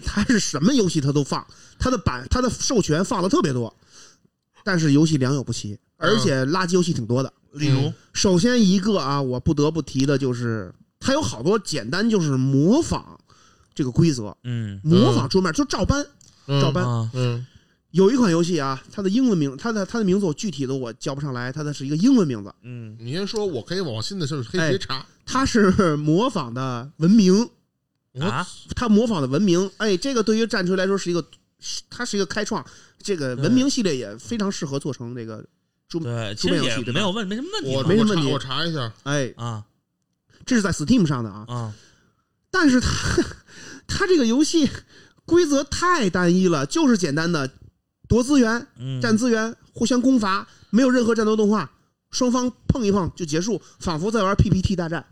[0.06, 1.46] 它是什么游戏它都放，
[1.80, 3.74] 它的版它的授权放的特别多，
[4.64, 7.34] 但是游戏良莠不齐，而且垃圾游戏挺多的。
[7.54, 7.92] 例如？
[8.14, 13.20] 首先一个啊，我不得不提的就是它有好多简单就是模仿
[13.74, 14.80] 这个规则，嗯。
[14.84, 16.06] 模仿桌面就照搬
[16.46, 16.62] 嗯。
[16.62, 16.84] 照搬。
[16.84, 17.10] 啊。
[17.16, 17.46] 嗯。
[17.92, 22.96] 有一款游戏啊，它的英文名，它的它的名字我具体的我叫不上来，它的是一个英文名字，嗯。
[23.00, 25.04] 你先说，我可以往新的就是可以哎直接查。
[25.26, 27.50] 它是模仿的文明，
[28.20, 28.48] 啊？
[28.76, 31.28] 它模仿的文明，哎，这个对于战锤来说是一个，是
[31.90, 32.66] 它是一个开创，
[33.02, 35.46] 这个文明系列也非常适合做成这个
[35.88, 37.00] 桌，对，其桌面实游戏对吧？
[37.00, 38.32] 没有问没什么问题我没什么问题。
[38.32, 39.64] 我查我查一下，哎，啊。
[40.46, 41.74] 这是在 Steam 上的啊，啊。
[42.50, 42.90] 但是它
[43.88, 44.68] 它这个游戏
[45.26, 47.52] 规则太单一了，就是简单的
[48.08, 49.00] 夺资源、嗯。
[49.00, 51.70] 占资源、互相攻伐，没有任何战斗动画，
[52.10, 55.06] 双方碰一碰就结束，仿佛在玩 PPT 大战，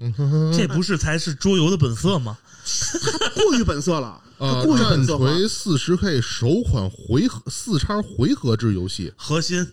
[0.00, 2.36] 嗯哼哼这不是才是桌游的本色吗？
[3.36, 5.06] 过于本色了，它呃，战。
[5.06, 9.66] 锤四十 K 首款回合四叉回合制游戏，核心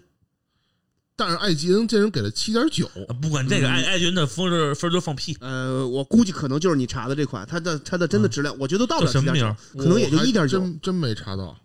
[1.16, 10.60] 但是艾吉恩竟然给了七点九，啊不管这个艾艾吉恩的分是分儿就放屁，呃，我估计可能就是你查的这款，它的它的真的质量，我觉得到不了7.9叫什么名儿可能也就一点九。
[10.60, 11.58] 真真没查到。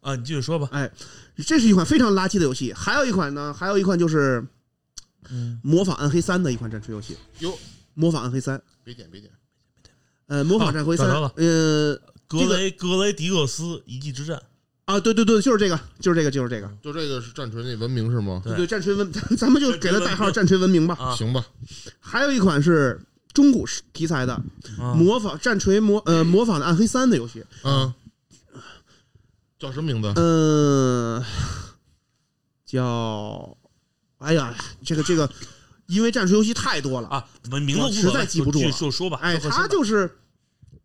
[0.00, 0.14] 啊？
[0.14, 0.68] 你继续说吧。
[0.72, 0.90] 哎，
[1.46, 2.72] 这是一款非常垃圾的游戏。
[2.72, 4.46] 还有一款呢，还有一款就是
[5.30, 7.58] 嗯模仿《暗黑三》的一款战锤游戏，哟，
[7.94, 8.58] 模仿《暗黑三》。
[8.84, 9.32] 别点别点，
[10.28, 14.40] 呃，模仿哦战锤三呃格雷格雷迪厄斯一骑之战，
[14.84, 16.70] 啊，对对对，就是这个，就是这个，就是这个。
[16.82, 18.40] 就这个是战锤那文明是吗？
[18.44, 20.94] 对对，战锤文， 咱们就给它代号“战锤文明”吧。
[21.00, 21.44] 啊行吧，
[21.98, 23.00] 还有一款是
[23.32, 24.34] 中古题材的，
[24.78, 27.42] 啊模仿战锤模呃模仿的《暗黑三》的游戏。
[27.64, 27.92] 嗯，
[29.58, 30.12] 叫什么名字？
[30.16, 31.24] 嗯，
[32.66, 33.56] 叫，
[34.18, 34.54] 哎呀，
[34.84, 35.28] 这个这个
[35.88, 37.08] 因为战术游戏太多了。
[37.08, 39.18] 啊，名名字我实在记不住了就说吧。
[39.20, 40.10] 哎，他就是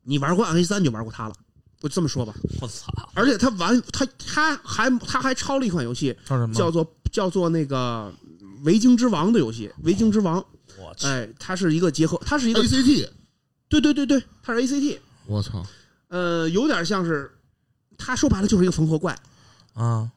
[0.04, 1.36] 你玩过暗黑三就玩过他了，
[1.82, 2.34] 我这么说吧。
[2.60, 6.54] 我操，而且他玩他他还他还抄了一款游戏，叫什么？
[6.54, 8.12] 叫做叫做那个
[8.64, 10.41] 《维京之王》的游戏，《维京之王》。
[10.76, 13.08] 我去，哎，它是一个结合，它是一个 ACT，
[13.70, 14.97] 对对对对，它是 ACT，
[15.28, 15.64] 我操，
[16.08, 17.32] 呃，有点像是，
[17.95, 19.16] 他说白了就是一个缝合怪，
[19.74, 20.10] 啊，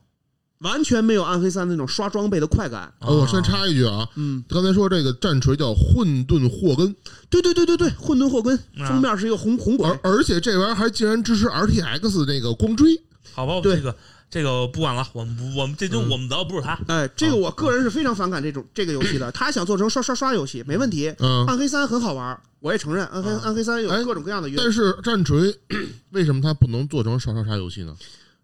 [0.59, 2.93] 完全没有暗黑三那种刷装备的快感。
[3.01, 6.95] 哦，我先插一句啊，嗯，刚才说这个战锤叫混沌祸根，
[7.29, 8.89] 对对对对对，混沌祸根啊。
[8.89, 13.01] 封面是一个红红鬼而，而且这玩意儿还竟然支持 RTX 那个光追，
[13.35, 13.77] 好吧，对。
[13.77, 13.97] 这个
[14.29, 16.11] 这个不管了，我们，我们这就嗯。
[16.11, 19.31] 我们聊不是他，哎，这个我个人是非常反感这种这个游戏的。
[19.31, 23.41] 他想做成刷刷刷游戏没问题，嗯，暗黑三很好玩，我也承认暗黑啊。
[23.45, 25.57] 暗黑三有哎各种各样的原但是战锤
[26.11, 27.95] 为什么它不能做成刷刷刷游戏呢？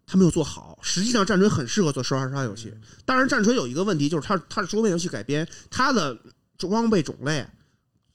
[0.06, 0.78] 他没有做好。
[0.82, 2.72] 实际上，战锤很适合做刷刷刷游戏。
[3.04, 6.16] 当然，战锤有一个问题，就是它它是桌面游戏改编，它的
[6.58, 7.46] 装备种类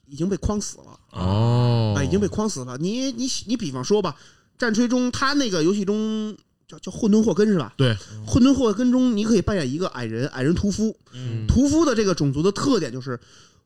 [0.06, 2.76] 已经被框死了，哦啊，已经被框死了。
[2.78, 4.16] 你你你比方说吧，
[4.56, 6.36] 战锤中它那个游戏中
[6.66, 7.74] 叫叫混沌祸根是吧？
[7.76, 10.96] 对，混沌祸根中你可以扮演一个矮人，矮人屠夫。
[11.12, 13.18] 嗯，屠夫的这个种族的特点就是。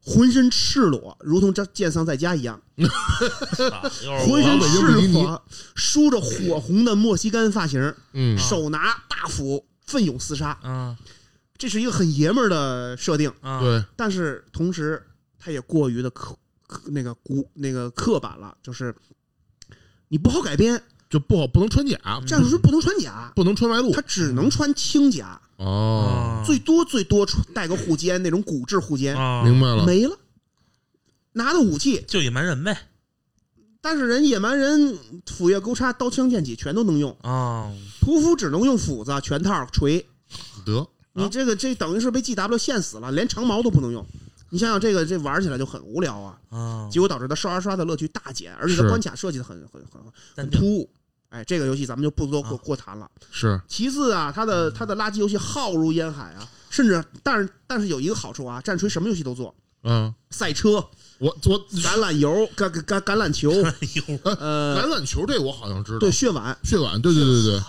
[0.05, 5.42] 浑身赤裸，如同这剑桑在家一样， 浑身赤裸，
[5.74, 8.36] 梳着火红的莫西干发型，嗯。
[8.36, 10.59] 手拿大斧，奋勇厮杀。
[10.64, 10.96] 嗯。
[11.57, 15.00] 这是一个很爷们儿的设定，啊，对，但是同时
[15.38, 16.36] 他也过于的刻
[16.66, 18.92] 刻那个古那个刻板了，就是
[20.09, 21.96] 你不好改编，就不好不能穿甲，
[22.26, 30.18] 战术不能穿甲，不能穿外露他只能穿轻甲，哦，最多最多穿带个护肩那种骨质护肩，啊，明白了，没了。
[31.32, 32.76] 拿的武器，就野蛮人呗，
[33.80, 40.06] 但是人野蛮人斧钺钩叉刀枪剑戟全都能用，啊，屠夫只能用斧子、拳套、锤。
[40.66, 40.86] 得。
[41.14, 44.04] 你这个这等于是被 GW 限死了，连长矛都不能用。
[44.48, 46.38] 你想想这个这玩起来就很无聊啊。
[46.48, 48.88] 啊，结果导致他刷刷刷的乐趣大减，而且它是。
[48.88, 50.00] 关卡设计的很很很
[50.36, 50.90] 很突兀。
[51.33, 53.11] 哎，这个游戏咱们就不多过啊过谈了。
[53.30, 59.55] 是其次啊，它的它的垃圾游戏浩如烟海啊，甚至但是但是有一个好处啊，战锤什么游戏都做，
[59.85, 60.72] 嗯，赛车、
[61.18, 67.62] 我我橄榄油、橄橄橄橄榄球，哎呦，呃，橄榄球这我好像知道，对，血碗血碗，对对对对，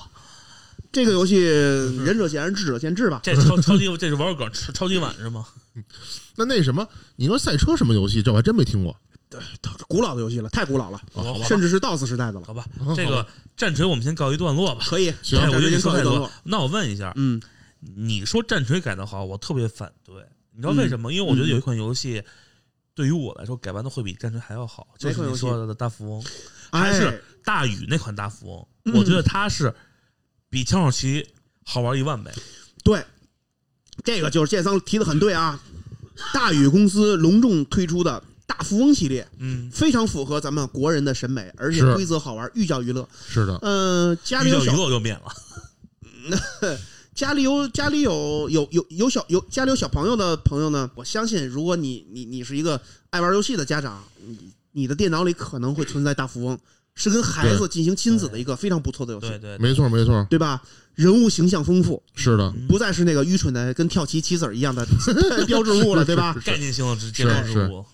[0.91, 3.22] 这个游戏，仁者见仁，智者见智吧。
[3.24, 5.45] 这超超级这是玩梗，超超级碗是吗？
[6.36, 6.86] 那那什么，
[7.16, 8.22] 你说赛车什么游戏？
[8.22, 8.95] 这我还真没听过。
[9.88, 11.01] 古老的游戏了，太古老了，
[11.47, 12.45] 甚至是 DOS 时代的了。
[12.45, 12.65] 好吧，
[12.95, 13.25] 这个
[13.55, 14.84] 战锤我们先告一段落吧。
[14.86, 16.31] 可以，行哎我觉得这你说太多告一段落。。
[16.43, 17.41] 那我问一下，嗯，
[17.95, 20.15] 你说战锤改的好，我特别反对。
[20.55, 21.11] 你知道为什么？
[21.11, 22.23] 因为我觉得有一款游戏，
[22.93, 26.23] 对于我来说改完的会比战锤还要好，就是你说的大富翁，
[26.71, 28.67] 还哎是大宇那款大富翁。
[28.86, 29.73] 嗯我觉得它是
[30.49, 31.27] 比枪手棋
[31.63, 32.31] 好玩一万倍。
[32.84, 33.03] 对，
[34.03, 35.59] 这个就是剑桑提的很对啊。
[36.31, 43.07] 大宇公司隆重推出的大富翁系列，嗯，非常符合咱们国人的审美，而且规则好玩，寓教于乐。
[43.27, 45.31] 是的，嗯， 家里有小乐就免了。
[47.13, 52.79] 家里有家里有有有有小有家里有小朋友的朋友呢，我相信，如果你你你是一个
[53.11, 54.37] 爱玩游戏的家长，你
[54.71, 56.57] 你的电脑里可能会存在大富翁，
[56.95, 60.59] 是跟孩子进行亲子的一个非常不错的游戏，对对，对没错没错，对吧？
[60.95, 64.83] 人物形象丰富，是的，不再是那个愚蠢的跟跳棋棋子儿一样的
[65.45, 66.35] 标志物了，对吧？
[66.43, 67.85] 概念性的直接招是之物。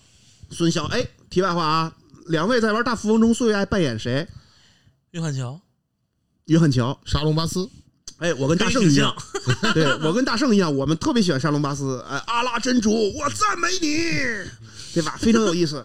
[0.50, 1.92] 孙骁，哎，题外话啊，
[2.26, 4.26] 两位在玩大富翁中最爱扮演谁？
[5.12, 5.60] 约翰乔，
[6.46, 6.98] 约翰乔。
[7.04, 7.68] 沙龙巴斯，
[8.18, 9.14] 哎，我跟大圣一样，
[9.74, 12.04] 对我跟大圣一样，我们特别喜欢沙龙巴斯。
[12.08, 13.88] 哎，阿拉真主，我赞美你，
[14.94, 15.16] 对吧？
[15.18, 15.84] 非常有意思。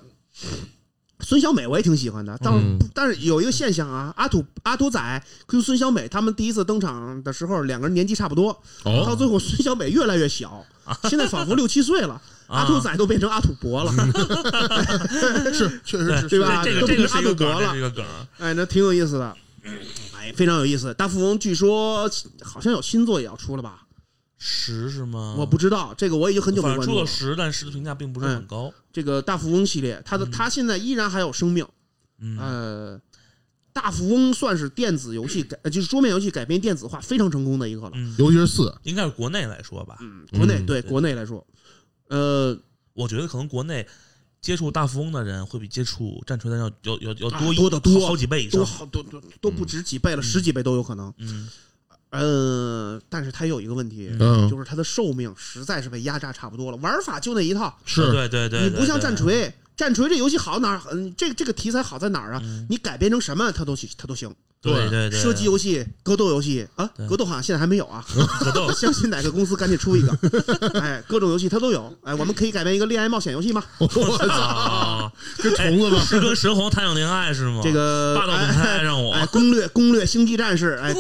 [1.22, 8.54] 孙小美我也挺喜欢的，但、嗯但是有一个现象啊，阿土阿土仔跟孙小美他们第一次登场的时候，两个人年纪差不多，
[8.84, 10.64] 到哦，最后孙小美越来越小，
[11.10, 13.92] 现在仿佛六七岁了，啊阿土仔都变成阿土伯了。
[15.54, 18.06] 是确实是对吧这个都变成这个是一个梗，阿土伯了这是一个梗。
[18.38, 19.36] 哎，那挺有意思的，
[20.18, 20.94] 哎，非常有意思。
[20.94, 22.10] 大富翁据说
[22.42, 23.82] 好像有新作也要出了吧？
[24.38, 25.36] 十是吗？
[25.38, 26.96] 我不知道，这个我已经很久没关注了。
[26.98, 28.72] 出了十，但十的评价并不是很高。
[28.94, 31.66] 这个大富翁系列，它的嗯它现在依然还有生命。
[32.20, 33.02] 嗯，呃，
[33.74, 37.92] 大富翁算是电子游戏改，呃就是桌面游戏改编电子化非常成功的一个了。
[37.96, 41.46] 嗯，尤其是四，应该是国内来说吧，嗯，国内对国内来说，
[42.10, 42.58] 呃，
[42.94, 43.88] 我觉得可能国内
[44.42, 48.66] 接触大富翁的人会比接触战锤的人要要要要啊多一多得多好好几倍以都上。
[48.66, 51.12] 好多多都不止几倍了，十几倍都有可能。
[51.18, 51.50] 嗯，
[52.12, 57.76] 呃，但是它有一个问题，嗯就是它的寿命实在是被压榨差不多了，玩法就那一套。
[57.86, 60.82] 是对对对，你不像战，锤，战锤这游戏好哪儿？
[60.92, 62.42] 嗯，这这个题材好在哪儿啊？
[62.46, 64.34] 嗯你改编成什么它都行，它都行。
[64.74, 68.04] 对对对，射击游戏、格斗游戏啊，格斗好像现在还没有啊。
[68.40, 70.18] 格斗 相信哪个公司赶紧出一个。
[70.82, 71.94] 哎，各种游戏它都有。
[72.04, 73.64] 哎，我们可以改编一个恋爱冒险游戏吗？
[73.80, 73.88] 我
[74.18, 76.02] 操，啊，这虫子吧？
[76.04, 77.62] 是跟神皇谈场恋爱是吗？
[77.64, 80.94] 这个霸道总裁让我哎，哎攻略攻略星际战士，哎，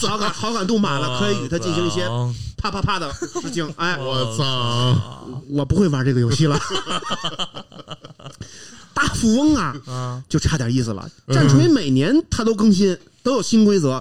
[0.00, 2.06] 好感好感度满了，可以与他进行一些
[2.56, 3.72] 啪啪啪的事情。
[3.76, 4.44] 哎，我操！
[4.44, 6.60] 操我不会玩这个游戏了。
[8.94, 11.10] 大富翁啊，啊就差点意思了。
[11.28, 13.98] 战锤每年它都更新，都有新规则。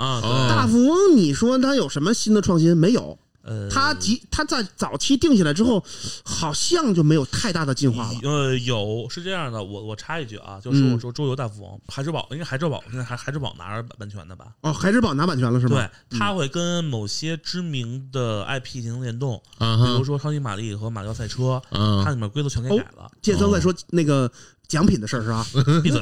[0.49, 2.75] 大富翁，你说它有什么新的创新？
[2.75, 3.17] 没有。
[3.43, 5.81] 呃，它即它在早期定下来之后，
[6.25, 8.19] 好像就没有太大的进化了。
[8.23, 14.47] 呃，有是这样的，我我插一句啊，就是嗯我说桌游大富翁，海之宝因为海之宝现在还孩之宝拿着版权的吧？
[14.59, 15.77] 哦，海之宝拿版权了是吗？
[15.77, 23.09] 对，它会跟某些知名的 IP 进行联动，比如说超级玛丽和马里奥赛车，它啊里面规则全给改了。
[23.21, 24.29] 剑僧在说那个
[24.67, 25.45] 奖品的事儿是吧？
[25.83, 26.01] 闭嘴！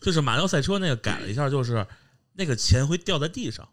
[0.00, 1.86] 就是马里奥赛车那个改了一下，就是
[2.34, 3.68] 那个钱会掉在地上，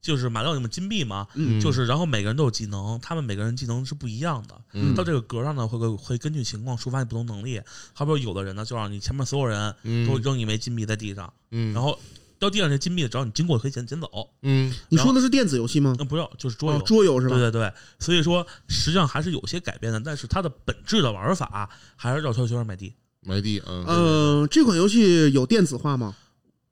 [0.00, 4.60] 就是马里奥里面金币嘛，嗯就是然后每个人都有技能，他们每个人技能是不一样的。
[4.72, 7.60] 嗯到这个格上呢，会会会根据情况触发你不同能力。
[7.92, 9.72] 好比说有的人呢，就让你前面所有人
[10.06, 11.98] 都嗯扔一枚金币在地上，嗯，然后
[12.38, 14.08] 掉地上这金币，只要你经过可以捡捡走。
[14.42, 15.94] 嗯你说的是电子游戏吗？
[15.98, 17.36] 那不要就是桌游哦，，桌游是吧？
[17.36, 22.94] 对对对，所以说实际上还是有些改变的，但是它的本质的玩法还是绕圈圈买地。
[23.26, 26.14] 买地嗯呃，这款游戏有电子化吗？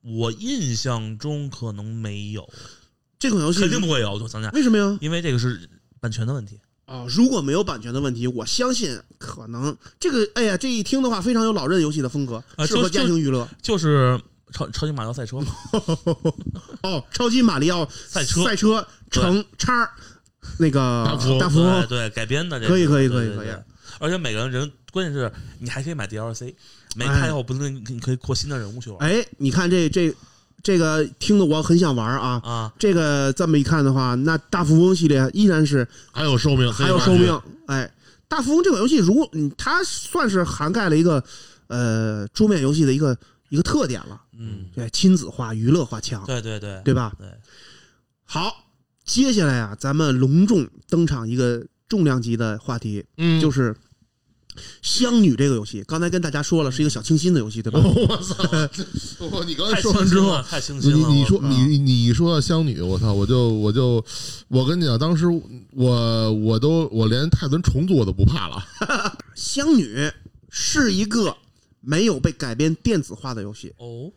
[0.02, 2.48] 我印象中可能没有，
[3.18, 4.12] 这款游戏肯定不会有。
[4.12, 4.96] 我想想，为什么呀？
[5.00, 5.68] 因为这个是
[6.00, 6.60] 版权的问题。
[6.84, 13.48] 啊，如果没有版权的问题，我相信可能这个，哎呀，这一听的话，非常有老任游戏的风格，适合家庭娱乐。
[13.62, 14.20] 就是
[14.52, 15.46] 超超级马里奥赛车嘛，
[16.84, 19.90] 哦，超级马里奥赛车赛车乘叉
[20.58, 23.48] 那个大富翁大富翁对对改编的这个，可以可以可以可以
[23.98, 26.54] 而且每个人人关键是你还可以买 DLC，
[26.96, 30.14] 没哎开后不能你可以扩新的人物去玩哎，你看这这
[30.62, 32.40] 这个，听得我很想玩啊。
[32.44, 32.72] 啊。
[32.78, 37.38] 这个这么一看的话，那大富翁系列依然是还有寿命，还有寿命。
[37.66, 37.90] 哎，
[38.28, 41.22] 大富翁这款游戏，如果嗯，它算是涵盖了一个
[41.66, 43.16] 呃桌面游戏的一个
[43.50, 44.20] 一个特点了。
[44.38, 47.12] 嗯，对，亲子化、娱乐化强，对对对对吧？
[47.18, 47.28] 对，
[48.24, 48.64] 好，
[49.04, 53.74] 接下来啊，咱们隆重登场一个重量级的话题，嗯，就是
[54.56, 55.82] 是《香女》这个游戏。
[55.86, 57.80] 刚才跟大家说了，是一个小清新的游戏，对吧？
[57.82, 58.44] 我操！
[59.30, 61.08] 我你刚才说完之后清新了，，太清你新了。
[61.08, 63.12] 你说你你说到香女，我操！
[63.12, 64.04] 我就我就
[64.48, 65.26] 我跟你讲，当时
[65.72, 68.64] 我我都我连泰伦重组我都不怕了。
[69.34, 69.96] 香女》
[70.48, 71.36] 是一个
[71.80, 73.74] 没有被改编电子化的游戏。
[73.78, 74.12] 哦，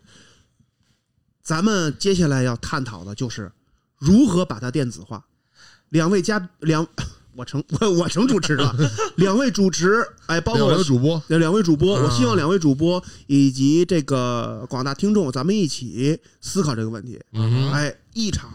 [1.42, 3.52] 咱们接下来要探讨的就是
[3.98, 5.26] 如何把它电子化。
[5.90, 6.86] 两位嘉两，
[7.38, 8.76] 我成我我成主持了，
[9.18, 17.22] 两位主持，哎，包括两我位主播，呃两位主播，嗯我希望两位主播以及这个广大听众，咱们一起思考这个问题。
[17.34, 18.52] 嗯，哎，一场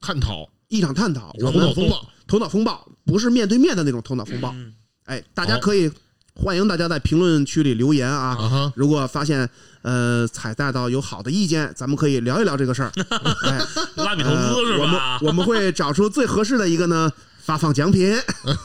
[0.00, 4.50] 探讨一场探讨，我头脑风暴，头脑风暴不是面对面的那种头脑风暴。
[4.54, 5.88] 嗯哎，大家可以
[6.34, 8.72] 欢迎大家在评论区里留言啊。
[8.74, 9.48] 如果发现
[9.82, 12.92] 呃采纳到有好的意见，咱们可以聊一聊这个事儿。
[13.46, 13.60] 哎，
[13.96, 15.00] 拉比投呃资是吧我们？
[15.28, 17.12] 我们会找出最合适的一个呢，
[17.44, 18.16] 发放奖品。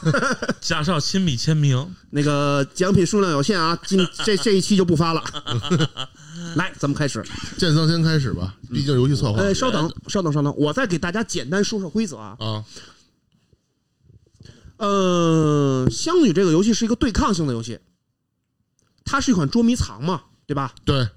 [0.62, 5.24] 加上亲笔签名，那个奖品数量有限啊，今 这这一期就不发了。
[6.56, 7.24] 来，咱们开始。
[7.58, 12.38] 建桑先开始吧，毕竟游戏策划呃，稍等，稍等，稍等，我再给大家简单说说规则啊。
[12.40, 12.64] 啊，
[14.78, 17.80] 呃，相女这个游戏是一个对抗性的游戏，
[19.04, 20.74] 它是一款捉迷藏嘛，对吧？
[20.86, 21.10] 对，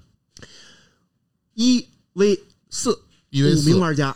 [1.53, 2.39] 一 v
[2.69, 2.99] 四，
[3.29, 4.15] 一 v 五四名玩家，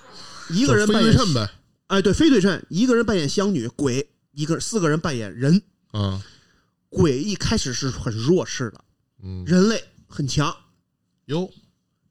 [0.50, 1.50] 一个人非扮演对称呗，
[1.88, 5.62] 哎，对，非对称，一个人扮演香女鬼，一个四个人扮演人。
[5.92, 6.22] 啊，
[6.90, 8.84] 鬼一开始是很弱势的，
[9.24, 10.56] 嗯，人类很强，
[11.26, 11.50] 哟，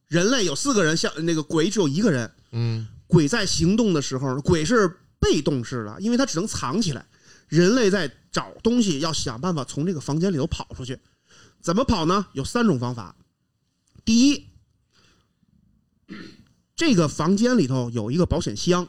[0.06, 2.30] 人类有四个人，像那个鬼只有一个人。
[2.52, 4.88] 嗯鬼在行动的时候，鬼是
[5.20, 7.06] 被动式的，因为它只能藏起来。
[7.48, 10.98] 人类在找东西，要想办法从这个房间里头跑出去。
[11.60, 12.26] 怎么跑呢？
[12.32, 13.14] 有三种方法。
[14.04, 14.46] 第一，
[16.74, 18.88] 这个房间里头有一个保险箱，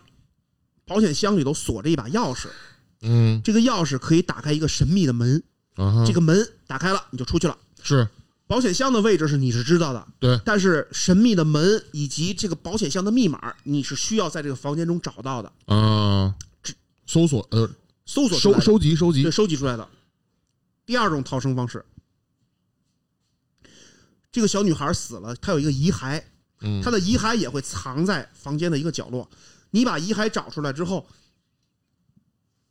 [0.86, 2.48] 保险箱里头锁着一把钥匙，
[3.02, 5.42] 嗯这个钥匙可以打开一个神秘的门，
[5.76, 7.58] 啊，这个门打开了，你就出去了。
[7.82, 8.08] 是
[8.48, 16.36] 保险箱的位置是你是知道的，对，但是神秘的门以及这个保险箱的密码，你是需要在这个房间中找到的，啊，
[17.08, 17.68] 搜索呃
[18.06, 19.88] 搜索收收集收集对，收集出来的。
[20.86, 21.84] 第二种逃生方式，
[24.32, 26.22] 这个小女孩死了，她有一个遗骸，
[26.62, 29.28] 嗯，她的遗骸也会藏在房间的一个角落。
[29.76, 31.06] 你把遗骸找出来之后，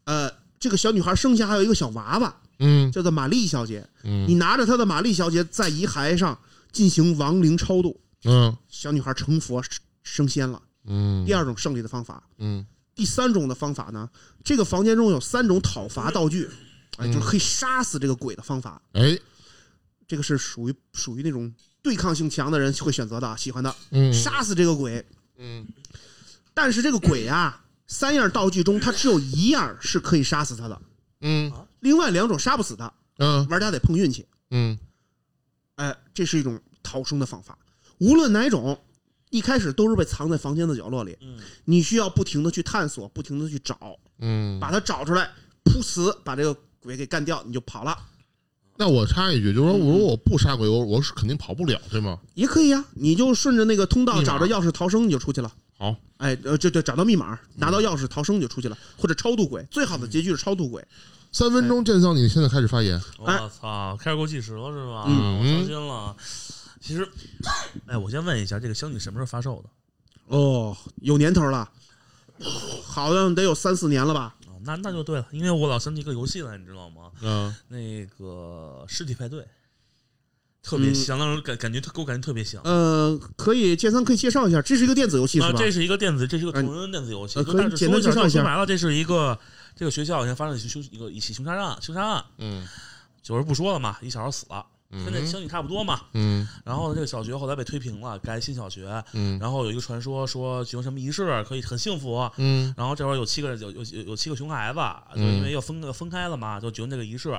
[0.05, 3.87] 呃，这个小女孩生下还有一个小娃娃，嗯叫做玛丽小姐。
[4.05, 6.39] 嗯你拿着她的玛丽小姐在遗骸上
[6.73, 9.63] 进行亡灵超度，嗯小女孩成佛
[10.03, 10.63] 升仙了。
[10.87, 14.09] 嗯，第二种胜利的方法，嗯第三种的方法呢，
[14.43, 16.49] 这个房间中有三种讨伐道具，
[16.97, 18.81] 哎，嗯就是可以杀死这个鬼的方法。
[18.93, 19.19] 哎
[20.09, 21.53] 这个是属于属于那种
[21.83, 25.05] 对抗性强的人会选择的，喜欢的，嗯杀死这个鬼。
[25.37, 25.67] 嗯
[26.55, 30.81] 但是这个鬼啊，三样道具中，它只有一样是可以杀死他的，
[31.21, 34.25] 嗯另外两种杀不死他，嗯玩家得碰运气。
[34.51, 34.79] 嗯
[35.75, 37.59] 哎，这是一种逃生的方法。
[37.99, 38.81] 无论哪种，
[39.31, 45.31] 一开始都是被藏在房间的角落里，嗯，你需要不停的去探索，不停的去找，嗯，把它找出来，
[45.65, 47.99] 噗呲把这个鬼给干掉，你就跑了。
[48.77, 52.19] 那我插一句，就是说，如果我不杀鬼，我我是肯定跑不了，对吗？
[52.35, 55.53] 也可以啊，你就顺着那个通道找着钥匙逃生，你就出去了。
[55.77, 59.67] 好，哎，呃，就就找到密码，拿到钥匙逃生就出去了，或者超度鬼。
[59.71, 60.87] 最好的结局是超度鬼。
[61.33, 63.01] 三分钟，剑桑，你现在开始发言。
[63.19, 65.05] 我操，开始给我计时了是吧？
[65.09, 66.17] 嗯我伤心了。
[66.81, 67.09] 其实，
[67.87, 70.37] 哎，我先问一下，这个香女什么时候发售的？
[70.37, 71.69] 哦，有年头了，
[72.85, 74.37] 好像得有三四年了吧？
[74.47, 77.11] 哦，那那就对了，因为我老想起一个游戏来，你知道吗？
[77.21, 79.45] 嗯那个尸体派对，
[80.65, 82.61] 特别嗯香，让人感感觉特给我感觉特别香。
[82.65, 85.59] 呃，可以，剑三可以介绍一下，这是一个电子游戏是啊，吧？
[85.59, 87.39] 这是一个电子，这是一个同人电子游戏。
[87.39, 89.39] 呃就大致可以简单说介绍一下就说白了，这是一个
[89.77, 92.67] 这个学校好像发生一起凶一个一起凶杀案，凶杀案嗯
[93.23, 96.01] 就是不说了嘛，一小孩死了，跟那嗯相女差不多嘛。
[96.13, 99.03] 嗯然后呢，这个小学后来被推平了，改新小学。
[99.13, 102.31] 嗯然后有一个传说说举行什么仪式可以很幸福。
[102.37, 104.79] 嗯然后这会儿有七个有有有有七个熊孩子，
[105.17, 107.31] 就嗯因为要分分开了嘛，就举行这个仪式，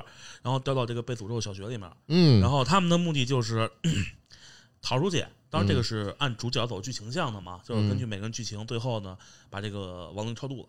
[0.42, 1.90] 然后调到这个被诅咒的小学里面。
[2.08, 3.70] 嗯，然后他们的目的就是
[4.82, 5.24] 逃出去。
[5.48, 9.16] 当然，这个嗯是按主角走剧情向的嘛，就是根据每个人剧情，最后呢
[9.48, 10.68] 把这个亡灵超度了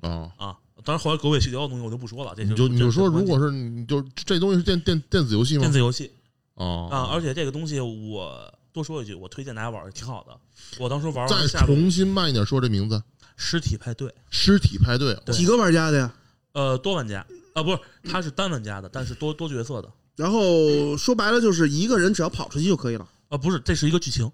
[0.00, 0.56] 啊，啊。
[0.82, 5.72] 当然，后来狗尾续貂的东西我就不说了，这你就你就说，如果是是你就这东西是电电电子游戏吗电？
[5.72, 6.10] 子游戏
[6.54, 10.34] 哦啊，而且这个东西我多说一句，我推荐大家玩儿，挺好的。
[10.78, 13.02] 我当时玩再完下重新慢一点说这名字，
[13.36, 15.14] 尸体派对，尸体派对。
[15.26, 16.14] 对几个玩家的呀？
[16.52, 23.06] 呃，多玩家啊，不是，它是单玩家的，但是多多角色的然后说白了就是一个人只要跑出去就可以了。
[23.28, 24.24] 啊，不是，这是一个剧情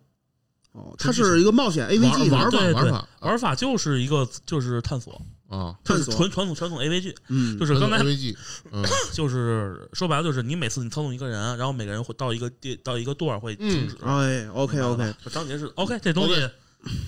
[0.71, 8.37] 哦，它是一个冒险 AVG 的玩玩法玩法玩法就是一个就是探索，啊，就是纯传统传统 AVG，嗯，就是刚才 AVG，
[8.73, 8.85] 嗯。
[9.13, 13.97] 就是说白了，就是你每次你操纵一个人，然后每个人会到一个地到一个段会停止。
[14.03, 15.19] 哎，OK OK，吧？
[15.25, 16.35] 就章节是 OK，这东西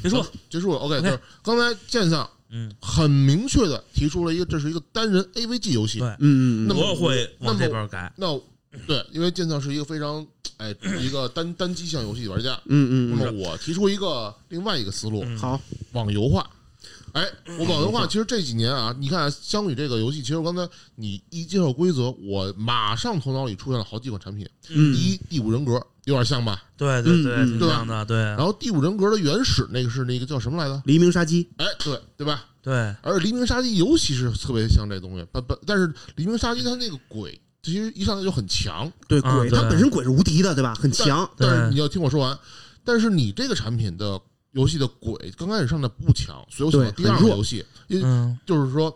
[0.02, 0.18] 结束。
[0.18, 0.26] 了。
[0.48, 0.78] 结束了。
[0.78, 1.02] OK，OK。
[1.02, 5.98] 就是刚才剑上嗯，很明确的提出了一个，这是一个单人 AVG 游戏。
[5.98, 6.08] 对。
[6.08, 8.12] 嗯嗯嗯，那么我会往那么这边改。
[8.16, 8.40] 那
[8.86, 10.24] 对，因为剑藏是一个非常
[10.58, 15.60] 哎 一个单单机向游戏玩家，嗯嗯那么我提出一个另外一个思路，好，
[15.92, 16.48] 网游化。
[17.12, 17.26] 哎，
[17.58, 24.48] 我网游化其实这几年啊，你看《香雨》这个游戏，其实刚才你一介绍规则，我马上头脑里出现了好几款产品。
[24.70, 25.72] 嗯第一，《第五人格》
[26.04, 26.62] 有点像吧？
[26.76, 30.82] 对对对，嗯嗯挺对吧像的，对然后《第五人格》的原始那个是那个叫什么来着？
[30.84, 32.44] 黎明杀机，哎，对对吧？
[32.62, 40.74] 对，而《黎明杀机》尤其是特别像这东西，不不，但是《黎明杀机》它那个鬼其实一上来就很强，对啊鬼，它对本身鬼是无敌的，对吧？
[40.74, 42.38] 很强，对但是你要听我说完，
[42.84, 44.20] 但是你这个产品的
[44.52, 48.92] 游戏的鬼刚开始上来不强，所以我想到对第二个游戏，因为嗯就是说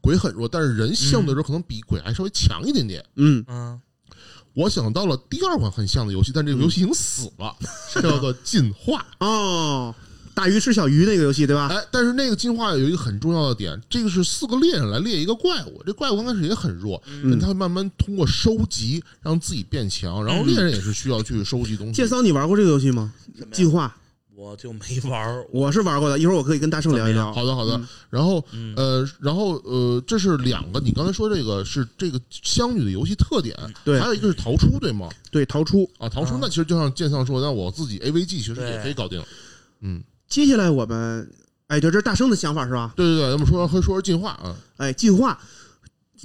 [0.00, 3.04] 鬼很弱，但是人相对来说可能比鬼还稍微强一点点。
[3.16, 3.80] 嗯，嗯，
[4.54, 7.54] 我想到了第二款很像的游戏，但这个游戏已经死了，
[7.94, 9.06] 叫做进化。
[9.20, 9.94] 哦，
[10.34, 11.68] 大鱼吃小鱼那个游戏，对吧？
[11.68, 21.92] 哎，但是那个进化有一个很重要的点，这个是四个猎人来猎一个怪物，这怪物刚开始也很弱，嗯但他会慢慢通过收集让自己变强，然后猎人也是需要去收集东西。
[21.92, 23.12] 剑桑，你玩过这个游戏吗？
[23.36, 23.94] 什么进化，
[24.42, 25.46] 我就没玩儿。
[25.52, 27.32] 我是玩过的，一会儿我可以跟大圣聊一聊。
[27.32, 27.86] 好的，好的嗯。
[28.10, 35.08] 然后嗯呃，然后呃，这是两个，你刚才说这个是这个香女的游戏特点，对还有一个是逃出，对吗？
[35.30, 35.88] 对，逃出。
[35.98, 39.22] 啊，逃出啊那其实就像剑上说，那我自己 AVG 其实也可以搞定。
[39.80, 41.30] 嗯，接下来我们，
[41.68, 42.92] 哎，对，这是大圣的想法是吧？
[42.96, 45.38] 对对对，咱们说说说说进化啊，哎，进化，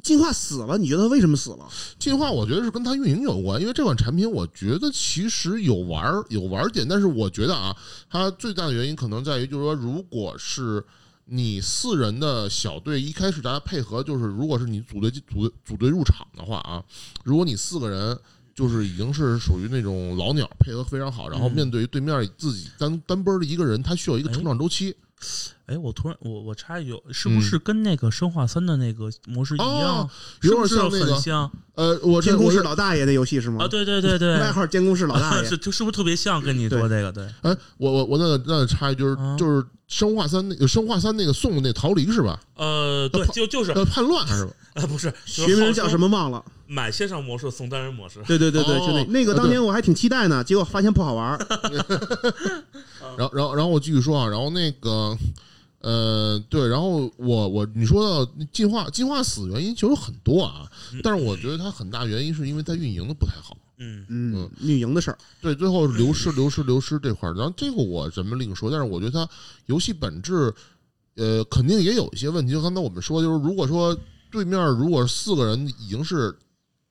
[0.03, 1.67] 进化死了，你觉得他为什么死了？
[1.99, 7.75] 进化我觉得是跟它运营有关，因为这款产品我觉得其实有玩儿有玩儿点，但是我觉得啊，
[8.09, 10.83] 它最大的原因可能在于就是说，如果是
[11.25, 16.83] 你四人的小队一开始大家配合，就是如果是你组队组组队入场的话啊，
[17.23, 18.17] 如果你四个人。
[18.57, 24.95] 就是已经是属于那种老鸟，配合非常好，然后面对对面自己单单奔的一个人，他需要一个成长周期。
[25.65, 29.67] 哎，我突然我我插一句，是不是跟那个生化三的那个模式一样
[30.05, 30.09] 哦？
[30.41, 33.65] 是不是有点像那个很像呃，我这监控室老大爷的游戏是吗？
[33.65, 33.67] 啊？
[33.67, 35.57] 对对对对， 外号监控室老大爷 是。
[35.57, 36.41] 就是不是特别像？
[36.41, 42.39] 跟你说这个对，哎，我我我那那插一句，就是啊就是生化三那个生化三那个送的那逃离是吧？
[42.55, 44.51] 呃，对，就就是呃，叛乱是吧？
[44.77, 46.07] 呃，不是，学名叫什么？
[46.07, 46.43] 忘了。
[46.67, 48.21] 买线上模式送单人模式。
[48.27, 51.37] 对对对对，哦就那那个当年我还挺期待呢，结果发现不好玩儿。
[53.17, 55.17] 然后然后然后我继续说啊，然后那个
[55.81, 60.69] 呃对，然后我我你说到进化进化死原因其实有很多啊，
[61.03, 63.57] 但是我觉得它很大原因是因为它运营的不太好。
[63.79, 65.17] 嗯嗯，运营的事儿。
[65.39, 68.71] 对，最后流失、流失、流失这块儿，然后这个我咱们另说。
[68.71, 69.29] 但是我觉得它
[69.67, 70.51] 游戏本质，
[71.15, 72.51] 呃，肯定也有一些问题。
[72.53, 73.95] 就刚才我们说，就是如果说
[74.31, 76.37] 对面如果四个人已经是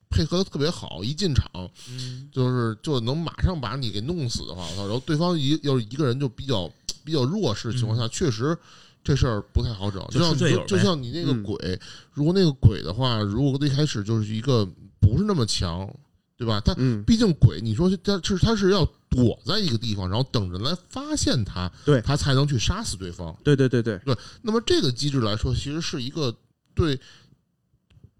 [0.09, 1.49] 配合的特别好，一进场
[1.89, 4.81] 嗯就是就能马上把你给弄死的话，我操！
[4.83, 6.71] 然后对方一要是一个人就比较
[7.03, 8.57] 比较弱势的情况下，确实
[9.03, 10.01] 这事儿不太好整。
[10.09, 11.79] 就就像就就像你那个嗯鬼，
[12.13, 14.65] 如果那个鬼的话，如果一开始就是一个
[14.99, 15.89] 不是那么强，
[16.37, 16.61] 对吧？
[16.61, 23.35] 他嗯，毕竟鬼，你说他是他是要躲在一个地方，然后等人来发现他，对他才能去杀死对方。
[23.43, 26.33] 对对对对对，那么这个机制来说，其实是一个
[26.75, 26.99] 对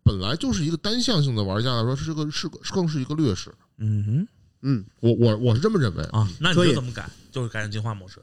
[0.07, 3.53] 本来就是一个单向性的玩家来说，是个是个更是一个劣势。
[3.77, 4.27] 嗯哼
[4.61, 6.03] 嗯，我我我是这么认为。
[6.05, 8.19] 啊，那你可以就这么改，就是改成进化模式。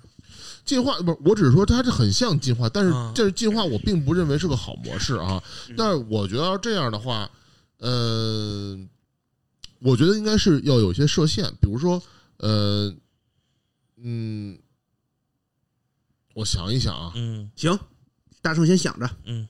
[0.65, 5.75] 进化不是，我只是说它是很像进化，但是嗯这是进化，我并不认为是个好模式啊嗯。
[5.77, 7.31] 但是我觉得要这样的话，
[7.79, 8.77] 呃，
[9.81, 12.03] 我觉得应该是要有一些设限，比如说，
[12.39, 12.93] 呃，
[13.99, 14.59] 嗯，
[16.35, 17.79] 我想一想啊，嗯行，
[18.43, 19.47] 大圣先想着，嗯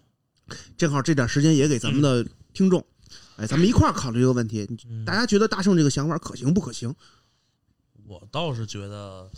[0.76, 2.84] 正好这点时间也给咱们的听众，
[3.36, 4.68] 哎，咱们一块儿考虑这个问题。
[4.88, 6.94] 嗯，大家觉得大圣这个想法可行不可行？
[8.06, 9.30] 我倒是觉得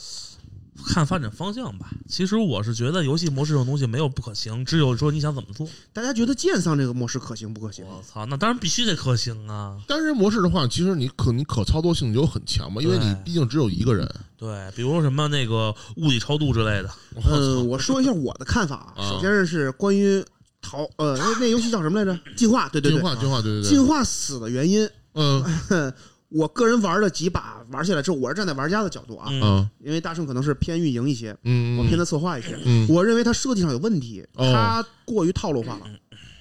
[0.88, 1.88] 看发展方向吧。
[2.08, 5.68] 其实我是觉得游戏模式这种东西没有不可行，只有说你想怎么做。
[5.92, 7.86] 大家觉得剑桑这个模式可行不可行？
[7.86, 9.80] 我操，那当然必须得可行啊！
[9.86, 14.12] 单人模式的话，其实你可你可操作性就很强嘛，因为你毕竟只有一个人。
[14.36, 16.90] 对，比如说什么那个物理超度之类的，
[17.24, 18.94] 嗯，我说一下我的看法啊。
[18.96, 20.22] 啊首先是关于
[20.68, 22.18] 逃呃那那游戏叫什么来着？
[22.36, 24.88] 进化，对对对，进化进化，对对对，进化死的原因。
[25.14, 25.44] 嗯
[26.28, 32.58] 我个人玩了几把玩下来之后，我是站在玩家的角度啊，嗯嗯因为大圣可能是偏运营一些，嗯，我偏他策划一些。
[32.64, 35.86] 嗯我认为它设计上有问题，哦它过于套路化了，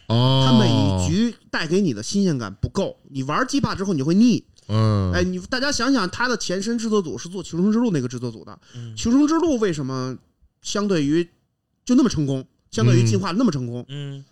[0.08, 4.44] 哦，它每一局带给你的新鲜感不够，你玩几把之后你会腻。
[4.68, 10.18] 嗯哎，你大家想想，它的前身制作组是做《求生之路》那个制作组的，嗯《求生之路》为什么
[10.64, 11.24] 相对于
[11.86, 12.44] 就那么成功，
[12.76, 13.86] 相对于进化那么成功？
[13.88, 14.24] 嗯，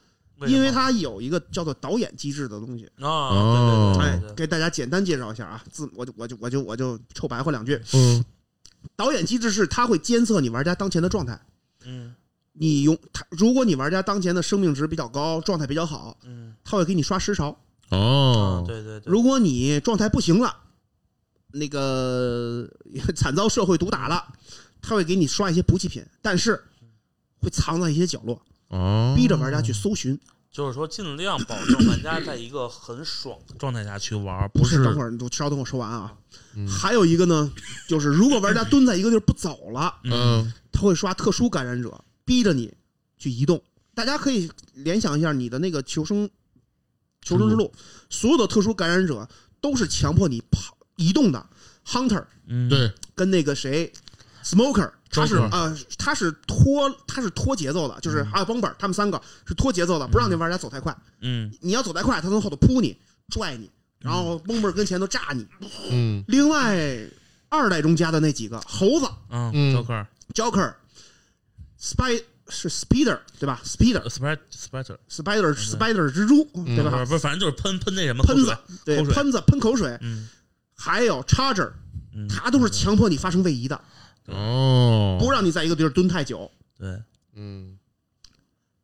[0.47, 2.85] 因为它有一个叫做导演机制的东西。
[2.99, 7.81] 啊，哦哎给大家简单介绍一下啊，字我就我就我就我就臭白话两句。
[7.93, 8.23] 嗯
[8.97, 11.39] 导演机制是它会监测你玩家当前的状态，
[11.85, 12.13] 嗯
[12.51, 17.57] 你用它，如果你玩家当前的生命值比较高，状态比较好，嗯它会给你刷时潮。
[17.89, 20.53] 哦啊，，对对对，如果你状态不行了，
[21.51, 22.67] 那个
[23.15, 24.25] 惨遭社会毒打了，
[24.81, 26.61] 他会给你刷一些补给品，但是
[27.43, 30.19] 会藏在一些角落，哦，逼着玩家去搜寻。
[30.51, 36.13] 就是说尽量保证玩家在一个很爽的状态下去玩， 不是，等会儿你稍等我说完啊。
[36.55, 37.51] 嗯还有一个呢，
[37.87, 42.71] 就是如果玩家蹲在一个地儿不走了，嗯他会刷特殊感染者，逼着你
[43.17, 43.59] 去移动。
[43.95, 46.29] 大家可以联想一下你的那个求生
[47.23, 47.73] 求生之路，
[48.11, 49.27] 所有的特殊感染者
[49.59, 51.43] 都是强迫你跑移动的。
[51.85, 53.91] Hunter 嗯，对，跟那个谁
[54.43, 60.95] ，Smoker，他是呃他是拖他是拖节奏的，就是还有 Bomber，他们三个是拖节奏的，不让那玩家走太快。
[61.21, 61.51] 嗯。
[61.61, 62.97] 你要走太快，他从后头扑你、
[63.29, 63.69] 拽你，
[63.99, 65.47] 然后 Bomber 跟前头炸你。
[65.89, 66.23] 嗯。
[66.27, 66.77] 另外
[67.49, 70.73] 二代中加的那几个猴子嗯嗯，Joker、Joker、
[71.79, 77.05] Spy 是 Speeder 对吧？Speeder、Spider、Spider，Spider、Spider 蜘蛛对吧？
[77.05, 80.27] 不是反正就是喷喷那什么喷子对喷子喷口水，嗯。
[80.75, 81.71] 还有 Charger，
[82.13, 83.79] 嗯，它都是强迫你发生位移的，
[84.27, 86.49] 哦，不让你在一个地儿蹲太久。
[86.77, 87.01] 对，
[87.35, 87.77] 嗯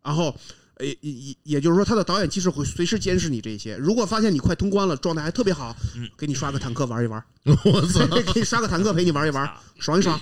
[0.01, 0.35] 然后，
[0.75, 3.75] 呃，也也也就是说，他的导演机制会随时监视你这些。
[3.75, 10.19] 如果发现你快通关了，状态还特别好嗯，给你刷个坦克玩一玩，我操，给你刷个坦克陪你玩一玩，啊 爽一爽。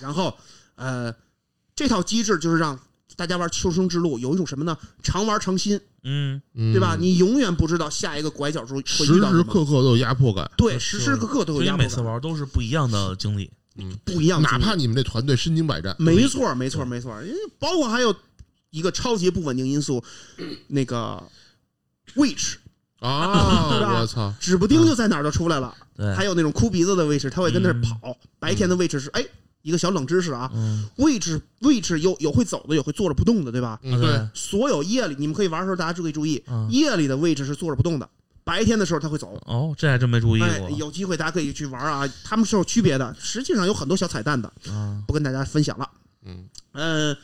[0.00, 0.36] 然后，
[0.76, 1.14] 呃，
[1.74, 2.78] 这套机制就是让
[3.16, 4.76] 大家玩《求生之路》有一种什么呢？
[5.02, 6.96] 常玩常新，嗯对对吧？
[6.98, 9.38] 你永远不知道下一个拐角处会时遇到时。
[9.38, 13.50] 时刻刻都有压迫感，对，时时刻刻都有压迫感，每次玩都是不一样的经历。
[14.04, 14.40] 不一样。
[14.42, 17.20] 哪怕你们这团队身经百战，没错，没错，没错。
[17.22, 18.14] 因为包括还有
[18.70, 20.02] 一个超级不稳定因素，
[20.68, 21.22] 那个
[22.14, 22.54] Witch
[23.00, 25.74] 啊， 对吧我操，指不定就在哪儿就出来了。
[25.96, 28.16] 对，还有那种哭鼻子的 Witch，他会跟那儿嗯跑。
[28.38, 29.24] 白天的 Witch 是哎，
[29.62, 33.80] 一个小冷知识啊嗯，Witch Witch 有有会走的，有会坐着不动的，对吧？
[33.82, 38.08] 嗯对，所有夜里你们可以玩的时候，大家注意注意，嗯夜里的 Witch 是坐着不动的，
[38.46, 39.36] 白天的时候它会走。
[39.44, 45.02] 哦，这还真没注意哎，过有机会大家可以去玩啊，他们是有区别的，实际上有很多小彩蛋的，啊。
[45.04, 45.90] 不跟大家分享了。
[46.24, 47.16] 嗯呃，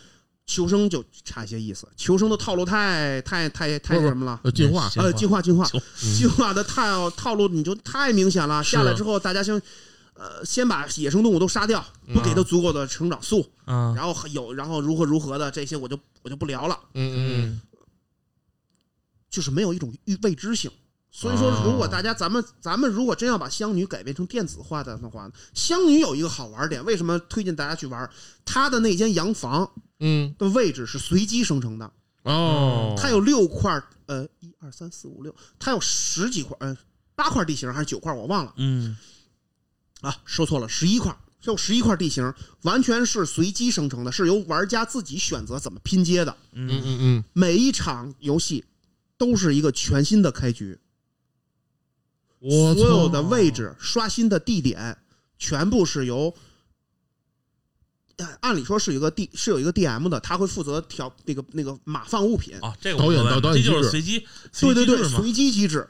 [0.46, 4.40] 求生就差一些意思，求生的套路太太太太什么了。
[4.42, 5.80] 呃，进化，呃，进化进化进
[6.18, 8.64] 进化的套套路你就太明显了。
[8.64, 9.54] 下来之后，大家先
[10.14, 17.60] 呃先把野生动物都杀掉，不给它足够的成长素，啊，然后有然后如何如何的这些我就我就不聊了，嗯嗯
[19.30, 20.68] 就是没有一种预未知性。
[21.14, 28.10] 所以说，哦如果大家咱们咱们如果真要把香女改编成电子化的的话，香女有一个好玩点，为什么推荐大家去玩？
[28.46, 29.70] 它的那间洋房
[30.00, 31.92] 嗯的位置是随机生成的，
[32.24, 36.76] 嗯，哦，它有六块，呃，一二三四五六，它有十几块，呃，
[37.14, 38.96] 八块地形还是九块，我忘了嗯
[40.00, 42.32] 啊，说错了，十一块，有十一块地形，
[42.62, 46.34] 完全是随机生成的，是由玩家自己选择怎么拼接的。
[46.52, 48.64] 嗯嗯嗯嗯，每一场游戏
[49.18, 50.91] 都是一个全新的开局，我
[52.50, 54.96] 所有，的位置、刷新的地点，
[55.38, 56.34] 全部是由。
[58.16, 63.84] 呃按理说是有一个 D 是有一个 DM 的，他会负责调那个那个码放物品，啊，这个导演导导演这就机制。
[63.84, 64.26] 是随机，
[64.60, 65.88] 对对对，随机机机制，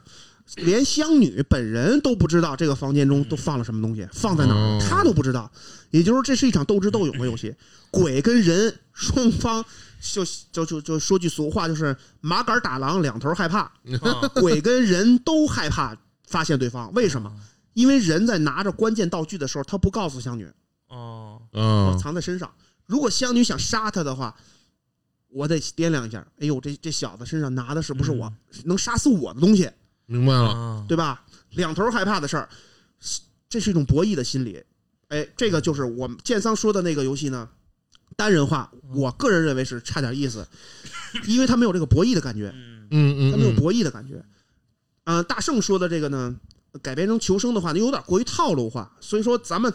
[0.55, 5.51] 连香女本人都不知道这个房间中都放了什么东西，放在哪哦儿，她都不知道。
[5.91, 7.53] 也就是说，这是一场斗智斗勇的游戏，
[7.91, 9.63] 鬼跟人双方
[10.01, 14.27] 就就就就说句俗话，就是麻杆打狼，两头害怕，啊。
[14.35, 15.95] 鬼跟人都害怕
[16.33, 16.91] 发现对方。
[16.93, 17.31] 为什么？
[17.73, 20.47] 因为人在拿着关键道具的时候，他不告诉香女，
[20.87, 22.51] 哦，嗯，藏在身上。
[22.85, 24.35] 如果香女想杀他的话，
[25.29, 26.25] 我得掂量一下。
[26.39, 28.31] 哎呦，这这小子身上拿的是不是我、
[28.65, 29.69] 能杀死我的东西？
[30.05, 31.23] 明白了，啊对吧？
[31.51, 32.49] 两头害怕的事儿，
[33.47, 34.63] 这是一种博弈的心理。
[35.09, 37.49] 哎，这个就是我们建桑说的那个游戏呢，
[38.15, 40.47] 单人化，我个人认为是差点意思，
[41.27, 44.23] 因为他没有这个博弈的感觉，嗯嗯嗯，嗯它没有博弈的感觉。
[45.05, 46.35] 呃，大圣说的这个呢，
[46.81, 49.73] 改编成求生的话，呢有点过于套路化，所以说咱们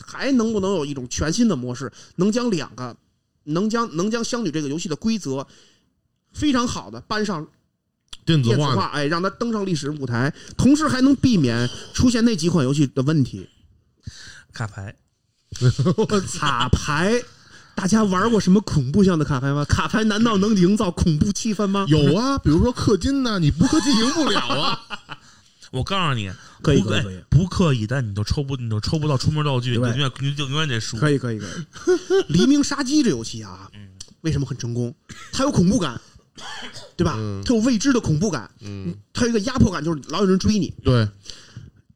[0.00, 2.96] 还能不能有一种全新的模式，能将两个，
[3.44, 5.46] 能将能将香女这个游戏的规则
[6.32, 7.46] 非常好的搬上
[8.24, 13.48] 电子化的，电子化，哎，让它登上历史舞台，同时还能避免出现那几款游戏的问题。
[14.52, 14.96] 卡牌
[16.38, 17.22] 卡牌，
[17.82, 19.64] 大家玩过什么恐怖向的卡牌吗？
[19.64, 21.84] 卡牌难道能营造恐怖气氛吗？
[21.88, 24.80] 有啊，比如说氪金呢，你不氪金赢不了啊。
[25.72, 26.30] 我告诉你，
[26.62, 30.96] 可以可以可以不刻意，但你都抽不，你都抽不到出门道具，你就对永远你就永远得输。
[30.96, 31.50] 可以可以可以。
[32.32, 33.68] 黎明杀机这游戏啊，
[34.20, 34.94] 为什么很成功？
[35.32, 36.00] 它有恐怖感，
[36.96, 37.16] 对吧？
[37.18, 40.72] 嗯它有未知的恐怖感，嗯，它有一个压迫感，就是老有人追你。
[40.84, 41.08] 对，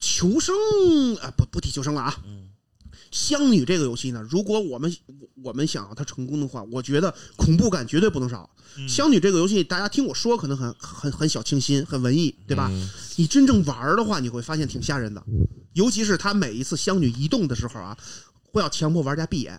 [0.00, 0.52] 求生
[1.22, 2.12] 啊，不不提求生了啊。
[2.26, 2.45] 嗯
[3.16, 4.94] 香女这个游戏呢，如果我们
[5.42, 8.48] 我们想要它成功的话，我觉得恐怖感绝对不能少。
[8.76, 12.68] 嗯香女这个游戏，大家听我说可能很很很小清新，很文艺，对吧？
[12.70, 12.86] 嗯
[13.16, 15.24] 你真正玩儿的话，你会发现挺吓人的，
[15.72, 17.96] 尤其是它每一次香女移动的时候啊，
[18.52, 19.58] 会要强迫玩家闭眼。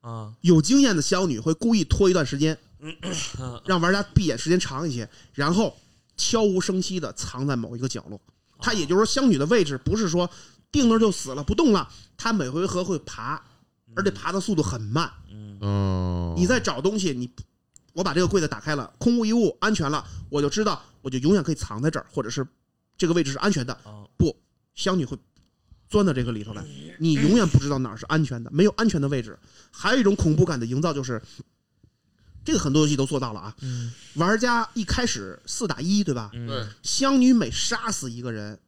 [0.00, 5.76] 啊，有经验的香女会故意拖一段时间，嗯让玩家闭眼时间长一些，然后
[6.16, 8.18] 悄无声息的藏在某一个角落。
[8.60, 10.28] 它也就是说，香女的位置不是说
[10.70, 13.42] 定那儿就死了不动了，它每回合会爬，
[13.94, 15.10] 而且爬的速度很慢。
[15.30, 17.30] 嗯哦，你在找东西，你
[17.94, 22.46] 我把这个柜子打开了，空无一物，安全了，我就知道，我就永远可以藏在这儿，或者是
[22.96, 23.72] 这个位置是安全的。
[23.84, 24.36] 啊不，
[24.74, 25.18] 香女会
[25.88, 26.62] 钻到这个里头来，
[26.98, 29.38] 你永远不知道哪儿是安全的，没有安全的位置。
[29.70, 31.20] 还有一种恐怖感的营造，就是
[32.44, 33.56] 这个很多游戏都做到了啊。
[33.62, 36.30] 嗯玩家一开始四打一，对吧？
[36.34, 38.58] 嗯对，香女每杀死一个人，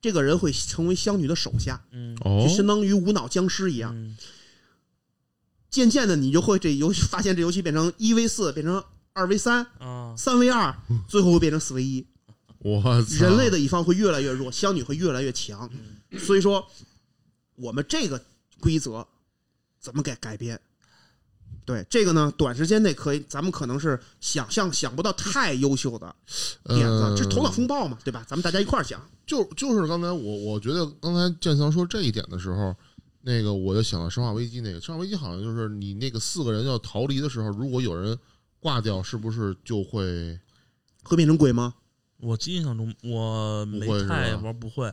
[0.00, 3.94] 这个人会成为香女的手下，嗯哦就，相当于无脑僵尸一样。
[3.94, 4.16] 嗯
[5.70, 8.82] 渐渐的，你就会这游戏发现这游戏变成一 v 四，变成
[9.12, 12.04] 二 v 三，啊三 v 二，最后会变成四 v 一。
[12.58, 12.82] 我，
[13.20, 15.70] 人类的一方会越来越弱，香女会越来越强。
[16.18, 16.66] 所以说，
[17.54, 18.20] 我们这个
[18.58, 19.06] 规则
[19.78, 20.60] 怎么改改编？
[21.70, 26.14] 对这个呢，短时间内可以，咱们可能是想象想不到太优秀的
[26.64, 28.24] 点子，呃这是头脑风暴嘛，对吧？
[28.26, 29.00] 咱们大家一块儿想。
[29.24, 32.74] 就就是刚才我我觉得刚才建强说这一点的时候，
[33.22, 38.18] 那个我就想到《生化危机》那个，《生化危机》好像就是你那个四个人要逃离的时候，如果有人
[38.58, 40.36] 挂掉，是不是就会
[41.04, 41.74] 会变成鬼吗？
[42.18, 44.92] 我印象中我没太玩，不会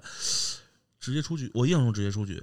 [1.00, 1.50] 直接出局。
[1.54, 2.42] 我印象中直接出局。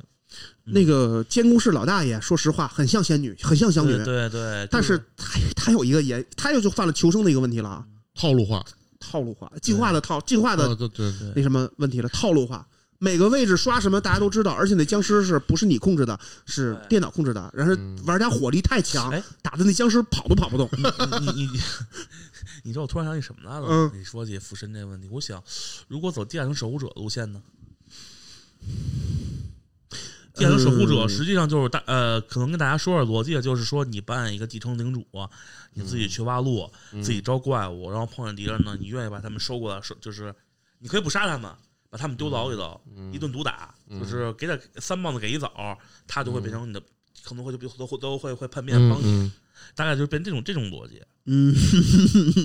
[0.64, 7.84] 那个监工室老大爷，说实话，很像仙女，很像香女，对对对，但就是他他有一个也，他又就犯了求生的一个问题了啊，
[8.14, 8.64] 套路化？
[9.00, 12.66] 套路化、进化的套、进化的啊对对对，那什么问题了，套路化。
[12.98, 17.50] 每个位置刷什么大家都知道，而且那僵尸是不是你控制的，是电脑控制的。
[17.52, 20.66] 然后嗯玩家火力太强哎，打的那僵尸跑都跑不动。
[20.72, 21.60] 你你你，
[22.62, 23.66] 你知道我突然想起什么来了？
[23.68, 25.42] 嗯你说起附身这个问题，我想，
[25.86, 27.42] 如果走地下城守护者路线呢？
[30.34, 31.08] 电影守护者嗯。
[31.08, 35.06] 实际上就是大呃，可能跟大家说说逻辑，就是说你扮演一个继承领主，
[35.72, 36.70] 你自己去挖路，
[37.02, 40.34] 自己招怪物，然后碰见敌人呢，你愿意把他们收过来，收就是
[40.78, 41.50] 你可以不杀他们，
[41.88, 42.80] 把他们丢牢里头，
[43.12, 46.80] 一顿毒打，就是给点三棒子给一枣，他就会变成你的，
[47.24, 49.32] 可能会就比都会都会会叛变帮你，嗯。
[49.74, 51.00] 大概就是变这种这种逻辑。
[51.24, 51.54] 嗯，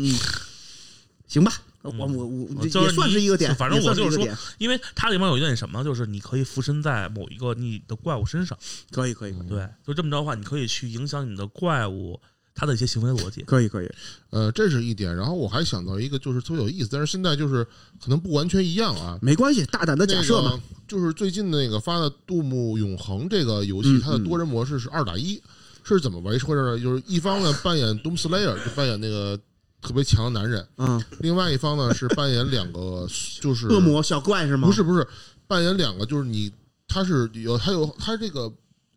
[1.27, 4.27] 行吧，我我我我就是也算是一个点，反正我就是说
[4.57, 8.57] 因为它里面有一点什么，就是你可以附身在某一个你的怪物身上，
[8.91, 12.19] 可以可以对，就这么着的话，你可以去影响你的怪物
[12.53, 13.41] 它的一些行为逻辑。
[13.43, 13.89] 可以可以，
[14.31, 15.15] 呃，这是一点。
[15.15, 17.63] 然后我还想到一个，就是特别有意思，但是现在就是
[18.03, 19.17] 可能不完全一样啊。
[19.21, 25.41] 没关系，大胆的假设嘛那个，就是最近那个发的《杜牧永恒》这个游戏，嗯它的多人模式是二打一，
[25.83, 26.77] 是怎么回事呢？
[26.77, 29.39] 就是一方呢扮演 Doom Slayer，就扮演那个
[29.81, 33.07] 特别强的男人，嗯，另外一方呢是扮演两个
[33.41, 34.67] 就是恶魔小怪是吗？
[34.67, 35.07] 不是不是
[35.47, 36.51] 扮演两个，就是你
[36.87, 38.41] 他是有他有他这个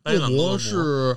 [0.04, 1.16] 恶魔是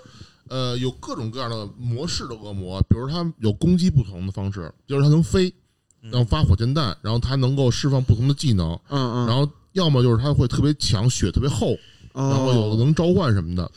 [0.49, 5.53] 呃有各种各样的模式的恶魔，比如他有攻击不同的方式，就是他能飞，
[6.01, 11.75] 然后发火箭弹，然后他能够释放不同的技能，嗯嗯，然后要么就是他会特别强，血特别厚，
[12.13, 13.69] 然然后有的能召唤什么的，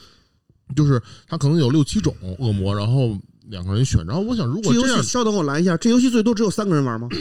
[0.77, 3.16] 就是他可能有六七种恶魔，然后
[3.49, 4.05] 两个人选。
[4.07, 7.09] 然后我想，如果这样这游戏稍等我拦一下，这游戏最多只有三个人玩吗？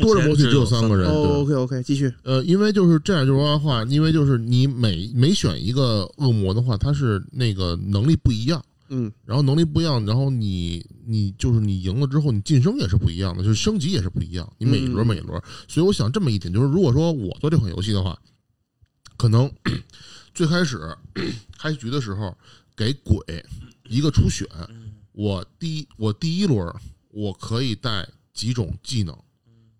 [0.00, 2.12] 多人模式只有三个人哦，OK OK，继续。
[2.24, 15.40] 呃，因为就是这样，就是说的话，因为就是你每每选一个恶魔的话，它是那个能力不一样，嗯然后能力不一样，然后你你就是你赢了之后，你晋升也是不一样的，就是升级也是不一样，你每一轮嗯每一轮。
[15.68, 18.18] 所以我想这么一点，就是如果说我做这款游戏的话，
[19.16, 19.48] 可能
[20.34, 20.80] 最开始
[21.56, 22.36] 开局的时候
[22.74, 23.16] 给鬼
[23.88, 24.44] 一个初选，
[25.14, 26.70] 我第一我第一轮
[27.10, 29.16] 我可以带几种技能，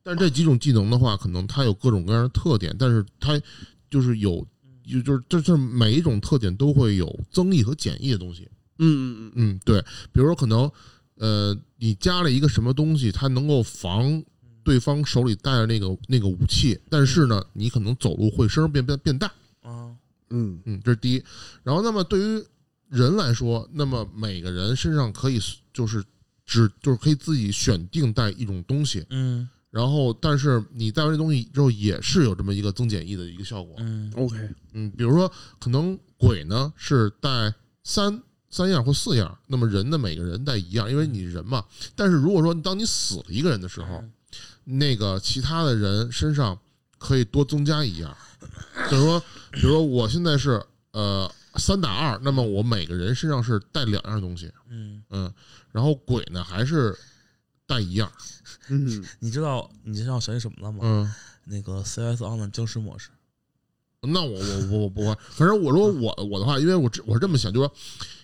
[0.03, 3.41] 但是这几种技能的话，可能它有各种各样的特点，但是它
[3.91, 4.47] 就是有。
[4.87, 8.47] 就就是就是每一种特点都会有增益和减益的东西，
[8.77, 9.33] 嗯嗯嗯。
[9.35, 9.81] 嗯，对，
[10.13, 10.71] 比如说可能，
[11.15, 14.23] 呃，你加了一个什么东西，它能够防
[14.63, 19.27] 对方手里带着那个那个武器，但是呢，你可能走路会声变变变大，
[19.63, 19.97] 啊，
[20.29, 20.61] 嗯。
[20.67, 21.25] 嗯，这是第一。
[21.63, 22.45] 然后，那么对于
[22.89, 25.41] 人来说，那么每个人身上可以
[25.73, 26.05] 就是
[26.45, 29.49] 只就是可以自己选定带一种东西，嗯。
[29.71, 35.29] 然后但是你带完这东西之后，也是有这么一个增减益的一个效果，嗯嗯，OK，嗯，比如说
[35.59, 37.53] 可能鬼呢是带
[37.83, 41.65] 三三样或四样，那么人呢每个人带一样，因为你人嘛。
[41.97, 44.05] 但是如果说当你死了一个人的时候，
[44.63, 46.57] 那个其他的人身上
[46.97, 48.17] 可以多增加一样，
[48.89, 49.21] 就是说，
[49.51, 50.63] 比如说我现在是
[50.93, 55.33] 呃三打二，那么我每个人身上是带两样东西，嗯，嗯，
[55.73, 56.97] 然后鬼呢还是
[57.67, 58.11] 带一样，
[58.69, 59.05] 嗯。
[59.21, 60.81] 你知道你知道想起什么了吗？
[60.83, 61.13] 嗯。
[61.47, 63.11] 那个 CS Online 僵尸模式，
[64.01, 67.75] 那我我我我不会，反正我说我我的话，因为我我是这么想，就是说，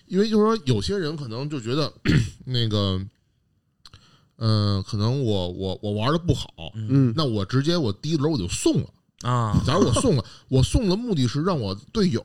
[0.07, 1.93] 因为就是说，有些人可能就觉得
[2.45, 2.99] 那个，
[4.37, 7.13] 呃，可能我我我玩的不好，嗯。
[7.15, 8.89] 那我直接我第一轮我就送了。
[9.23, 12.23] 啊，假如我送了，我送的目的是让我队友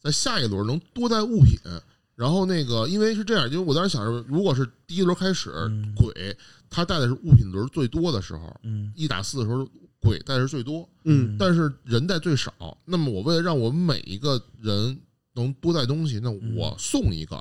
[0.00, 1.58] 在下一轮能多带物品。
[2.14, 6.36] 然后那个，因为是这样，因为我当时想着，如果是第一轮开始，嗯鬼
[6.68, 9.64] 他带的是物品轮最多的时候，嗯一打四的时候，
[10.00, 10.88] 鬼带的是最多。
[11.04, 12.52] 嗯但是人带最少。
[12.84, 14.98] 那么我为了让我们每一个人
[15.34, 17.40] 能多带东西，那我送一个，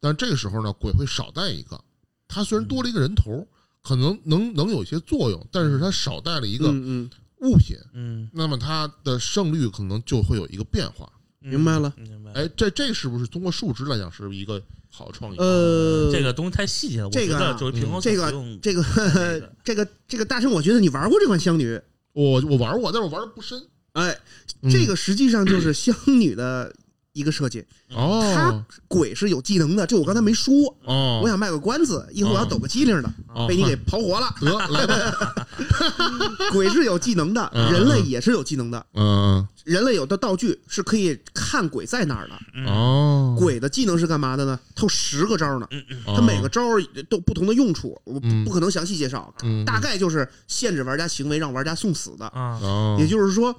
[0.00, 1.82] 但这个时候呢，鬼会少带一个。
[2.28, 3.48] 他虽然多了一个人头，
[3.82, 7.10] 可能能能有一些作用，但是他少带了一个嗯嗯，
[7.40, 11.10] 物品，嗯，那么它的胜率可能就会有一个变化。
[11.42, 12.32] 明白了明白。
[12.32, 15.38] 哎，这这是不是通过数值来讲是一个好创意？
[15.38, 18.30] 呃，这个东西太细节了，这个就是平衡这个
[18.60, 21.80] 这个 这个这个这个大圣，我觉得你玩过这款香女，
[22.12, 23.58] 我我玩过，但是我玩的不深。
[23.92, 24.14] 哎，
[24.60, 26.74] 嗯这个实际上就是香女的
[27.12, 27.64] 一个设计。
[27.94, 28.22] 哦。
[28.34, 30.52] 他鬼是有技能的，这我刚才没说，
[30.84, 33.46] 哦，我想卖个关子，一会儿我要抖个机灵的，哦。
[33.46, 34.34] 被你给刨活了。
[34.40, 35.46] 得来吧，
[36.52, 37.72] 鬼是有技能的，嗯。
[37.72, 38.86] 人类也是有技能的。
[38.94, 39.46] 嗯。
[39.64, 42.70] 人类有的道具是可以看鬼在哪儿的。
[42.70, 44.58] 哦，鬼的技能是干嘛的呢？
[44.74, 45.68] 它有十个招呢，
[46.06, 46.14] 哦。
[46.16, 49.64] 它每个招儿都不同的用处，我不可能详细介绍，嗯。
[49.64, 52.26] 大概就是限制玩家行为，让玩家送死的。
[52.28, 53.54] 啊，哦，也就是说，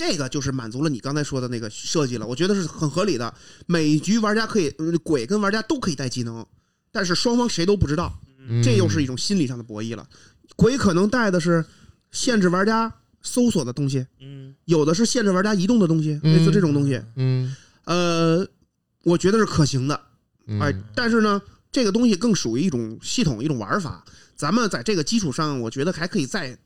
[0.00, 3.34] 这个就是满足了你刚才说的那个设计了，我觉得是很合理的。
[3.66, 6.46] 每局玩家可以，呃鬼跟玩家都可以带技能，
[6.90, 8.18] 但是双方谁都不知道，
[8.48, 10.08] 嗯这又是一种心理上的博弈了。
[10.56, 11.62] 鬼可能带的是
[12.12, 12.90] 限制玩家
[13.20, 16.98] 搜索的东西，嗯有的是限制玩家移动的东西，类似这种东西。
[17.16, 17.54] 嗯
[17.84, 18.48] 呃，
[19.04, 20.00] 我觉得是可行的，
[20.46, 24.02] 嗯哎，但是呢，这个东西更属于一种系统、一种玩法。
[24.34, 26.56] 咱们在这个基础上，我觉得还可以再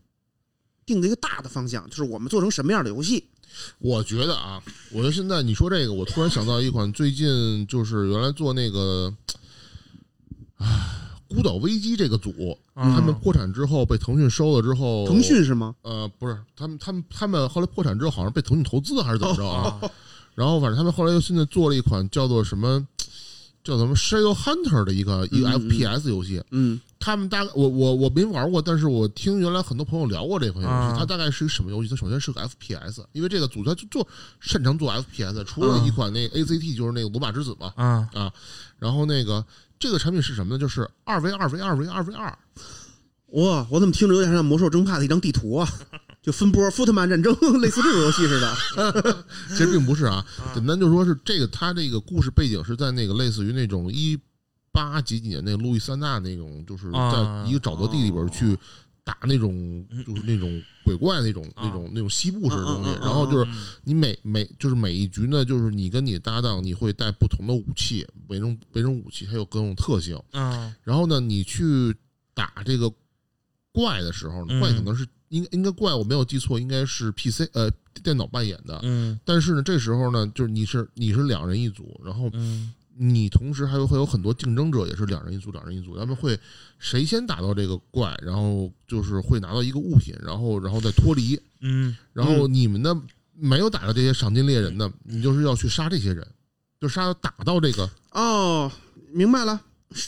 [0.86, 3.24] 定的一个大的方向，就是我们做成什么样的游戏。
[3.78, 9.14] 我觉得啊，我觉得现在你说这个，我突然想到一款最近就是原来做那个，
[10.56, 15.74] 啊，孤岛危机这个组，嗯他们破产之后被腾讯收了之后，腾讯是吗？
[15.82, 19.78] 呃不是他们他们他们后来破产之后好像被腾讯投资还是怎么着啊？
[19.80, 19.90] 啊
[20.34, 22.84] 然后反正他们后来又现在做了一款叫做什么
[23.64, 26.80] 叫什么 Shadow Hunter 的一个一个 FPS 游戏，嗯。
[27.00, 30.96] 他们大概我我我没玩过，但是我听原来很多朋友聊过这款游戏，啊。
[30.98, 31.88] 它大概是一个什么游戏？
[31.88, 34.06] 它首先是个 FPS，因为这个组它就做
[34.40, 38.32] 擅长做 FPS，除了一款那个 ACT 就是那个罗马之子嘛，啊。
[38.78, 39.44] 然后那个
[39.78, 40.58] 这个产品是什么呢？
[40.58, 42.38] 就是二 v 二 v 二 v 二 v 二，
[43.32, 45.68] 哇，我怎么听着有点像魔兽争霸的一张地图啊？
[46.24, 49.24] 就分波福特曼战争， 类似这种游戏似的。
[49.50, 50.24] 其实并不是啊，
[50.54, 54.18] 简单就说是这个它这个故事背景是在那个类似于那种一
[54.72, 58.58] 八几几年那个路易斯安那那种，就是在一个沼泽地里边去
[59.04, 63.46] 打那种就是那种鬼怪那种那种那种西部式的东西然后就是
[63.82, 70.74] 你每每就是每一局呢，就是你跟你搭档你会带不同的武器，每种每种武器它有各种特性，嗯。
[70.82, 71.94] 然后呢，你去
[72.32, 72.90] 打这个
[73.72, 77.70] 怪的时候，呢怪可能是应应该怪我没有记错，应该是 PC 呃
[78.02, 79.18] 电脑扮演的，嗯。
[79.24, 82.72] 但是呢，这时候呢，就是你是你是两人一组，然后嗯。
[82.96, 86.38] 你同时还有会有很多竞争者，也是两人一组，两人一组，他们会
[86.78, 91.96] 谁先打到这个怪，然后就是会拿到一个物品，然后然后再脱离，嗯。
[92.12, 93.02] 然后你们呢
[93.36, 96.24] 没有打到这些赏金猎人的，你就是要去杀这些人，
[96.80, 97.90] 就杀打到这个。
[98.12, 98.70] 哦，
[99.12, 99.60] 明白了，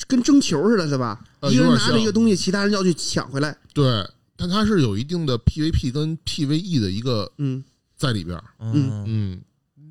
[0.06, 1.24] 跟争球似的，是吧？
[1.40, 3.58] 呃一个人拿着一个东西，其他人要去抢回来。
[3.74, 7.64] 对，但它是有一定的 PVP 跟 PVE 的一个嗯
[7.96, 9.42] 在里边儿，嗯嗯，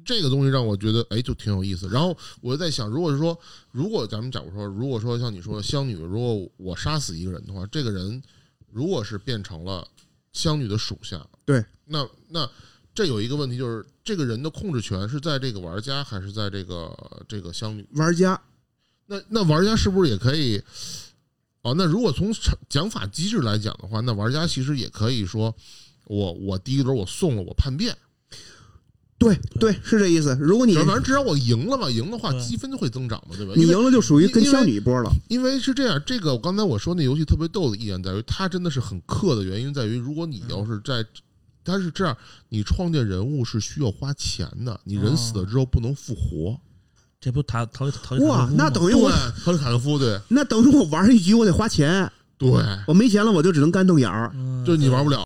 [0.06, 1.90] 这个东西让我觉得哎，就挺有意思。
[1.90, 3.38] 然后我就在想，如果是说，
[3.72, 8.22] 如果咱们假如说，如果说像你说的香女，如果我杀死一个人的话，这个人
[8.72, 9.88] 如果是变成了
[10.32, 12.48] 香女的属下，对，那那
[12.94, 16.96] 这有一个问题就是，这个人的控制权是在这个玩家还是在这个
[17.28, 17.88] 这个香女？
[17.94, 18.40] 玩家
[19.08, 20.62] 那那玩家是不是也可以？
[21.66, 25.52] 哦，那如果从惩奖法机制来讲的话，那玩家其实也可以说，
[26.06, 27.98] 我我第一轮我送了，我叛变，
[29.18, 30.38] 对对是这意思。
[30.40, 33.54] 如果你反正至少我赢了嘛，赢的话积分就会增长嘛，对吧？
[33.56, 35.12] 你赢了，就属于跟香女一波了。
[35.28, 41.04] 因为是这样，这个我刚才我说那游戏特别逗的一点在于，它真的是很氪的原因在于，如果你要是在，
[41.64, 42.16] 它是这样，
[42.50, 46.62] 你创建人物是需要花钱的，你人死了之后不能复活。
[47.26, 49.10] 这不塔塔塔哇，那等于对我，
[49.44, 50.22] 塔里塔科夫，对。
[50.28, 52.08] 那等于我玩一局我得花钱，
[52.38, 52.48] 对，
[52.86, 54.32] 我没钱了我就只能干瞪眼儿。
[54.64, 55.18] 就你玩不了。